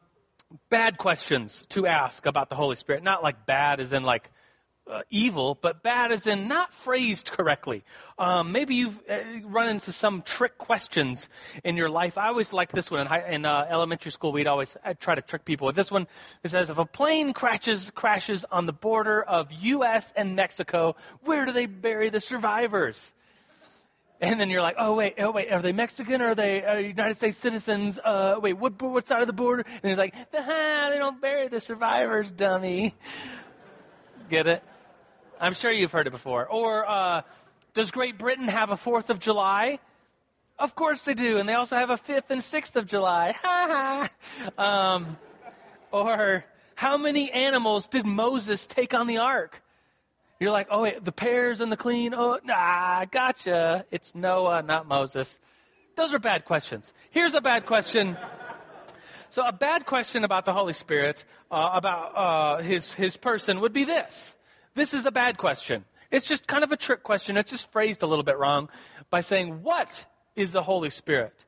bad 0.69 0.97
questions 0.97 1.63
to 1.69 1.87
ask 1.87 2.25
about 2.25 2.49
the 2.49 2.55
Holy 2.55 2.75
Spirit. 2.75 3.03
Not 3.03 3.23
like 3.23 3.45
bad 3.45 3.79
as 3.79 3.93
in 3.93 4.03
like 4.03 4.31
uh, 4.89 5.01
evil, 5.09 5.57
but 5.61 5.83
bad 5.83 6.11
as 6.11 6.27
in 6.27 6.47
not 6.47 6.73
phrased 6.73 7.31
correctly. 7.31 7.83
Um, 8.17 8.51
maybe 8.51 8.75
you've 8.75 8.99
uh, 9.09 9.19
run 9.45 9.69
into 9.69 9.91
some 9.91 10.21
trick 10.21 10.57
questions 10.57 11.29
in 11.63 11.77
your 11.77 11.89
life. 11.89 12.17
I 12.17 12.27
always 12.27 12.51
liked 12.51 12.73
this 12.73 12.91
one 12.91 13.01
in, 13.01 13.07
high, 13.07 13.29
in 13.29 13.45
uh, 13.45 13.67
elementary 13.69 14.11
school. 14.11 14.31
We'd 14.31 14.47
always 14.47 14.75
I'd 14.83 14.99
try 14.99 15.15
to 15.15 15.21
trick 15.21 15.45
people 15.45 15.67
with 15.67 15.75
this 15.75 15.91
one. 15.91 16.07
It 16.43 16.49
says, 16.49 16.69
if 16.69 16.77
a 16.77 16.85
plane 16.85 17.33
crashes 17.33 17.91
crashes 17.91 18.43
on 18.51 18.65
the 18.65 18.73
border 18.73 19.21
of 19.21 19.51
U.S. 19.51 20.11
and 20.15 20.35
Mexico, 20.35 20.95
where 21.21 21.45
do 21.45 21.51
they 21.51 21.67
bury 21.67 22.09
the 22.09 22.19
survivors? 22.19 23.13
And 24.21 24.39
then 24.39 24.51
you're 24.51 24.61
like, 24.61 24.75
oh 24.77 24.93
wait, 24.93 25.15
oh 25.17 25.31
wait, 25.31 25.51
are 25.51 25.63
they 25.63 25.71
Mexican 25.71 26.21
or 26.21 26.29
are 26.29 26.35
they 26.35 26.63
uh, 26.63 26.75
United 26.75 27.17
States 27.17 27.37
citizens? 27.39 27.97
Uh, 27.97 28.37
wait, 28.39 28.53
what, 28.53 28.79
what 28.79 29.07
side 29.07 29.21
of 29.21 29.27
the 29.27 29.33
border? 29.33 29.65
And 29.81 29.89
he's 29.89 29.97
like, 29.97 30.13
ah, 30.35 30.89
they 30.91 30.97
don't 30.99 31.19
bury 31.19 31.47
the 31.47 31.59
survivors, 31.59 32.29
dummy. 32.29 32.93
Get 34.29 34.45
it? 34.45 34.63
I'm 35.39 35.53
sure 35.53 35.71
you've 35.71 35.91
heard 35.91 36.05
it 36.05 36.11
before. 36.11 36.45
Or 36.45 36.87
uh, 36.87 37.23
does 37.73 37.89
Great 37.89 38.19
Britain 38.19 38.47
have 38.47 38.69
a 38.69 38.77
Fourth 38.77 39.09
of 39.09 39.17
July? 39.17 39.79
Of 40.59 40.75
course 40.75 41.01
they 41.01 41.15
do, 41.15 41.39
and 41.39 41.49
they 41.49 41.55
also 41.55 41.75
have 41.75 41.89
a 41.89 41.97
Fifth 41.97 42.29
and 42.29 42.43
Sixth 42.43 42.75
of 42.75 42.85
July. 42.85 43.35
Ha 43.41 44.07
ha. 44.57 44.93
Um, 44.93 45.17
or 45.91 46.45
how 46.75 46.97
many 46.97 47.31
animals 47.31 47.87
did 47.87 48.05
Moses 48.05 48.67
take 48.67 48.93
on 48.93 49.07
the 49.07 49.17
ark? 49.17 49.63
You're 50.41 50.49
like, 50.49 50.69
oh, 50.71 50.81
wait, 50.81 51.05
the 51.05 51.11
pairs 51.11 51.61
and 51.61 51.71
the 51.71 51.77
clean. 51.77 52.15
Oh, 52.15 52.39
nah, 52.43 53.05
gotcha. 53.05 53.85
It's 53.91 54.15
Noah, 54.15 54.63
not 54.63 54.87
Moses. 54.87 55.37
Those 55.95 56.15
are 56.15 56.19
bad 56.19 56.45
questions. 56.45 56.93
Here's 57.11 57.35
a 57.35 57.41
bad 57.41 57.67
question. 57.67 58.17
So, 59.29 59.45
a 59.45 59.53
bad 59.53 59.85
question 59.85 60.23
about 60.23 60.45
the 60.45 60.53
Holy 60.53 60.73
Spirit, 60.73 61.25
uh, 61.51 61.69
about 61.73 62.17
uh, 62.17 62.63
his, 62.63 62.91
his 62.91 63.17
person, 63.17 63.59
would 63.59 63.71
be 63.71 63.83
this. 63.83 64.35
This 64.73 64.95
is 64.95 65.05
a 65.05 65.11
bad 65.11 65.37
question. 65.37 65.85
It's 66.09 66.27
just 66.27 66.47
kind 66.47 66.63
of 66.63 66.71
a 66.71 66.77
trick 66.77 67.03
question. 67.03 67.37
It's 67.37 67.51
just 67.51 67.71
phrased 67.71 68.01
a 68.01 68.07
little 68.07 68.23
bit 68.23 68.39
wrong 68.39 68.67
by 69.11 69.21
saying, 69.21 69.61
What 69.61 70.07
is 70.35 70.53
the 70.53 70.63
Holy 70.63 70.89
Spirit? 70.89 71.45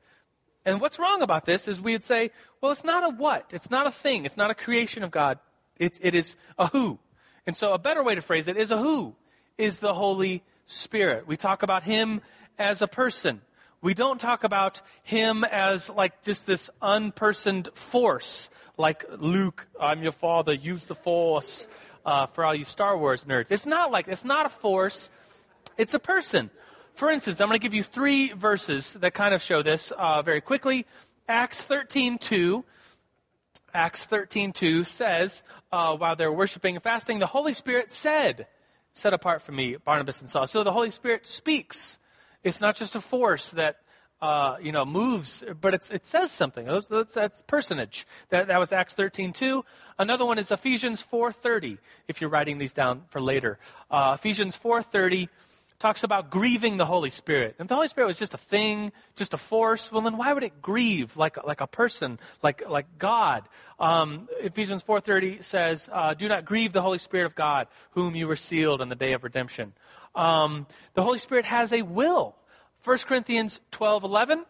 And 0.66 0.80
what's 0.80 1.00
wrong 1.00 1.24
about 1.24 1.46
this 1.46 1.68
is 1.68 1.82
we 1.82 1.94
would 1.94 2.04
say, 2.04 2.30
Well, 2.62 2.72
it's 2.72 2.84
not 2.84 3.04
a 3.04 3.10
what. 3.10 3.50
It's 3.54 3.72
not 3.72 3.88
a 3.88 3.92
thing. 3.92 4.24
It's 4.26 4.38
not 4.38 4.52
a 4.52 4.56
creation 4.56 5.02
of 5.02 5.10
God. 5.10 5.40
It, 5.78 5.98
it 6.00 6.14
is 6.14 6.36
a 6.60 6.68
who. 6.68 7.00
And 7.46 7.56
so 7.56 7.74
a 7.74 7.78
better 7.78 8.04
way 8.04 8.16
to 8.16 8.22
phrase 8.22 8.48
it 8.48 8.58
is 8.58 8.72
a 8.72 8.78
who 8.78 9.16
is 9.58 9.80
the 9.80 9.94
Holy 9.94 10.44
Spirit. 10.66 11.28
We 11.28 11.38
talk 11.38 11.64
about 11.64 11.84
him 11.84 12.22
as 12.58 12.82
a 12.82 12.88
person. 12.88 13.42
We 13.82 13.94
don't 13.94 14.20
talk 14.20 14.44
about 14.44 14.82
him 15.04 15.44
as 15.44 15.90
like 15.90 16.24
just 16.24 16.46
this 16.46 16.70
unpersoned 16.82 17.76
force, 17.76 18.50
like 18.78 19.04
Luke, 19.18 19.68
I'm 19.80 20.02
your 20.02 20.14
father, 20.14 20.54
use 20.54 20.86
the 20.86 20.96
force 20.96 21.68
uh, 22.06 22.28
for 22.28 22.46
all 22.46 22.56
you 22.56 22.64
Star 22.64 22.98
Wars 22.98 23.26
nerds. 23.26 23.48
It's 23.50 23.66
not 23.66 23.92
like, 23.92 24.08
it's 24.08 24.24
not 24.24 24.46
a 24.46 24.50
force, 24.50 25.10
it's 25.78 25.94
a 25.94 26.00
person. 26.00 26.50
For 26.96 27.10
instance, 27.10 27.42
I'm 27.42 27.48
going 27.48 27.60
to 27.60 27.64
give 27.64 27.74
you 27.74 27.84
three 27.84 28.32
verses 28.32 28.94
that 28.94 29.14
kind 29.14 29.34
of 29.34 29.42
show 29.42 29.64
this 29.64 29.92
uh, 29.98 30.22
very 30.22 30.42
quickly. 30.42 30.86
Acts 31.28 31.62
13 31.64 32.20
2 32.20 32.64
Acts 33.74 34.06
13:2 34.06 34.86
says, 34.86 35.44
uh, 35.72 35.96
while 35.96 36.16
they're 36.16 36.32
worshiping 36.32 36.76
and 36.76 36.84
fasting, 36.84 37.20
the 37.20 37.28
Holy 37.28 37.54
Spirit 37.54 37.92
said, 37.92 38.48
"Set 38.92 39.14
apart 39.14 39.42
for 39.42 39.52
me, 39.52 39.76
Barnabas 39.76 40.22
and 40.22 40.30
Saul." 40.30 40.48
So 40.48 40.64
the 40.64 40.72
Holy 40.72 40.92
Spirit 40.92 41.26
speaks. 41.26 42.00
It's 42.44 42.62
not 42.62 42.76
just 42.76 42.96
a 42.96 43.02
force 43.02 43.50
that 43.52 43.78
uh, 44.22 44.58
you 44.62 44.72
know 44.72 44.86
moves, 44.86 45.44
but 45.60 45.74
it 45.74 46.06
says 46.06 46.32
something. 46.32 46.66
That's, 46.66 47.14
that's 47.14 47.42
personage. 47.42 48.08
That, 48.30 48.48
that 48.48 48.60
was 48.60 48.72
Acts 48.72 48.96
13:2. 48.96 49.64
Another 49.98 50.26
one 50.26 50.38
is 50.38 50.52
Ephesians 50.52 51.04
4:30. 51.04 51.80
If 52.08 52.22
you're 52.22 52.30
writing 52.30 52.60
these 52.60 52.74
down 52.74 53.04
for 53.10 53.20
later, 53.20 53.60
uh, 53.90 54.16
Ephesians 54.18 54.58
4:30 54.58 55.28
talks 55.84 56.06
about 56.06 56.30
grieving 56.30 56.78
the 56.78 56.86
Holy 56.86 57.10
Spirit. 57.10 57.58
If 57.60 57.68
the 57.68 57.76
Holy 57.76 57.90
Spirit 57.90 58.08
was 58.08 58.16
just 58.16 58.34
a 58.34 58.38
thing, 58.38 58.94
just 59.18 59.34
a 59.34 59.38
force, 59.38 59.92
well, 59.92 60.02
then 60.02 60.16
why 60.16 60.32
would 60.32 60.44
it 60.44 60.62
grieve 60.62 61.18
like, 61.18 61.44
like 61.44 61.60
a 61.60 61.68
person, 61.68 62.20
like, 62.42 62.64
like 62.70 62.98
God? 62.98 63.50
Um, 63.82 64.30
Ephesians 64.40 64.82
4.30 64.82 65.44
says, 65.44 65.90
uh, 65.92 66.14
do 66.14 66.30
not 66.30 66.46
grieve 66.46 66.72
the 66.72 66.82
Holy 66.82 67.00
Spirit 67.00 67.26
of 67.26 67.36
God, 67.36 67.68
whom 67.92 68.16
you 68.16 68.30
were 68.30 68.38
sealed 68.38 68.80
in 68.80 68.88
the 68.88 68.96
day 68.96 69.12
of 69.12 69.26
redemption. 69.26 69.74
Um, 70.16 70.68
the 70.94 71.04
Holy 71.04 71.18
Spirit 71.18 71.44
has 71.44 71.74
a 71.74 71.82
will. 71.82 72.38
1 72.86 72.98
Corinthians 73.00 73.60
12.11 73.74 74.46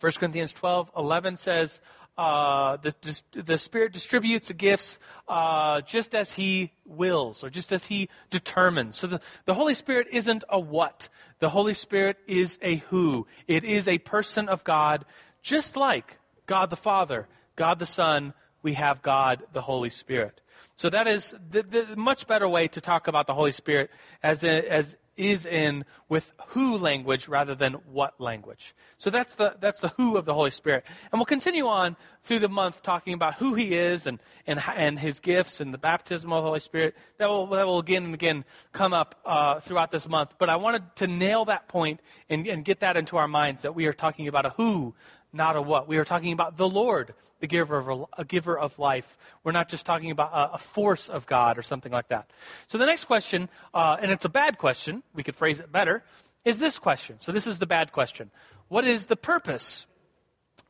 1 0.00 0.12
Corinthians 0.12 0.52
12.11 0.54 1.36
says, 1.36 1.80
uh, 2.18 2.76
the, 2.76 3.22
the 3.32 3.58
Spirit 3.58 3.92
distributes 3.92 4.48
the 4.48 4.54
gifts 4.54 4.98
uh, 5.28 5.80
just 5.82 6.14
as 6.14 6.32
He 6.32 6.72
wills 6.84 7.42
or 7.42 7.50
just 7.50 7.72
as 7.72 7.86
He 7.86 8.08
determines. 8.30 8.96
So 8.96 9.06
the, 9.06 9.20
the 9.46 9.54
Holy 9.54 9.74
Spirit 9.74 10.08
isn't 10.12 10.44
a 10.48 10.58
what. 10.58 11.08
The 11.38 11.50
Holy 11.50 11.74
Spirit 11.74 12.18
is 12.26 12.58
a 12.62 12.76
who. 12.76 13.26
It 13.48 13.64
is 13.64 13.88
a 13.88 13.98
person 13.98 14.48
of 14.48 14.64
God, 14.64 15.04
just 15.42 15.76
like 15.76 16.18
God 16.46 16.70
the 16.70 16.76
Father, 16.76 17.28
God 17.56 17.78
the 17.78 17.86
Son, 17.86 18.34
we 18.62 18.74
have 18.74 19.02
God 19.02 19.42
the 19.52 19.62
Holy 19.62 19.90
Spirit. 19.90 20.40
So 20.76 20.90
that 20.90 21.06
is 21.06 21.34
the, 21.50 21.62
the 21.62 21.96
much 21.96 22.26
better 22.26 22.48
way 22.48 22.68
to 22.68 22.80
talk 22.80 23.08
about 23.08 23.26
the 23.26 23.34
Holy 23.34 23.52
Spirit 23.52 23.90
as, 24.22 24.44
a, 24.44 24.70
as 24.70 24.96
is 25.20 25.44
in 25.44 25.84
with 26.08 26.32
who 26.48 26.76
language 26.76 27.28
rather 27.28 27.54
than 27.54 27.74
what 27.92 28.20
language. 28.20 28.74
So 28.96 29.10
that's 29.10 29.34
the, 29.34 29.54
that's 29.60 29.80
the 29.80 29.88
who 29.88 30.16
of 30.16 30.24
the 30.24 30.34
Holy 30.34 30.50
Spirit. 30.50 30.84
And 31.12 31.20
we'll 31.20 31.26
continue 31.26 31.66
on 31.66 31.96
through 32.22 32.40
the 32.40 32.48
month 32.48 32.82
talking 32.82 33.12
about 33.12 33.34
who 33.36 33.54
he 33.54 33.74
is 33.74 34.06
and, 34.06 34.18
and, 34.46 34.62
and 34.74 34.98
his 34.98 35.20
gifts 35.20 35.60
and 35.60 35.72
the 35.74 35.78
baptism 35.78 36.32
of 36.32 36.42
the 36.42 36.48
Holy 36.48 36.60
Spirit. 36.60 36.96
That 37.18 37.28
will, 37.28 37.46
that 37.48 37.66
will 37.66 37.78
again 37.78 38.04
and 38.04 38.14
again 38.14 38.44
come 38.72 38.92
up 38.92 39.14
uh, 39.24 39.60
throughout 39.60 39.92
this 39.92 40.08
month. 40.08 40.34
But 40.38 40.48
I 40.48 40.56
wanted 40.56 40.96
to 40.96 41.06
nail 41.06 41.44
that 41.44 41.68
point 41.68 42.00
and, 42.28 42.46
and 42.46 42.64
get 42.64 42.80
that 42.80 42.96
into 42.96 43.16
our 43.16 43.28
minds 43.28 43.62
that 43.62 43.74
we 43.74 43.86
are 43.86 43.92
talking 43.92 44.26
about 44.26 44.46
a 44.46 44.50
who, 44.50 44.94
not 45.32 45.56
a 45.56 45.62
what. 45.62 45.88
We 45.88 45.96
are 45.98 46.04
talking 46.04 46.32
about 46.32 46.56
the 46.56 46.68
Lord, 46.68 47.14
the 47.40 47.46
giver 47.46 47.78
of, 47.78 48.06
a 48.16 48.24
giver 48.24 48.58
of 48.58 48.78
life. 48.78 49.16
We're 49.44 49.52
not 49.52 49.68
just 49.68 49.86
talking 49.86 50.10
about 50.10 50.32
a, 50.32 50.54
a 50.54 50.58
force 50.58 51.08
of 51.08 51.26
God 51.26 51.58
or 51.58 51.62
something 51.62 51.92
like 51.92 52.08
that. 52.08 52.30
So 52.66 52.78
the 52.78 52.86
next 52.86 53.04
question, 53.04 53.48
uh, 53.74 53.96
and 54.00 54.10
it's 54.10 54.24
a 54.24 54.28
bad 54.30 54.58
question, 54.58 55.02
we 55.14 55.22
could 55.22 55.36
phrase 55.36 55.60
it 55.60 55.70
better, 55.70 56.02
is 56.44 56.58
this 56.58 56.78
question. 56.78 57.16
So 57.20 57.32
this 57.32 57.46
is 57.46 57.58
the 57.58 57.66
bad 57.66 57.92
question. 57.92 58.30
What 58.68 58.86
is 58.86 59.06
the 59.06 59.16
purpose 59.16 59.86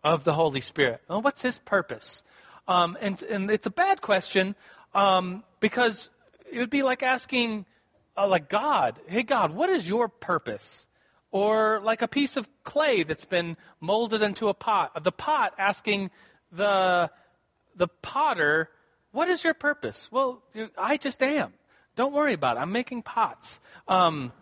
of 0.03 0.25
the 0.25 0.35
Holy 0.35 0.61
Spirit? 0.61 1.03
Well, 1.09 1.23
what's 1.23 1.43
his 1.43 1.59
purpose? 1.59 2.23
Um, 2.67 2.97
and, 3.01 3.23
and 3.23 3.51
it's 3.51 3.67
a 3.67 3.71
bad 3.71 4.01
question 4.01 4.55
um, 4.95 5.45
because 5.61 6.11
it 6.51 6.59
would 6.59 6.71
be 6.71 6.83
like 6.83 7.03
asking, 7.03 7.67
uh, 8.17 8.27
like 8.27 8.49
God, 8.49 8.99
hey 9.07 9.23
God, 9.23 9.55
what 9.55 9.71
is 9.71 9.89
your 9.89 10.09
purpose? 10.09 10.87
Or 11.33 11.81
like 11.83 12.03
a 12.03 12.09
piece 12.09 12.37
of 12.37 12.49
clay 12.65 13.03
that's 13.03 13.25
been 13.25 13.57
molded 13.81 14.23
into 14.23 14.49
a 14.49 14.55
pot. 14.55 15.05
The 15.05 15.13
pot 15.13 15.55
asking 15.59 16.11
the, 16.51 17.11
the 17.77 17.89
potter, 17.89 18.69
What 19.13 19.29
is 19.29 19.45
your 19.45 19.55
purpose? 19.55 20.09
Well, 20.11 20.43
I 20.77 20.97
just 20.97 21.23
am. 21.23 21.53
Don't 21.97 22.13
worry 22.13 22.35
about 22.35 22.57
it. 22.57 22.61
I'm 22.61 22.73
making 22.73 23.03
pots. 23.03 23.61
Um, 23.87 24.33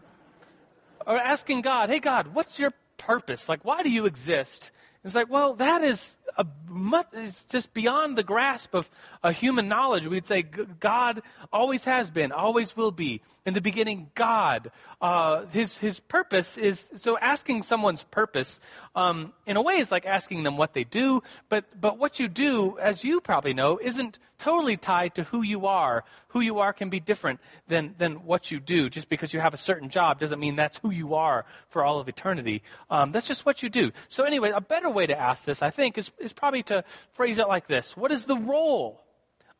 or 1.07 1.19
asking 1.19 1.61
God, 1.61 1.91
Hey, 1.91 1.99
God, 1.99 2.29
what's 2.35 2.59
your 2.59 2.71
purpose? 2.97 3.49
Like, 3.49 3.65
why 3.65 3.83
do 3.83 3.91
you 3.91 4.07
exist? 4.07 4.71
It's 5.05 5.15
like, 5.15 5.31
well, 5.31 5.55
that 5.55 5.83
is 5.83 6.17
a 6.39 6.47
much, 6.69 7.09
it's 7.13 7.45
just 7.47 7.75
beyond 7.75 8.17
the 8.17 8.23
grasp 8.23 8.73
of 8.73 8.89
a 9.23 9.33
human 9.33 9.69
knowledge. 9.69 10.07
We'd 10.07 10.25
say 10.25 10.43
God 10.43 11.23
always 11.53 11.85
has 11.85 12.11
been, 12.11 12.31
always 12.31 12.77
will 12.77 12.93
be. 12.93 13.21
In 13.45 13.55
the 13.55 13.61
beginning, 13.61 14.11
God. 14.15 14.71
Uh, 15.01 15.47
his, 15.47 15.79
his 15.79 15.99
purpose 16.01 16.57
is, 16.57 16.89
so 16.95 17.19
asking 17.19 17.65
someone's 17.65 18.05
purpose, 18.05 18.61
um, 18.95 19.33
in 19.47 19.57
a 19.57 19.63
way, 19.63 19.79
is 19.79 19.91
like 19.91 20.07
asking 20.07 20.45
them 20.45 20.57
what 20.57 20.75
they 20.75 20.85
do, 20.85 21.23
but, 21.49 21.65
but 21.79 21.99
what 21.99 22.21
you 22.21 22.29
do, 22.29 22.79
as 22.79 23.05
you 23.05 23.21
probably 23.21 23.55
know, 23.55 23.79
isn't 23.83 24.19
totally 24.39 24.77
tied 24.77 25.15
to 25.17 25.25
who 25.25 25.43
you 25.43 25.67
are. 25.67 26.05
Who 26.29 26.41
you 26.41 26.61
are 26.61 26.73
can 26.73 26.91
be 26.91 27.01
different 27.01 27.41
than, 27.67 27.95
than 27.99 28.25
what 28.25 28.51
you 28.51 28.61
do. 28.61 28.89
Just 28.89 29.09
because 29.09 29.33
you 29.33 29.41
have 29.41 29.55
a 29.55 29.59
certain 29.59 29.89
job 29.89 30.21
doesn't 30.21 30.39
mean 30.39 30.57
that's 30.57 30.79
who 30.79 30.91
you 30.91 31.15
are 31.15 31.45
for 31.69 31.85
all 31.85 31.99
of 31.99 32.09
eternity. 32.09 32.63
Um, 32.91 33.13
that's 33.13 33.27
just 33.27 33.45
what 33.45 33.63
you 33.63 33.69
do. 33.69 33.91
So, 34.09 34.25
anyway, 34.25 34.53
a 34.55 34.61
better 34.61 34.91
way 34.91 35.07
to 35.07 35.19
ask 35.19 35.45
this, 35.45 35.63
I 35.63 35.71
think, 35.71 35.99
is, 35.99 36.13
is 36.19 36.28
probably 36.33 36.63
to 36.65 36.85
phrase 37.13 37.39
it 37.39 37.49
like 37.49 37.67
this 37.67 37.97
What 37.97 38.13
is 38.13 38.27
the 38.27 38.37
role 38.37 39.05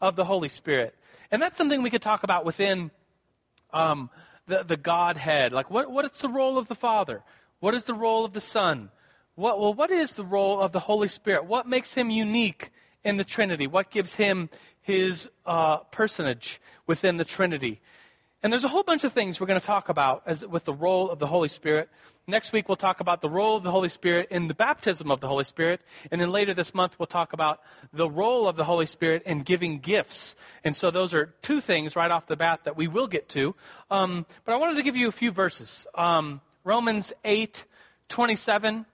of 0.01 0.17
the 0.17 0.25
Holy 0.25 0.49
Spirit? 0.49 0.95
And 1.31 1.43
that's 1.43 1.57
something 1.57 1.83
we 1.83 1.91
could 1.91 2.03
talk 2.03 2.23
about 2.23 2.45
within 2.45 2.91
um, 3.73 4.11
the, 4.47 4.63
the 4.63 4.77
Godhead. 4.77 5.53
Like, 5.53 5.71
what, 5.71 5.91
what 5.91 6.05
is 6.05 6.19
the 6.19 6.29
role 6.29 6.59
of 6.59 6.69
the 6.69 6.75
Father? 6.75 7.23
What 7.61 7.75
is 7.75 7.85
the 7.85 7.95
role 7.95 8.25
of 8.25 8.33
the 8.33 8.41
Son? 8.41 8.91
What, 9.35 9.61
well, 9.61 9.75
what 9.75 9.91
is 9.91 10.15
the 10.15 10.25
role 10.25 10.61
of 10.61 10.73
the 10.73 10.81
Holy 10.81 11.09
Spirit? 11.09 11.45
What 11.45 11.69
makes 11.69 11.95
him 11.95 12.11
unique 12.11 12.71
in 13.05 13.19
the 13.19 13.25
Trinity? 13.25 13.67
What 13.67 13.91
gives 13.91 14.15
him 14.15 14.49
his 14.81 15.29
uh, 15.47 15.79
personage 15.79 16.61
within 16.87 17.19
the 17.19 17.25
Trinity? 17.25 17.81
And 18.43 18.53
there's 18.53 18.65
a 18.65 18.69
whole 18.69 18.83
bunch 18.83 19.05
of 19.05 19.13
things 19.13 19.41
we're 19.41 19.47
going 19.47 19.61
to 19.61 19.67
talk 19.67 19.89
about 19.89 20.23
as, 20.27 20.47
with 20.47 20.65
the 20.65 20.73
role 20.73 21.11
of 21.11 21.19
the 21.19 21.27
Holy 21.27 21.49
Spirit. 21.49 21.91
Next 22.31 22.53
week, 22.53 22.69
we'll 22.69 22.77
talk 22.77 23.01
about 23.01 23.23
the 23.23 23.31
role 23.31 23.57
of 23.57 23.63
the 23.63 23.71
Holy 23.71 23.89
Spirit 23.89 24.29
in 24.31 24.49
the 24.49 24.55
baptism 24.55 25.11
of 25.11 25.21
the 25.21 25.29
Holy 25.29 25.45
Spirit. 25.45 25.81
And 26.11 26.21
then 26.21 26.31
later 26.31 26.53
this 26.53 26.75
month, 26.75 26.99
we'll 26.99 27.07
talk 27.07 27.33
about 27.33 27.63
the 27.91 28.11
role 28.11 28.47
of 28.47 28.57
the 28.57 28.65
Holy 28.65 28.85
Spirit 28.85 29.23
in 29.25 29.41
giving 29.41 29.79
gifts. 29.79 30.37
And 30.63 30.77
so 30.77 30.91
those 30.91 31.15
are 31.15 31.33
two 31.41 31.63
things 31.63 31.97
right 31.97 32.11
off 32.11 32.27
the 32.27 32.37
bat 32.37 32.65
that 32.65 32.77
we 32.77 32.87
will 32.87 33.07
get 33.07 33.31
to. 33.31 33.55
Um, 33.91 34.27
but 34.45 34.53
I 34.53 34.57
wanted 34.59 34.77
to 34.77 34.83
give 34.83 34.95
you 34.95 35.09
a 35.09 35.13
few 35.13 35.31
verses. 35.31 35.87
Um, 35.95 36.43
Romans 36.65 37.15
8 37.25 37.65
27. 38.11 38.85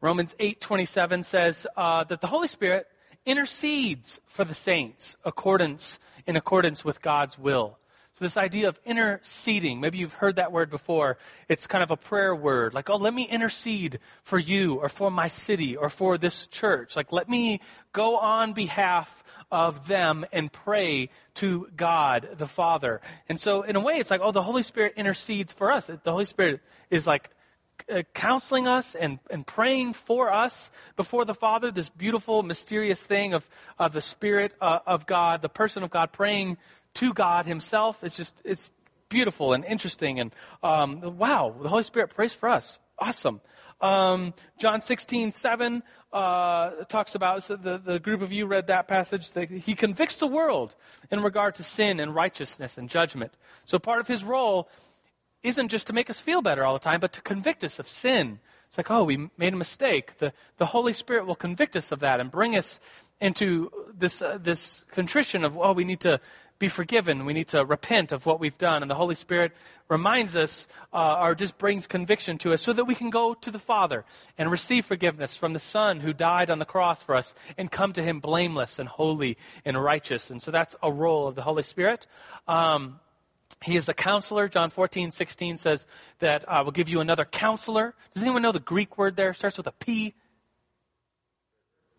Romans 0.00 0.34
8 0.40 0.60
27 0.60 1.22
says 1.22 1.68
uh, 1.76 2.02
that 2.02 2.20
the 2.20 2.26
Holy 2.26 2.48
Spirit 2.48 2.88
intercedes 3.26 4.20
for 4.26 4.44
the 4.44 4.54
saints 4.54 5.16
accordance, 5.24 6.00
in 6.26 6.34
accordance 6.34 6.84
with 6.84 7.00
God's 7.00 7.38
will. 7.38 7.78
So, 8.18 8.24
this 8.24 8.36
idea 8.36 8.68
of 8.68 8.80
interceding, 8.84 9.80
maybe 9.80 9.98
you've 9.98 10.14
heard 10.14 10.36
that 10.36 10.50
word 10.50 10.70
before. 10.70 11.18
It's 11.48 11.68
kind 11.68 11.84
of 11.84 11.92
a 11.92 11.96
prayer 11.96 12.34
word, 12.34 12.74
like, 12.74 12.90
oh, 12.90 12.96
let 12.96 13.14
me 13.14 13.28
intercede 13.28 14.00
for 14.24 14.40
you 14.40 14.74
or 14.74 14.88
for 14.88 15.08
my 15.08 15.28
city 15.28 15.76
or 15.76 15.88
for 15.88 16.18
this 16.18 16.48
church. 16.48 16.96
Like, 16.96 17.12
let 17.12 17.28
me 17.28 17.60
go 17.92 18.16
on 18.16 18.54
behalf 18.54 19.22
of 19.52 19.86
them 19.86 20.26
and 20.32 20.52
pray 20.52 21.10
to 21.34 21.68
God 21.76 22.30
the 22.36 22.48
Father. 22.48 23.00
And 23.28 23.38
so, 23.38 23.62
in 23.62 23.76
a 23.76 23.80
way, 23.80 23.98
it's 23.98 24.10
like, 24.10 24.20
oh, 24.20 24.32
the 24.32 24.42
Holy 24.42 24.64
Spirit 24.64 24.94
intercedes 24.96 25.52
for 25.52 25.70
us. 25.70 25.86
The 25.86 26.10
Holy 26.10 26.24
Spirit 26.24 26.60
is 26.90 27.06
like 27.06 27.30
uh, 27.88 28.02
counseling 28.14 28.66
us 28.66 28.96
and, 28.96 29.20
and 29.30 29.46
praying 29.46 29.92
for 29.92 30.32
us 30.32 30.72
before 30.96 31.24
the 31.24 31.34
Father, 31.34 31.70
this 31.70 31.88
beautiful, 31.88 32.42
mysterious 32.42 33.00
thing 33.00 33.32
of, 33.32 33.48
of 33.78 33.92
the 33.92 34.00
Spirit 34.00 34.54
uh, 34.60 34.80
of 34.88 35.06
God, 35.06 35.40
the 35.40 35.48
person 35.48 35.84
of 35.84 35.90
God 35.90 36.10
praying 36.10 36.58
to 36.98 37.12
God 37.12 37.46
Himself. 37.46 38.02
It's 38.02 38.16
just, 38.16 38.40
it's 38.44 38.70
beautiful 39.08 39.52
and 39.52 39.64
interesting. 39.64 40.18
And 40.20 40.34
um, 40.62 41.16
wow, 41.16 41.54
the 41.60 41.68
Holy 41.68 41.84
Spirit 41.84 42.14
prays 42.14 42.34
for 42.34 42.48
us. 42.48 42.78
Awesome. 42.98 43.40
Um, 43.80 44.34
John 44.58 44.80
16, 44.80 45.30
7 45.30 45.82
uh, 46.12 46.70
talks 46.88 47.14
about, 47.14 47.44
so 47.44 47.54
the, 47.54 47.78
the 47.78 48.00
group 48.00 48.22
of 48.22 48.32
you 48.32 48.46
read 48.46 48.66
that 48.66 48.88
passage, 48.88 49.32
that 49.32 49.48
he 49.48 49.76
convicts 49.76 50.16
the 50.16 50.26
world 50.26 50.74
in 51.12 51.22
regard 51.22 51.54
to 51.56 51.62
sin 51.62 52.00
and 52.00 52.14
righteousness 52.14 52.76
and 52.76 52.88
judgment. 52.88 53.32
So 53.64 53.78
part 53.78 54.00
of 54.00 54.08
his 54.08 54.24
role 54.24 54.68
isn't 55.44 55.68
just 55.68 55.86
to 55.86 55.92
make 55.92 56.10
us 56.10 56.18
feel 56.18 56.42
better 56.42 56.64
all 56.64 56.72
the 56.72 56.80
time, 56.80 56.98
but 56.98 57.12
to 57.12 57.20
convict 57.20 57.62
us 57.62 57.78
of 57.78 57.86
sin. 57.86 58.40
It's 58.66 58.76
like, 58.76 58.90
oh, 58.90 59.04
we 59.04 59.30
made 59.38 59.52
a 59.52 59.56
mistake. 59.56 60.18
The, 60.18 60.32
the 60.56 60.66
Holy 60.66 60.92
Spirit 60.92 61.26
will 61.26 61.36
convict 61.36 61.76
us 61.76 61.92
of 61.92 62.00
that 62.00 62.18
and 62.18 62.32
bring 62.32 62.56
us 62.56 62.80
into 63.20 63.70
this, 63.96 64.20
uh, 64.20 64.38
this 64.40 64.84
contrition 64.90 65.44
of, 65.44 65.56
oh, 65.56 65.72
we 65.72 65.84
need 65.84 66.00
to 66.00 66.20
be 66.58 66.68
forgiven. 66.68 67.24
We 67.24 67.32
need 67.32 67.48
to 67.48 67.64
repent 67.64 68.12
of 68.12 68.26
what 68.26 68.40
we've 68.40 68.58
done. 68.58 68.82
And 68.82 68.90
the 68.90 68.96
Holy 68.96 69.14
Spirit 69.14 69.52
reminds 69.88 70.34
us 70.34 70.66
uh, 70.92 71.18
or 71.20 71.34
just 71.34 71.56
brings 71.58 71.86
conviction 71.86 72.38
to 72.38 72.52
us 72.52 72.62
so 72.62 72.72
that 72.72 72.84
we 72.84 72.94
can 72.94 73.10
go 73.10 73.34
to 73.34 73.50
the 73.50 73.58
Father 73.58 74.04
and 74.36 74.50
receive 74.50 74.84
forgiveness 74.84 75.36
from 75.36 75.52
the 75.52 75.60
Son 75.60 76.00
who 76.00 76.12
died 76.12 76.50
on 76.50 76.58
the 76.58 76.64
cross 76.64 77.02
for 77.02 77.14
us 77.14 77.34
and 77.56 77.70
come 77.70 77.92
to 77.92 78.02
Him 78.02 78.20
blameless 78.20 78.78
and 78.78 78.88
holy 78.88 79.38
and 79.64 79.82
righteous. 79.82 80.30
And 80.30 80.42
so 80.42 80.50
that's 80.50 80.74
a 80.82 80.90
role 80.90 81.28
of 81.28 81.34
the 81.34 81.42
Holy 81.42 81.62
Spirit. 81.62 82.06
Um, 82.46 83.00
he 83.62 83.76
is 83.76 83.88
a 83.88 83.94
counselor. 83.94 84.48
John 84.48 84.70
14, 84.70 85.10
16 85.10 85.56
says 85.56 85.86
that 86.20 86.44
I 86.48 86.62
will 86.62 86.70
give 86.70 86.88
you 86.88 87.00
another 87.00 87.24
counselor. 87.24 87.94
Does 88.14 88.22
anyone 88.22 88.42
know 88.42 88.52
the 88.52 88.60
Greek 88.60 88.98
word 88.98 89.16
there? 89.16 89.30
It 89.30 89.34
starts 89.34 89.56
with 89.56 89.66
a 89.66 89.72
P. 89.72 90.14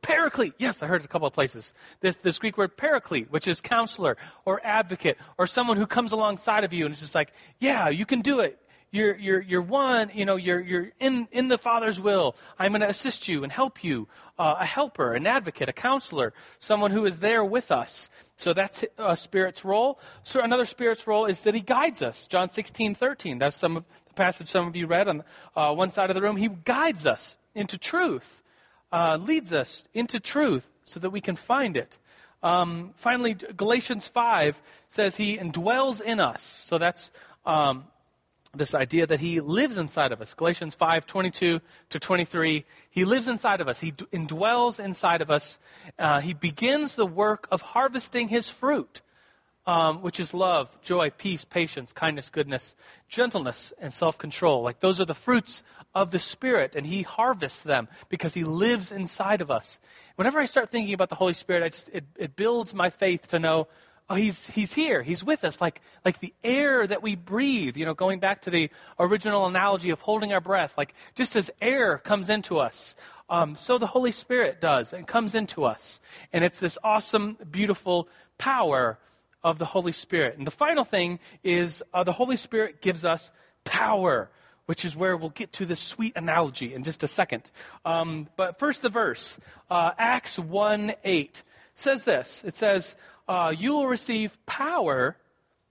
Paraclete. 0.02 0.54
Yes, 0.58 0.82
I 0.82 0.88
heard 0.88 1.02
it 1.02 1.06
a 1.06 1.08
couple 1.10 1.28
of 1.28 1.34
places. 1.34 1.74
This, 2.00 2.18
this 2.18 2.40
Greek 2.40 2.58
word 2.58 2.78
paraclete, 2.78 3.32
which 3.32 3.48
is 3.48 3.60
counselor 3.60 4.18
or 4.46 4.62
advocate 4.64 5.18
or 5.38 5.46
someone 5.46 5.78
who 5.78 5.86
comes 5.86 6.12
alongside 6.12 6.64
of 6.64 6.74
you 6.74 6.86
and 6.86 6.94
it's 6.94 7.02
just 7.02 7.16
like, 7.16 7.34
yeah, 7.60 7.90
you 7.90 8.06
can 8.06 8.22
do 8.22 8.40
it. 8.40 8.60
You're, 8.92 9.16
you're, 9.18 9.42
you're 9.42 9.62
one, 9.62 10.10
you 10.16 10.26
know, 10.26 10.36
you're, 10.36 10.60
you're 10.60 10.92
in, 11.00 11.28
in 11.32 11.48
the 11.48 11.60
Father's 11.60 12.02
will. 12.02 12.36
I'm 12.58 12.72
going 12.72 12.82
to 12.82 12.90
assist 12.90 13.28
you 13.28 13.44
and 13.44 13.52
help 13.52 13.84
you. 13.84 14.08
Uh, 14.38 14.56
a 14.62 14.66
helper, 14.66 15.14
an 15.14 15.28
advocate, 15.28 15.70
a 15.70 15.74
counselor, 15.74 16.34
someone 16.58 16.92
who 16.92 17.06
is 17.06 17.20
there 17.20 17.44
with 17.44 17.72
us. 17.72 18.10
So 18.36 18.54
that's 18.54 18.86
a 18.98 19.16
spirit's 19.16 19.64
role. 19.64 20.00
So 20.24 20.40
another 20.40 20.66
spirit's 20.66 21.06
role 21.06 21.26
is 21.26 21.44
that 21.44 21.54
he 21.54 21.62
guides 21.62 22.02
us. 22.02 22.26
John 22.26 22.48
16, 22.48 22.96
13. 22.96 23.38
That's 23.38 23.56
some 23.56 23.78
of 23.78 23.84
the 24.08 24.14
passage 24.14 24.50
some 24.50 24.66
of 24.66 24.76
you 24.76 24.88
read 24.88 25.08
on 25.08 25.24
uh, 25.56 25.74
one 25.74 25.90
side 25.90 26.10
of 26.10 26.16
the 26.16 26.22
room. 26.22 26.38
He 26.38 26.48
guides 26.48 27.06
us 27.06 27.38
into 27.54 27.78
truth, 27.78 28.39
uh, 28.92 29.18
leads 29.22 29.54
us 29.54 29.84
into 29.94 30.20
truth 30.20 30.70
so 30.84 31.00
that 31.00 31.10
we 31.10 31.22
can 31.22 31.36
find 31.36 31.78
it. 31.78 31.98
Um, 32.42 32.94
finally, 32.96 33.34
Galatians 33.34 34.08
5 34.08 34.62
says 34.88 35.18
he 35.18 35.38
indwells 35.38 36.02
in 36.02 36.20
us. 36.20 36.42
So 36.42 36.78
that's 36.78 37.12
um, 37.46 37.86
this 38.54 38.74
idea 38.74 39.06
that 39.06 39.20
he 39.20 39.42
lives 39.42 39.78
inside 39.78 40.12
of 40.12 40.22
us. 40.22 40.34
Galatians 40.34 40.76
5 40.76 41.06
22 41.06 41.62
to 41.90 42.00
23. 42.00 42.66
He 42.90 43.06
lives 43.06 43.28
inside 43.28 43.62
of 43.62 43.68
us, 43.68 43.80
he 43.80 43.92
indwells 43.92 44.84
inside 44.84 45.22
of 45.22 45.30
us. 45.30 45.60
Uh, 45.98 46.22
he 46.22 46.34
begins 46.34 46.96
the 46.96 47.06
work 47.06 47.48
of 47.52 47.62
harvesting 47.62 48.30
his 48.30 48.50
fruit, 48.50 49.02
um, 49.70 50.02
which 50.02 50.20
is 50.20 50.34
love, 50.34 50.82
joy, 50.82 51.12
peace, 51.12 51.46
patience, 51.46 51.94
kindness, 51.94 52.32
goodness, 52.32 52.76
gentleness, 53.08 53.72
and 53.80 53.94
self 53.94 54.18
control. 54.18 54.64
Like 54.64 54.80
those 54.80 55.00
are 55.00 55.06
the 55.06 55.14
fruits 55.14 55.62
of 55.94 56.10
the 56.10 56.18
Spirit, 56.18 56.74
and 56.76 56.88
he 56.88 57.04
harvests 57.04 57.62
them 57.62 57.88
because 58.10 58.34
he 58.34 58.44
lives 58.44 58.92
inside 58.92 59.42
of 59.42 59.52
us. 59.52 59.80
Whenever 60.16 60.40
I 60.40 60.46
start 60.46 60.72
thinking 60.72 60.96
about 60.96 61.10
the 61.10 61.16
Holy 61.16 61.34
Spirit, 61.34 61.62
I 61.62 61.70
just, 61.70 61.88
it, 61.94 62.04
it 62.18 62.36
builds 62.36 62.74
my 62.74 62.90
faith 62.90 63.28
to 63.28 63.38
know 63.38 63.68
oh, 64.12 64.16
he's, 64.16 64.48
he's 64.48 64.74
here. 64.74 65.04
He's 65.04 65.24
with 65.24 65.44
us, 65.44 65.62
like, 65.62 65.82
like 66.04 66.20
the 66.20 66.34
air 66.44 66.88
that 66.88 67.04
we 67.04 67.14
breathe. 67.14 67.78
You 67.78 67.86
know, 67.86 67.94
going 67.94 68.20
back 68.20 68.42
to 68.42 68.50
the 68.50 68.72
original 69.00 69.46
analogy 69.46 69.92
of 69.92 70.02
holding 70.02 70.34
our 70.34 70.42
breath, 70.42 70.74
like 70.80 70.96
just 71.14 71.36
as 71.36 71.52
air 71.62 72.00
comes 72.00 72.28
into 72.28 72.58
us, 72.58 72.96
um, 73.30 73.56
so 73.56 73.78
the 73.78 73.86
Holy 73.86 74.12
Spirit 74.12 74.60
does 74.60 74.94
and 74.94 75.06
comes 75.06 75.36
into 75.36 75.64
us. 75.64 76.00
And 76.34 76.44
it's 76.44 76.60
this 76.60 76.80
awesome, 76.84 77.38
beautiful 77.52 78.10
power 78.40 78.98
of 79.44 79.60
the 79.60 79.66
Holy 79.66 79.92
Spirit. 79.92 80.38
And 80.38 80.46
the 80.46 80.52
final 80.52 80.84
thing 80.84 81.20
is 81.44 81.84
uh, 81.94 82.04
the 82.04 82.12
Holy 82.12 82.36
Spirit 82.36 82.82
gives 82.82 83.06
us 83.06 83.32
power. 83.64 84.30
Which 84.66 84.86
is 84.86 84.96
where 84.96 85.18
we'll 85.18 85.32
get 85.32 85.52
to 85.54 85.66
this 85.66 85.80
sweet 85.80 86.14
analogy 86.16 86.76
in 86.76 86.84
just 86.84 87.02
a 87.02 87.08
second. 87.08 87.50
Um, 87.86 88.28
but 88.38 88.60
first, 88.60 88.84
the 88.84 88.90
verse 88.90 89.40
uh, 89.68 89.94
Acts 89.98 90.38
1 90.38 90.94
8 91.04 91.42
says 91.74 92.04
this. 92.04 92.44
It 92.46 92.54
says, 92.54 92.94
uh, 93.28 93.54
you 93.56 93.74
will 93.74 93.88
receive 93.88 94.38
power 94.46 95.16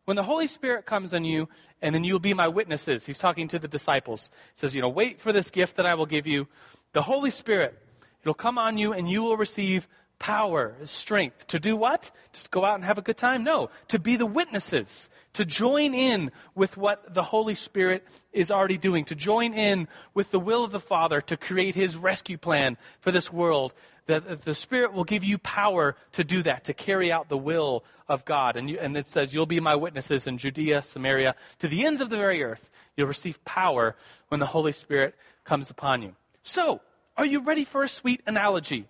when 0.04 0.16
the 0.16 0.22
Holy 0.22 0.46
Spirit 0.46 0.86
comes 0.86 1.12
on 1.12 1.24
you, 1.24 1.48
and 1.82 1.94
then 1.94 2.04
you'll 2.04 2.18
be 2.18 2.32
my 2.32 2.48
witnesses. 2.48 3.04
He's 3.04 3.18
talking 3.18 3.48
to 3.48 3.58
the 3.58 3.68
disciples. 3.68 4.30
He 4.54 4.60
says, 4.60 4.74
you 4.74 4.80
know, 4.80 4.88
wait 4.88 5.20
for 5.20 5.32
this 5.32 5.50
gift 5.50 5.76
that 5.76 5.84
I 5.84 5.94
will 5.94 6.06
give 6.06 6.26
you. 6.26 6.46
The 6.92 7.02
Holy 7.02 7.30
Spirit, 7.30 7.76
it'll 8.22 8.32
come 8.32 8.58
on 8.58 8.78
you, 8.78 8.92
and 8.92 9.10
you 9.10 9.22
will 9.22 9.36
receive 9.36 9.86
power, 10.18 10.74
strength. 10.84 11.46
To 11.48 11.60
do 11.60 11.76
what? 11.76 12.10
Just 12.32 12.50
go 12.50 12.64
out 12.64 12.74
and 12.74 12.84
have 12.84 12.98
a 12.98 13.02
good 13.02 13.16
time? 13.16 13.44
No. 13.44 13.70
To 13.88 13.98
be 13.98 14.16
the 14.16 14.26
witnesses. 14.26 15.08
To 15.34 15.44
join 15.44 15.94
in 15.94 16.30
with 16.54 16.76
what 16.76 17.14
the 17.14 17.22
Holy 17.22 17.54
Spirit 17.54 18.04
is 18.32 18.50
already 18.50 18.78
doing. 18.78 19.04
To 19.06 19.14
join 19.14 19.54
in 19.54 19.88
with 20.14 20.30
the 20.30 20.40
will 20.40 20.64
of 20.64 20.72
the 20.72 20.80
Father 20.80 21.20
to 21.22 21.36
create 21.36 21.74
His 21.74 21.96
rescue 21.96 22.38
plan 22.38 22.76
for 23.00 23.12
this 23.12 23.32
world 23.32 23.74
that 24.06 24.42
the 24.46 24.54
Spirit 24.54 24.94
will 24.94 25.04
give 25.04 25.22
you 25.22 25.38
power 25.38 25.94
to 26.12 26.24
do 26.24 26.42
that, 26.42 26.64
to 26.64 26.72
carry 26.72 27.12
out 27.12 27.28
the 27.28 27.36
will 27.36 27.84
of 28.08 28.24
God. 28.24 28.56
And, 28.56 28.70
you, 28.70 28.78
and 28.80 28.96
it 28.96 29.06
says, 29.06 29.34
You'll 29.34 29.46
be 29.46 29.60
my 29.60 29.76
witnesses 29.76 30.26
in 30.26 30.38
Judea, 30.38 30.82
Samaria, 30.82 31.34
to 31.58 31.68
the 31.68 31.84
ends 31.84 32.00
of 32.00 32.08
the 32.08 32.16
very 32.16 32.42
earth. 32.42 32.70
You'll 32.96 33.06
receive 33.06 33.44
power 33.44 33.96
when 34.28 34.40
the 34.40 34.46
Holy 34.46 34.72
Spirit 34.72 35.14
comes 35.44 35.68
upon 35.68 36.02
you. 36.02 36.16
So, 36.42 36.80
are 37.18 37.26
you 37.26 37.40
ready 37.40 37.64
for 37.64 37.82
a 37.82 37.88
sweet 37.88 38.22
analogy? 38.26 38.86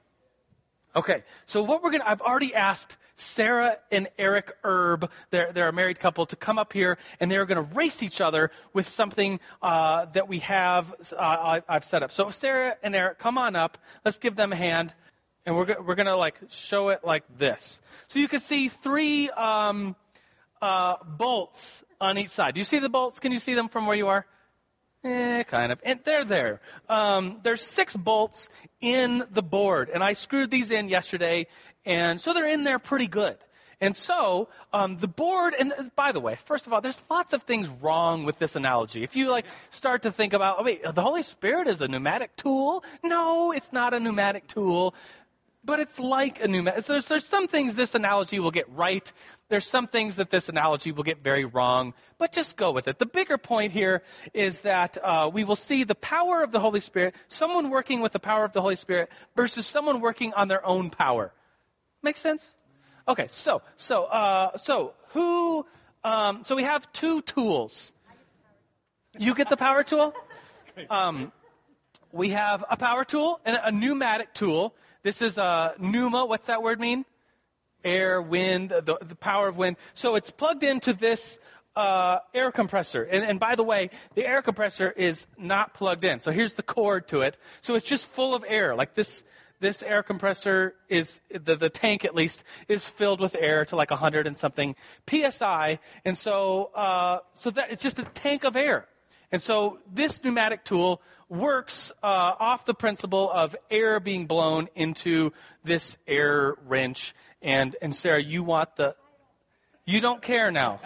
Okay, 0.99 1.23
so 1.47 1.63
what 1.63 1.81
we're 1.81 1.91
going 1.91 2.01
to, 2.01 2.11
I've 2.11 2.21
already 2.21 2.53
asked 2.57 2.97
Sarah 3.15 3.77
and 3.93 4.09
Eric 4.19 4.57
Erb, 4.65 5.09
they're, 5.31 5.53
they're 5.53 5.69
a 5.69 5.73
married 5.73 6.01
couple, 6.01 6.27
to 6.27 6.35
come 6.35 6.59
up 6.59 6.73
here 6.73 6.99
and 7.21 7.31
they're 7.31 7.47
going 7.47 7.65
to 7.65 7.73
race 7.77 8.03
each 8.03 8.21
other 8.21 8.51
with 8.73 8.89
something 8.89 9.39
uh, 9.63 10.07
that 10.07 10.27
we 10.27 10.41
have, 10.41 10.93
uh, 11.13 11.21
I, 11.21 11.63
I've 11.69 11.85
set 11.85 12.03
up. 12.03 12.13
So, 12.13 12.31
Sarah 12.31 12.75
and 12.83 12.97
Eric, 12.97 13.21
come 13.21 13.39
on 13.39 13.55
up. 13.55 13.79
Let's 14.05 14.19
give 14.19 14.35
them 14.35 14.53
a 14.53 14.57
hand. 14.57 14.93
and 15.47 15.55
we're, 15.55 15.81
we're 15.81 15.95
going 15.95 16.07
to 16.07 16.17
like 16.17 16.35
show 16.49 16.89
it 16.89 17.05
like 17.05 17.23
this. 17.39 17.81
So 18.09 18.19
you 18.19 18.27
can 18.27 18.41
see 18.41 18.69
three 18.69 19.31
um, 19.31 19.95
uh, 20.61 20.97
bolts 21.05 21.85
on 22.01 22.19
each 22.19 22.31
side. 22.31 22.55
Do 22.55 22.59
you 22.59 22.65
see 22.65 22.81
the 22.81 22.89
bolts? 22.89 23.21
Can 23.21 23.31
you 23.31 23.39
see 23.39 23.55
them 23.55 23.69
from 23.69 23.87
where 23.87 23.97
you 23.97 24.09
are? 24.09 24.27
Eh, 25.05 25.45
kind 25.45 25.71
of. 25.71 25.81
And 25.85 26.01
they're 26.03 26.25
there. 26.25 26.61
Um, 26.89 27.39
there's 27.45 27.63
six 27.63 27.95
bolts 27.95 28.49
in 28.81 29.25
the 29.31 29.43
board, 29.43 29.91
and 29.93 30.03
I 30.03 30.13
screwed 30.13 30.51
these 30.51 30.71
in 30.71 30.89
yesterday, 30.89 31.47
and 31.85 32.21
so 32.21 32.33
they're 32.33 32.47
in 32.47 32.65
there 32.65 32.79
pretty 32.79 33.07
good. 33.07 33.37
And 33.81 33.95
so 33.95 34.49
um, 34.73 34.97
the 34.99 35.07
board, 35.07 35.55
and 35.59 35.73
by 35.95 36.11
the 36.11 36.21
way, 36.21 36.37
first 36.45 36.67
of 36.67 36.73
all, 36.73 36.81
there's 36.81 37.01
lots 37.09 37.33
of 37.33 37.45
things 37.45 37.69
wrong 37.69 38.25
with 38.25 38.39
this 38.39 38.57
analogy. 38.57 39.05
If 39.05 39.15
you 39.15 39.31
like 39.31 39.47
start 39.71 40.03
to 40.03 40.11
think 40.11 40.33
about, 40.33 40.57
oh 40.59 40.65
wait, 40.65 40.83
the 40.83 41.03
Holy 41.03 41.23
Spirit 41.23 41.69
is 41.69 41.81
a 41.81 41.87
pneumatic 41.87 42.35
tool. 42.35 42.85
No, 43.05 43.53
it's 43.53 43.73
not 43.73 43.95
a 43.95 44.01
pneumatic 44.01 44.49
tool, 44.49 44.97
but 45.65 45.79
it's 45.79 46.01
like 46.01 46.41
a 46.43 46.49
pneumatic. 46.49 46.85
So 46.85 46.95
there's, 46.95 47.07
there's 47.07 47.27
some 47.27 47.47
things 47.47 47.77
this 47.77 47.95
analogy 47.95 48.41
will 48.41 48.51
get 48.51 48.69
right. 48.71 49.13
There's 49.49 49.67
some 49.67 49.87
things 49.87 50.17
that 50.17 50.31
this 50.31 50.51
analogy 50.51 50.93
will 50.93 51.05
get 51.05 51.23
very 51.23 51.47
wrong, 51.47 51.95
but 52.19 52.33
just 52.33 52.57
go 52.57 52.71
with 52.71 52.87
it. 52.87 52.99
The 52.99 53.07
bigger 53.07 53.39
point 53.39 53.73
here 53.73 54.03
is 54.35 54.61
that 54.61 54.99
uh, 55.03 55.31
we 55.33 55.43
will 55.45 55.57
see 55.57 55.85
the 55.85 55.95
power 55.95 56.43
of 56.43 56.53
the 56.53 56.61
Holy 56.61 56.81
Spirit, 56.81 57.15
someone 57.29 57.71
working 57.71 58.01
with 58.01 58.13
the 58.13 58.19
power 58.19 58.45
of 58.45 58.53
the 58.53 58.61
Holy 58.61 58.77
Spirit 58.77 59.11
versus 59.35 59.67
someone 59.67 60.03
working 60.03 60.35
on 60.35 60.49
their 60.49 60.65
own 60.67 60.91
power. 60.91 61.33
Make 62.03 62.19
sense? 62.19 62.55
Okay, 63.09 63.27
so 63.31 63.63
so 63.77 64.05
uh, 64.05 64.57
so 64.59 64.93
who? 65.09 65.65
Um, 66.05 66.45
so 66.45 66.55
we 66.55 66.65
have 66.65 66.91
two 66.93 67.23
tools. 67.23 67.95
You 69.19 69.35
get 69.35 69.49
the 69.49 69.57
power 69.57 69.83
tool. 69.83 70.15
Um, 70.91 71.33
we 72.13 72.29
have 72.29 72.65
a 72.71 72.77
power 72.77 73.03
tool 73.03 73.41
and 73.45 73.59
a 73.61 73.73
pneumatic 73.73 74.33
tool. 74.33 74.77
This 75.03 75.21
is 75.21 75.37
a 75.37 75.75
pneuma. 75.77 76.25
What's 76.25 76.47
that 76.47 76.63
word 76.63 76.79
mean? 76.79 77.05
Air, 77.89 78.21
wind, 78.21 78.71
the, 78.71 78.99
the 79.01 79.15
power 79.15 79.49
of 79.49 79.57
wind. 79.57 79.77
So 79.95 80.15
it's 80.15 80.31
plugged 80.31 80.63
into 80.63 80.93
this 80.93 81.39
uh, 81.75 82.19
air 82.35 82.51
compressor. 82.51 83.05
And, 83.05 83.25
and, 83.25 83.39
by 83.39 83.55
the 83.55 83.63
way, 83.63 83.91
the 84.15 84.27
air 84.27 84.43
compressor 84.43 84.91
is 84.91 85.27
not 85.39 85.75
plugged 85.75 86.05
in. 86.05 86.19
So 86.19 86.33
here's 86.33 86.55
the 86.55 86.63
cord 86.63 87.07
to 87.09 87.21
it. 87.21 87.37
So 87.61 87.77
it's 87.77 87.87
just 87.87 88.09
full 88.09 88.35
of 88.35 88.45
air. 88.49 88.75
Like 88.75 88.95
this, 88.95 89.23
this 89.61 89.83
air 89.85 90.03
compressor 90.03 90.75
is, 90.89 91.21
the, 91.31 91.55
the 91.55 91.71
tank 91.71 92.05
at 92.05 92.17
least, 92.17 92.43
is 92.67 92.89
filled 92.89 93.21
with 93.21 93.37
air 93.39 93.65
to 93.67 93.77
like 93.77 93.91
100 93.91 94.27
and 94.27 94.37
something 94.37 94.75
psi. 95.09 95.79
And 96.05 96.19
so, 96.19 96.65
uh, 96.75 97.21
so 97.35 97.51
that 97.51 97.71
it's 97.71 97.83
just 97.83 98.01
a 98.01 98.05
tank 98.05 98.43
of 98.43 98.57
air. 98.57 98.89
And 99.31 99.41
so 99.41 99.79
this 99.93 100.25
pneumatic 100.25 100.65
tool 100.65 101.01
works 101.29 101.93
uh, 102.03 102.07
off 102.07 102.65
the 102.65 102.75
principle 102.75 103.31
of 103.31 103.55
air 103.71 104.01
being 104.01 104.27
blown 104.27 104.69
into 104.75 105.33
this 105.65 105.97
air 106.07 106.55
wrench. 106.67 107.15
And, 107.43 107.77
and 107.81 107.95
Sarah, 107.95 108.23
you 108.23 108.43
want 108.43 108.77
the. 108.77 108.97
You 109.85 110.01
don't 110.01 110.21
care 110.21 110.51
now. 110.51 110.81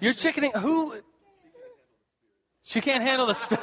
You're 0.00 0.12
chickening. 0.12 0.52
Who? 0.52 0.96
She 2.62 2.80
can't 2.80 3.02
handle 3.02 3.26
the. 3.26 3.36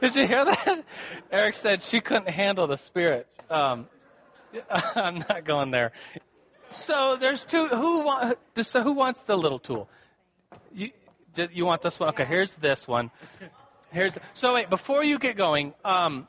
Did 0.00 0.16
you 0.16 0.26
hear 0.26 0.44
that? 0.44 0.84
Eric 1.30 1.54
said 1.54 1.82
she 1.82 2.00
couldn't 2.00 2.28
handle 2.28 2.66
the 2.66 2.76
spirit. 2.76 3.26
Um, 3.50 3.86
I'm 4.94 5.18
not 5.18 5.44
going 5.44 5.70
there. 5.70 5.92
So 6.70 7.16
there's 7.18 7.44
two. 7.44 7.68
Who 7.68 8.04
want? 8.04 8.38
So 8.56 8.82
who 8.82 8.92
wants 8.92 9.22
the 9.22 9.36
little 9.36 9.58
tool? 9.58 9.88
You, 10.72 10.90
you 11.52 11.64
want 11.64 11.82
this 11.82 11.98
one? 11.98 12.08
Okay, 12.10 12.24
here's 12.24 12.54
this 12.54 12.86
one. 12.86 13.10
Here's 13.92 14.18
so 14.32 14.54
wait 14.54 14.70
before 14.70 15.04
you 15.04 15.18
get 15.18 15.36
going. 15.36 15.72
Um, 15.84 16.26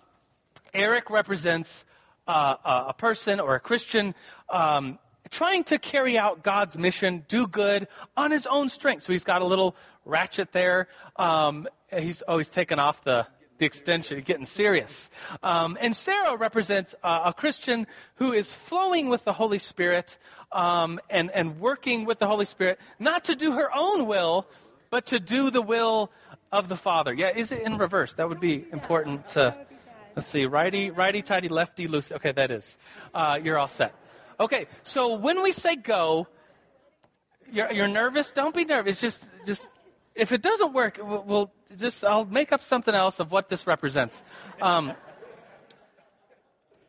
Eric 0.74 1.10
represents 1.10 1.86
uh, 2.28 2.56
a 2.88 2.94
person 2.94 3.40
or 3.40 3.56
a 3.56 3.60
Christian 3.60 4.14
um, 4.50 5.00
trying 5.30 5.64
to 5.66 5.80
carry 5.80 6.18
out 6.18 6.44
God's 6.44 6.78
mission, 6.78 7.26
do 7.28 7.48
good 7.48 7.88
on 8.16 8.32
his 8.32 8.46
own 8.48 8.70
strength. 8.70 9.04
So 9.04 9.14
he's 9.14 9.24
got 9.24 9.42
a 9.42 9.46
little 9.46 9.76
ratchet 10.06 10.52
there. 10.52 10.88
Um, 11.16 11.68
he's 11.96 12.22
oh, 12.28 12.42
taken 12.44 12.80
off 12.80 13.04
the 13.04 13.28
the 13.58 13.66
extension, 13.66 14.20
getting 14.22 14.46
serious. 14.46 15.10
Um, 15.42 15.78
and 15.80 15.96
Sarah 15.96 16.36
represents 16.36 16.96
uh, 17.04 17.24
a 17.26 17.34
Christian 17.34 17.88
who 18.16 18.34
is 18.34 18.54
flowing 18.54 19.10
with 19.10 19.24
the 19.24 19.34
Holy 19.34 19.60
Spirit 19.60 20.18
um, 20.52 21.00
and, 21.10 21.32
and 21.32 21.60
working 21.60 22.06
with 22.06 22.20
the 22.20 22.28
Holy 22.28 22.46
Spirit, 22.46 22.80
not 23.00 23.26
to 23.26 23.36
do 23.36 23.54
her 23.54 23.70
own 23.74 24.08
will, 24.08 24.48
but 24.90 25.08
to 25.08 25.20
do 25.20 25.50
the 25.50 25.62
will 25.62 26.12
of 26.52 26.70
the 26.70 26.76
Father. 26.76 27.14
Yeah, 27.14 27.32
is 27.36 27.52
it 27.52 27.62
in 27.62 27.78
reverse? 27.78 28.14
That 28.14 28.30
would 28.30 28.40
be 28.40 28.66
important 28.72 29.30
to. 29.30 29.56
Let's 30.16 30.30
see, 30.30 30.46
righty, 30.46 30.92
righty, 30.92 31.22
tighty, 31.22 31.50
lefty, 31.50 31.88
loose. 31.88 32.10
Okay, 32.10 32.32
that 32.32 32.50
is. 32.50 32.78
Uh, 33.14 33.38
you're 33.44 33.60
all 33.60 33.68
set. 33.68 33.94
Okay, 34.40 34.68
so 34.84 35.16
when 35.16 35.44
we 35.44 35.52
say 35.52 35.76
go, 35.76 36.28
you're, 37.52 37.72
you're 37.72 37.88
nervous. 37.90 38.32
Don't 38.32 38.56
be 38.56 38.64
nervous. 38.64 39.02
Just, 39.02 39.30
just 39.46 39.68
if 40.16 40.32
it 40.32 40.42
doesn't 40.42 40.74
work, 40.74 41.00
we'll 41.02 41.52
just 41.78 42.04
I'll 42.04 42.26
make 42.26 42.52
up 42.52 42.64
something 42.64 42.96
else 42.96 43.20
of 43.20 43.32
what 43.32 43.50
this 43.50 43.68
represents. 43.68 44.24
Um, 44.62 44.94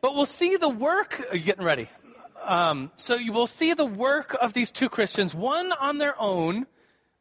but 0.01 0.15
we'll 0.15 0.25
see 0.25 0.55
the 0.55 0.69
work. 0.69 1.21
Getting 1.31 1.65
ready? 1.65 1.89
Um, 2.43 2.91
so 2.95 3.15
you 3.15 3.33
will 3.33 3.47
see 3.47 3.73
the 3.73 3.85
work 3.85 4.35
of 4.39 4.53
these 4.53 4.71
two 4.71 4.87
Christians, 4.87 5.35
one 5.35 5.73
on 5.73 5.97
their 5.97 6.19
own, 6.19 6.65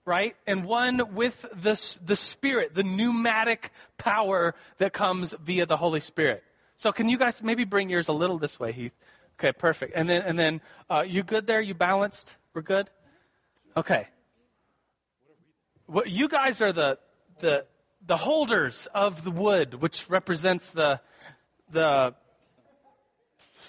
right, 0.04 0.36
and 0.46 0.64
one 0.64 1.14
with 1.14 1.42
the 1.52 1.98
the 2.04 2.16
Spirit, 2.16 2.74
the 2.74 2.84
pneumatic 2.84 3.72
power 3.98 4.54
that 4.78 4.92
comes 4.92 5.34
via 5.42 5.66
the 5.66 5.76
Holy 5.76 6.00
Spirit. 6.00 6.44
So 6.76 6.92
can 6.92 7.09
you 7.09 7.18
guys 7.18 7.42
maybe 7.42 7.64
bring 7.64 7.90
yours 7.90 8.07
a 8.07 8.12
little 8.12 8.38
this 8.38 8.61
way, 8.61 8.70
Heath? 8.70 8.92
Okay, 9.40 9.52
perfect. 9.52 9.92
And 9.96 10.09
then 10.09 10.22
and 10.22 10.38
then 10.38 10.61
uh, 10.88 11.04
you 11.07 11.24
good 11.24 11.48
there? 11.48 11.61
You 11.61 11.74
balanced? 11.74 12.36
We're 12.54 12.62
good. 12.62 12.88
Okay. 13.76 14.07
What, 15.87 16.11
you 16.11 16.28
guys 16.28 16.61
are 16.61 16.72
the, 16.72 16.99
the, 17.39 17.64
the 18.05 18.16
holders 18.16 18.89
of 18.93 19.22
the 19.22 19.30
wood, 19.30 19.74
which 19.74 20.11
represents 20.11 20.70
the, 20.70 21.01
the, 21.70 22.14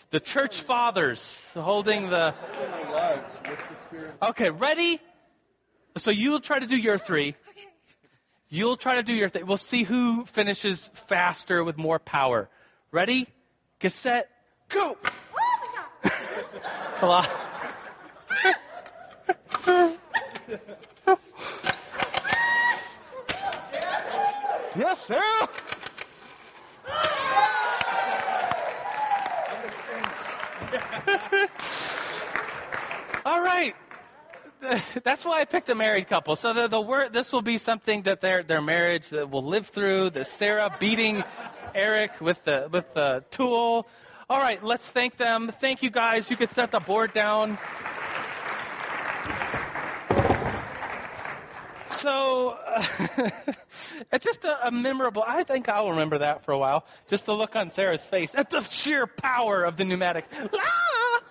the 0.10 0.20
church 0.20 0.62
fathers 0.62 1.52
holding 1.54 2.10
the. 2.10 2.34
Okay, 4.24 4.50
ready? 4.50 5.00
So 5.98 6.10
you'll 6.10 6.40
try 6.40 6.58
to 6.60 6.66
do 6.66 6.78
your 6.78 6.98
three. 6.98 7.36
You'll 8.50 8.78
try 8.78 8.96
to 8.96 9.04
do 9.04 9.14
your 9.14 9.30
thing. 9.30 9.46
We'll 9.46 9.58
see 9.58 9.84
who 9.84 10.26
finishes 10.26 10.90
faster 10.94 11.64
with 11.64 11.78
more 11.78 12.00
power. 12.00 12.50
Ready? 12.92 13.28
Get 13.80 13.92
set, 13.92 14.30
go! 14.70 14.98
Oh 15.04 15.70
it's 16.04 17.02
a 17.02 17.06
lot. 17.06 17.30
Yes, 24.78 25.06
sir. 25.08 25.22
All 33.26 33.42
right. 33.42 33.76
That's 35.04 35.26
why 35.26 35.40
I 35.40 35.46
picked 35.46 35.70
a 35.70 35.76
married 35.76 36.08
couple. 36.08 36.36
So 36.36 36.54
the, 36.54 36.68
the 36.68 36.80
word, 36.80 37.12
this 37.12 37.32
will 37.32 37.42
be 37.42 37.58
something 37.58 38.04
that 38.04 38.22
their 38.22 38.44
their 38.44 38.62
marriage 38.62 39.10
that 39.10 39.32
will 39.32 39.44
live 39.44 39.68
through. 39.68 40.12
The 40.12 40.24
Sarah 40.24 40.76
beating 40.80 41.24
Eric 41.74 42.22
with 42.22 42.44
the 42.44 42.70
with 42.72 42.94
the 42.94 43.24
tool. 43.32 43.88
All 44.30 44.40
right, 44.40 44.64
let's 44.64 44.88
thank 44.88 45.18
them. 45.18 45.52
Thank 45.60 45.82
you 45.82 45.90
guys. 45.90 46.30
You 46.30 46.38
can 46.38 46.48
set 46.48 46.72
the 46.72 46.80
board 46.80 47.14
down. 47.14 47.58
So 51.98 52.58
uh, 52.64 52.84
it's 54.12 54.24
just 54.24 54.46
a, 54.46 54.68
a, 54.68 54.72
memorable. 54.72 55.24
I 55.26 55.44
think 55.44 55.68
I'll 55.68 55.90
remember 55.90 56.20
that 56.20 56.46
for 56.46 56.52
a 56.52 56.58
while. 56.58 56.86
Just 57.08 57.26
the 57.26 57.34
look 57.34 57.56
on 57.56 57.72
Sarah's 57.72 58.04
face 58.04 58.36
at 58.36 58.52
the 58.52 58.62
sheer 58.62 59.08
power 59.08 59.64
of 59.64 59.78
the 59.78 59.86
pneumatic. 59.86 60.26
Ah! 60.54 61.24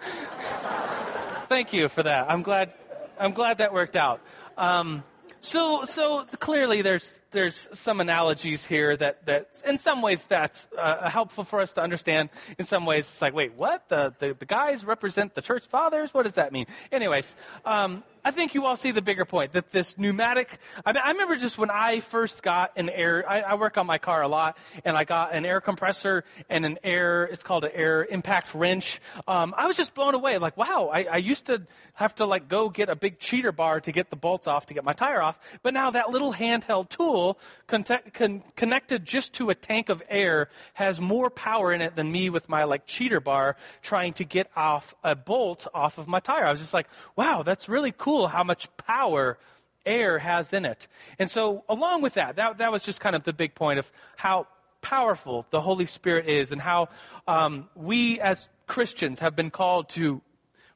Thank 1.49 1.73
you 1.73 1.89
for 1.89 2.03
that. 2.03 2.31
I'm 2.31 2.43
glad. 2.43 2.73
I'm 3.19 3.33
glad 3.33 3.59
that 3.59 3.73
worked 3.73 3.95
out. 3.95 4.21
Um, 4.59 5.05
so, 5.41 5.85
so 5.85 6.25
clearly, 6.41 6.83
there's 6.83 7.23
there's 7.31 7.69
some 7.73 8.01
analogies 8.01 8.67
here 8.67 8.97
that 8.97 9.27
that 9.27 9.63
in 9.65 9.79
some 9.79 10.03
ways 10.03 10.25
that's 10.25 10.67
uh, 10.77 11.09
helpful 11.09 11.45
for 11.45 11.61
us 11.61 11.73
to 11.75 11.83
understand. 11.83 12.31
In 12.59 12.65
some 12.65 12.85
ways, 12.85 13.05
it's 13.05 13.23
like, 13.23 13.33
wait, 13.33 13.55
what? 13.55 13.89
The 13.89 14.13
the, 14.19 14.35
the 14.37 14.45
guys 14.45 14.85
represent 14.85 15.37
the 15.37 15.43
church 15.43 15.67
fathers? 15.67 16.13
What 16.13 16.25
does 16.25 16.35
that 16.35 16.53
mean? 16.53 16.67
Anyways, 16.91 17.37
um, 17.65 18.03
I 18.27 18.33
think 18.33 18.55
you 18.55 18.67
all 18.67 18.75
see 18.75 18.91
the 18.91 19.03
bigger 19.03 19.25
point 19.25 19.53
that 19.53 19.71
this 19.71 19.97
pneumatic. 19.97 20.59
I, 20.85 20.93
mean, 20.93 21.01
I 21.05 21.13
remember 21.13 21.37
just 21.37 21.59
when 21.59 21.71
I 21.71 22.01
first 22.01 22.43
got 22.43 22.73
an 22.75 22.91
air. 22.91 23.25
I, 23.31 23.43
I, 23.43 23.55
work 23.55 23.79
on 23.79 23.87
my 23.87 23.99
car 23.99 24.21
a 24.21 24.27
lot, 24.27 24.59
and 24.85 24.97
I 24.97 25.05
got 25.05 25.33
an 25.33 25.47
air 25.47 25.61
compressor 25.61 26.25
and 26.51 26.67
an 26.67 26.77
air. 26.83 27.23
It's 27.23 27.45
called 27.45 27.63
an 27.63 27.71
air 27.73 28.05
impact 28.05 28.53
wrench. 28.53 29.01
Um, 29.29 29.55
I 29.57 29.69
was 29.69 29.77
just 29.77 29.95
blown 29.95 30.17
away. 30.17 30.39
Like, 30.39 30.57
wow! 30.57 30.91
I, 30.93 31.05
I 31.05 31.17
used 31.19 31.47
to 31.47 31.63
have 31.95 32.17
to 32.17 32.27
like 32.27 32.49
go 32.49 32.69
get 32.69 32.89
a 32.89 32.97
big 32.97 33.21
cheater 33.21 33.53
bar 33.53 33.81
to 33.83 33.93
get 33.93 34.11
the 34.11 34.17
bolts 34.17 34.49
off 34.49 34.67
to 34.67 34.75
get 34.75 34.83
my 34.83 34.93
tire 34.93 35.23
off, 35.23 35.39
but 35.63 35.73
now 35.73 35.93
that 35.93 36.11
little 36.11 36.33
handheld 36.33 36.89
tool 36.89 37.39
con- 37.69 37.85
con- 38.13 38.43
connected 38.57 39.05
just 39.05 39.35
to 39.35 39.51
a 39.51 39.55
tank 39.55 39.89
of 39.89 40.03
air 40.09 40.49
has 40.75 41.01
more 41.01 41.31
power 41.31 41.73
in 41.73 41.81
it 41.81 41.95
than 41.95 42.11
me 42.11 42.29
with 42.29 42.49
my 42.49 42.65
like 42.65 42.87
cheater 42.87 43.21
bar 43.21 43.57
trying 43.83 44.13
to 44.15 44.25
get 44.25 44.51
off 44.57 44.97
a 45.05 45.15
bolt 45.15 45.69
off 45.73 45.97
of 45.97 46.09
my 46.09 46.19
tire. 46.19 46.45
I 46.45 46.51
was 46.51 46.59
just 46.59 46.75
like, 46.75 46.89
wow, 47.15 47.45
that's 47.45 47.69
really 47.69 47.95
cool 47.97 48.16
how 48.25 48.43
much 48.43 48.75
power 48.79 49.37
air 49.85 50.19
has 50.19 50.53
in 50.53 50.65
it. 50.65 50.87
And 51.19 51.31
so, 51.31 51.65
along 51.69 52.03
with 52.03 52.15
that, 52.15 52.37
that, 52.37 52.59
that 52.59 52.73
was 52.73 52.83
just 52.83 53.01
kind 53.01 53.15
of 53.15 53.25
the 53.25 53.33
big 53.33 53.55
point 53.55 53.79
of 53.79 53.91
how 54.17 54.47
powerful 54.83 55.47
the 55.51 55.61
Holy 55.61 55.87
Spirit 55.87 56.27
is 56.27 56.53
and 56.53 56.61
how 56.61 56.89
um, 57.27 57.69
we 57.75 58.21
as 58.21 58.49
Christians 58.67 59.21
have 59.21 59.37
been 59.37 59.51
called 59.51 59.89
to 59.91 60.23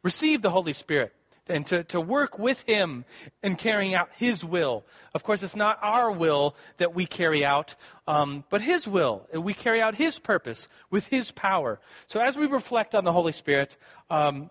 receive 0.03 0.43
the 0.43 0.51
Holy 0.51 0.73
Spirit 0.73 1.13
and 1.47 1.67
to, 1.67 1.83
to 1.85 2.01
work 2.01 2.39
with 2.39 2.63
Him 2.63 3.05
in 3.43 3.57
carrying 3.57 3.95
out 3.95 4.09
His 4.17 4.45
will. 4.45 4.85
Of 5.15 5.23
course, 5.23 5.43
it's 5.43 5.57
not 5.57 5.79
our 5.83 6.11
will 6.11 6.55
that 6.79 6.95
we 6.95 7.07
carry 7.07 7.45
out, 7.45 7.75
um, 8.07 8.45
but 8.51 8.61
His 8.61 8.87
will. 8.87 9.27
We 9.35 9.55
carry 9.55 9.81
out 9.81 9.97
His 9.97 10.19
purpose 10.19 10.69
with 10.91 11.07
His 11.09 11.31
power. 11.33 11.81
So 12.07 12.21
as 12.21 12.37
we 12.37 12.47
reflect 12.47 12.95
on 12.95 13.05
the 13.05 13.13
Holy 13.13 13.33
Spirit, 13.33 13.77
um, 14.09 14.51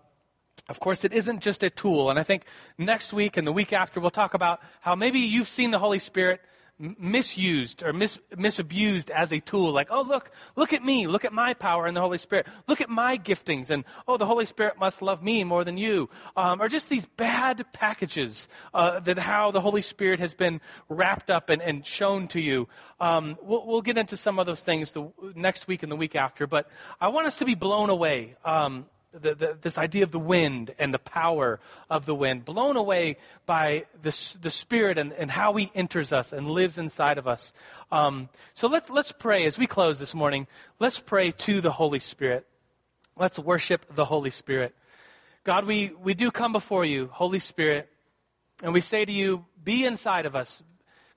of 0.69 0.79
course, 0.79 1.03
it 1.03 1.11
isn't 1.11 1.41
just 1.41 1.63
a 1.63 1.69
tool. 1.69 2.09
And 2.09 2.19
I 2.19 2.23
think 2.23 2.43
next 2.77 3.11
week 3.11 3.37
and 3.37 3.45
the 3.45 3.51
week 3.51 3.73
after, 3.73 3.99
we'll 3.99 4.11
talk 4.11 4.33
about 4.33 4.61
how 4.81 4.95
maybe 4.95 5.19
you've 5.19 5.47
seen 5.47 5.71
the 5.71 5.79
Holy 5.79 5.99
Spirit 5.99 6.41
misused 6.79 7.83
or 7.83 7.91
mis- 7.91 8.17
misabused 8.31 9.09
as 9.09 9.33
a 9.33 9.39
tool. 9.41 9.71
Like, 9.71 9.89
oh, 9.91 10.01
look, 10.01 10.31
look 10.55 10.71
at 10.71 10.83
me. 10.83 11.07
Look 11.07 11.25
at 11.25 11.33
my 11.33 11.53
power 11.53 11.87
in 11.87 11.93
the 11.93 11.99
Holy 11.99 12.17
Spirit. 12.17 12.47
Look 12.67 12.79
at 12.79 12.89
my 12.89 13.17
giftings. 13.17 13.69
And, 13.69 13.83
oh, 14.07 14.17
the 14.17 14.25
Holy 14.25 14.45
Spirit 14.45 14.79
must 14.79 15.01
love 15.01 15.21
me 15.21 15.43
more 15.43 15.63
than 15.63 15.77
you. 15.77 16.09
Um, 16.37 16.61
or 16.61 16.69
just 16.69 16.87
these 16.87 17.05
bad 17.05 17.65
packages 17.73 18.47
uh, 18.73 19.01
that 19.01 19.19
how 19.19 19.51
the 19.51 19.61
Holy 19.61 19.81
Spirit 19.81 20.19
has 20.19 20.33
been 20.33 20.61
wrapped 20.87 21.29
up 21.29 21.49
and, 21.49 21.61
and 21.61 21.85
shown 21.85 22.27
to 22.29 22.39
you. 22.39 22.69
Um, 22.99 23.37
we'll, 23.41 23.65
we'll, 23.65 23.81
get 23.81 23.97
into 23.97 24.17
some 24.17 24.39
of 24.39 24.45
those 24.45 24.61
things 24.61 24.91
the, 24.91 25.09
next 25.33 25.67
week 25.67 25.83
and 25.83 25.91
the 25.91 25.95
week 25.95 26.15
after. 26.15 26.47
But 26.47 26.69
I 27.01 27.07
want 27.09 27.27
us 27.27 27.37
to 27.39 27.45
be 27.45 27.55
blown 27.55 27.89
away. 27.89 28.35
Um, 28.45 28.85
the, 29.11 29.33
the, 29.33 29.57
this 29.61 29.77
idea 29.77 30.03
of 30.03 30.11
the 30.11 30.19
wind 30.19 30.73
and 30.77 30.93
the 30.93 30.99
power 30.99 31.59
of 31.89 32.05
the 32.05 32.15
wind, 32.15 32.45
blown 32.45 32.75
away 32.75 33.17
by 33.45 33.85
the, 34.01 34.15
the 34.41 34.51
Spirit 34.51 34.97
and, 34.97 35.13
and 35.13 35.31
how 35.31 35.53
He 35.53 35.71
enters 35.73 36.13
us 36.13 36.31
and 36.31 36.49
lives 36.49 36.77
inside 36.77 37.17
of 37.17 37.27
us. 37.27 37.51
Um, 37.91 38.29
so 38.53 38.67
let's, 38.67 38.89
let's 38.89 39.11
pray 39.11 39.45
as 39.45 39.57
we 39.57 39.67
close 39.67 39.99
this 39.99 40.13
morning. 40.13 40.47
Let's 40.79 40.99
pray 40.99 41.31
to 41.31 41.61
the 41.61 41.71
Holy 41.71 41.99
Spirit. 41.99 42.45
Let's 43.17 43.39
worship 43.39 43.85
the 43.93 44.05
Holy 44.05 44.29
Spirit. 44.29 44.75
God, 45.43 45.65
we, 45.65 45.91
we 46.01 46.13
do 46.13 46.31
come 46.31 46.51
before 46.51 46.85
you, 46.85 47.09
Holy 47.11 47.39
Spirit, 47.39 47.89
and 48.61 48.73
we 48.73 48.81
say 48.81 49.05
to 49.05 49.11
you, 49.11 49.45
be 49.63 49.85
inside 49.85 50.25
of 50.25 50.35
us. 50.35 50.61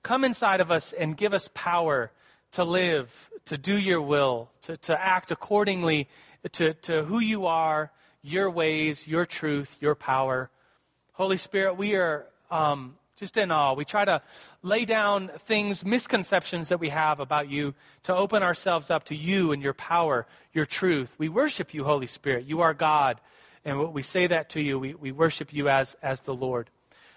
Come 0.01 0.23
inside 0.23 0.61
of 0.61 0.71
us 0.71 0.93
and 0.93 1.15
give 1.15 1.33
us 1.33 1.49
power 1.53 2.11
to 2.53 2.63
live, 2.63 3.29
to 3.45 3.57
do 3.57 3.77
your 3.77 4.01
will, 4.01 4.49
to, 4.63 4.77
to 4.77 4.99
act 4.99 5.31
accordingly 5.31 6.07
to, 6.51 6.73
to 6.73 7.03
who 7.03 7.19
you 7.19 7.45
are, 7.45 7.91
your 8.21 8.49
ways, 8.49 9.07
your 9.07 9.25
truth, 9.25 9.77
your 9.79 9.95
power. 9.95 10.49
Holy 11.13 11.37
Spirit, 11.37 11.77
we 11.77 11.95
are 11.95 12.25
um, 12.51 12.95
just 13.15 13.37
in 13.37 13.51
awe. 13.51 13.73
We 13.73 13.85
try 13.85 14.05
to 14.05 14.21
lay 14.61 14.85
down 14.85 15.31
things, 15.39 15.85
misconceptions 15.85 16.69
that 16.69 16.79
we 16.79 16.89
have 16.89 17.19
about 17.19 17.49
you, 17.49 17.73
to 18.03 18.15
open 18.15 18.43
ourselves 18.43 18.89
up 18.89 19.05
to 19.05 19.15
you 19.15 19.51
and 19.51 19.61
your 19.61 19.73
power, 19.73 20.25
your 20.53 20.65
truth. 20.65 21.15
We 21.17 21.29
worship 21.29 21.73
you, 21.73 21.83
Holy 21.83 22.07
Spirit. 22.07 22.45
You 22.45 22.61
are 22.61 22.73
God. 22.73 23.19
And 23.65 23.93
we 23.93 24.01
say 24.01 24.27
that 24.27 24.49
to 24.51 24.61
you, 24.61 24.77
we, 24.77 24.93
we 24.93 25.11
worship 25.11 25.53
you 25.53 25.69
as, 25.69 25.95
as 26.01 26.23
the 26.23 26.33
Lord. 26.33 26.69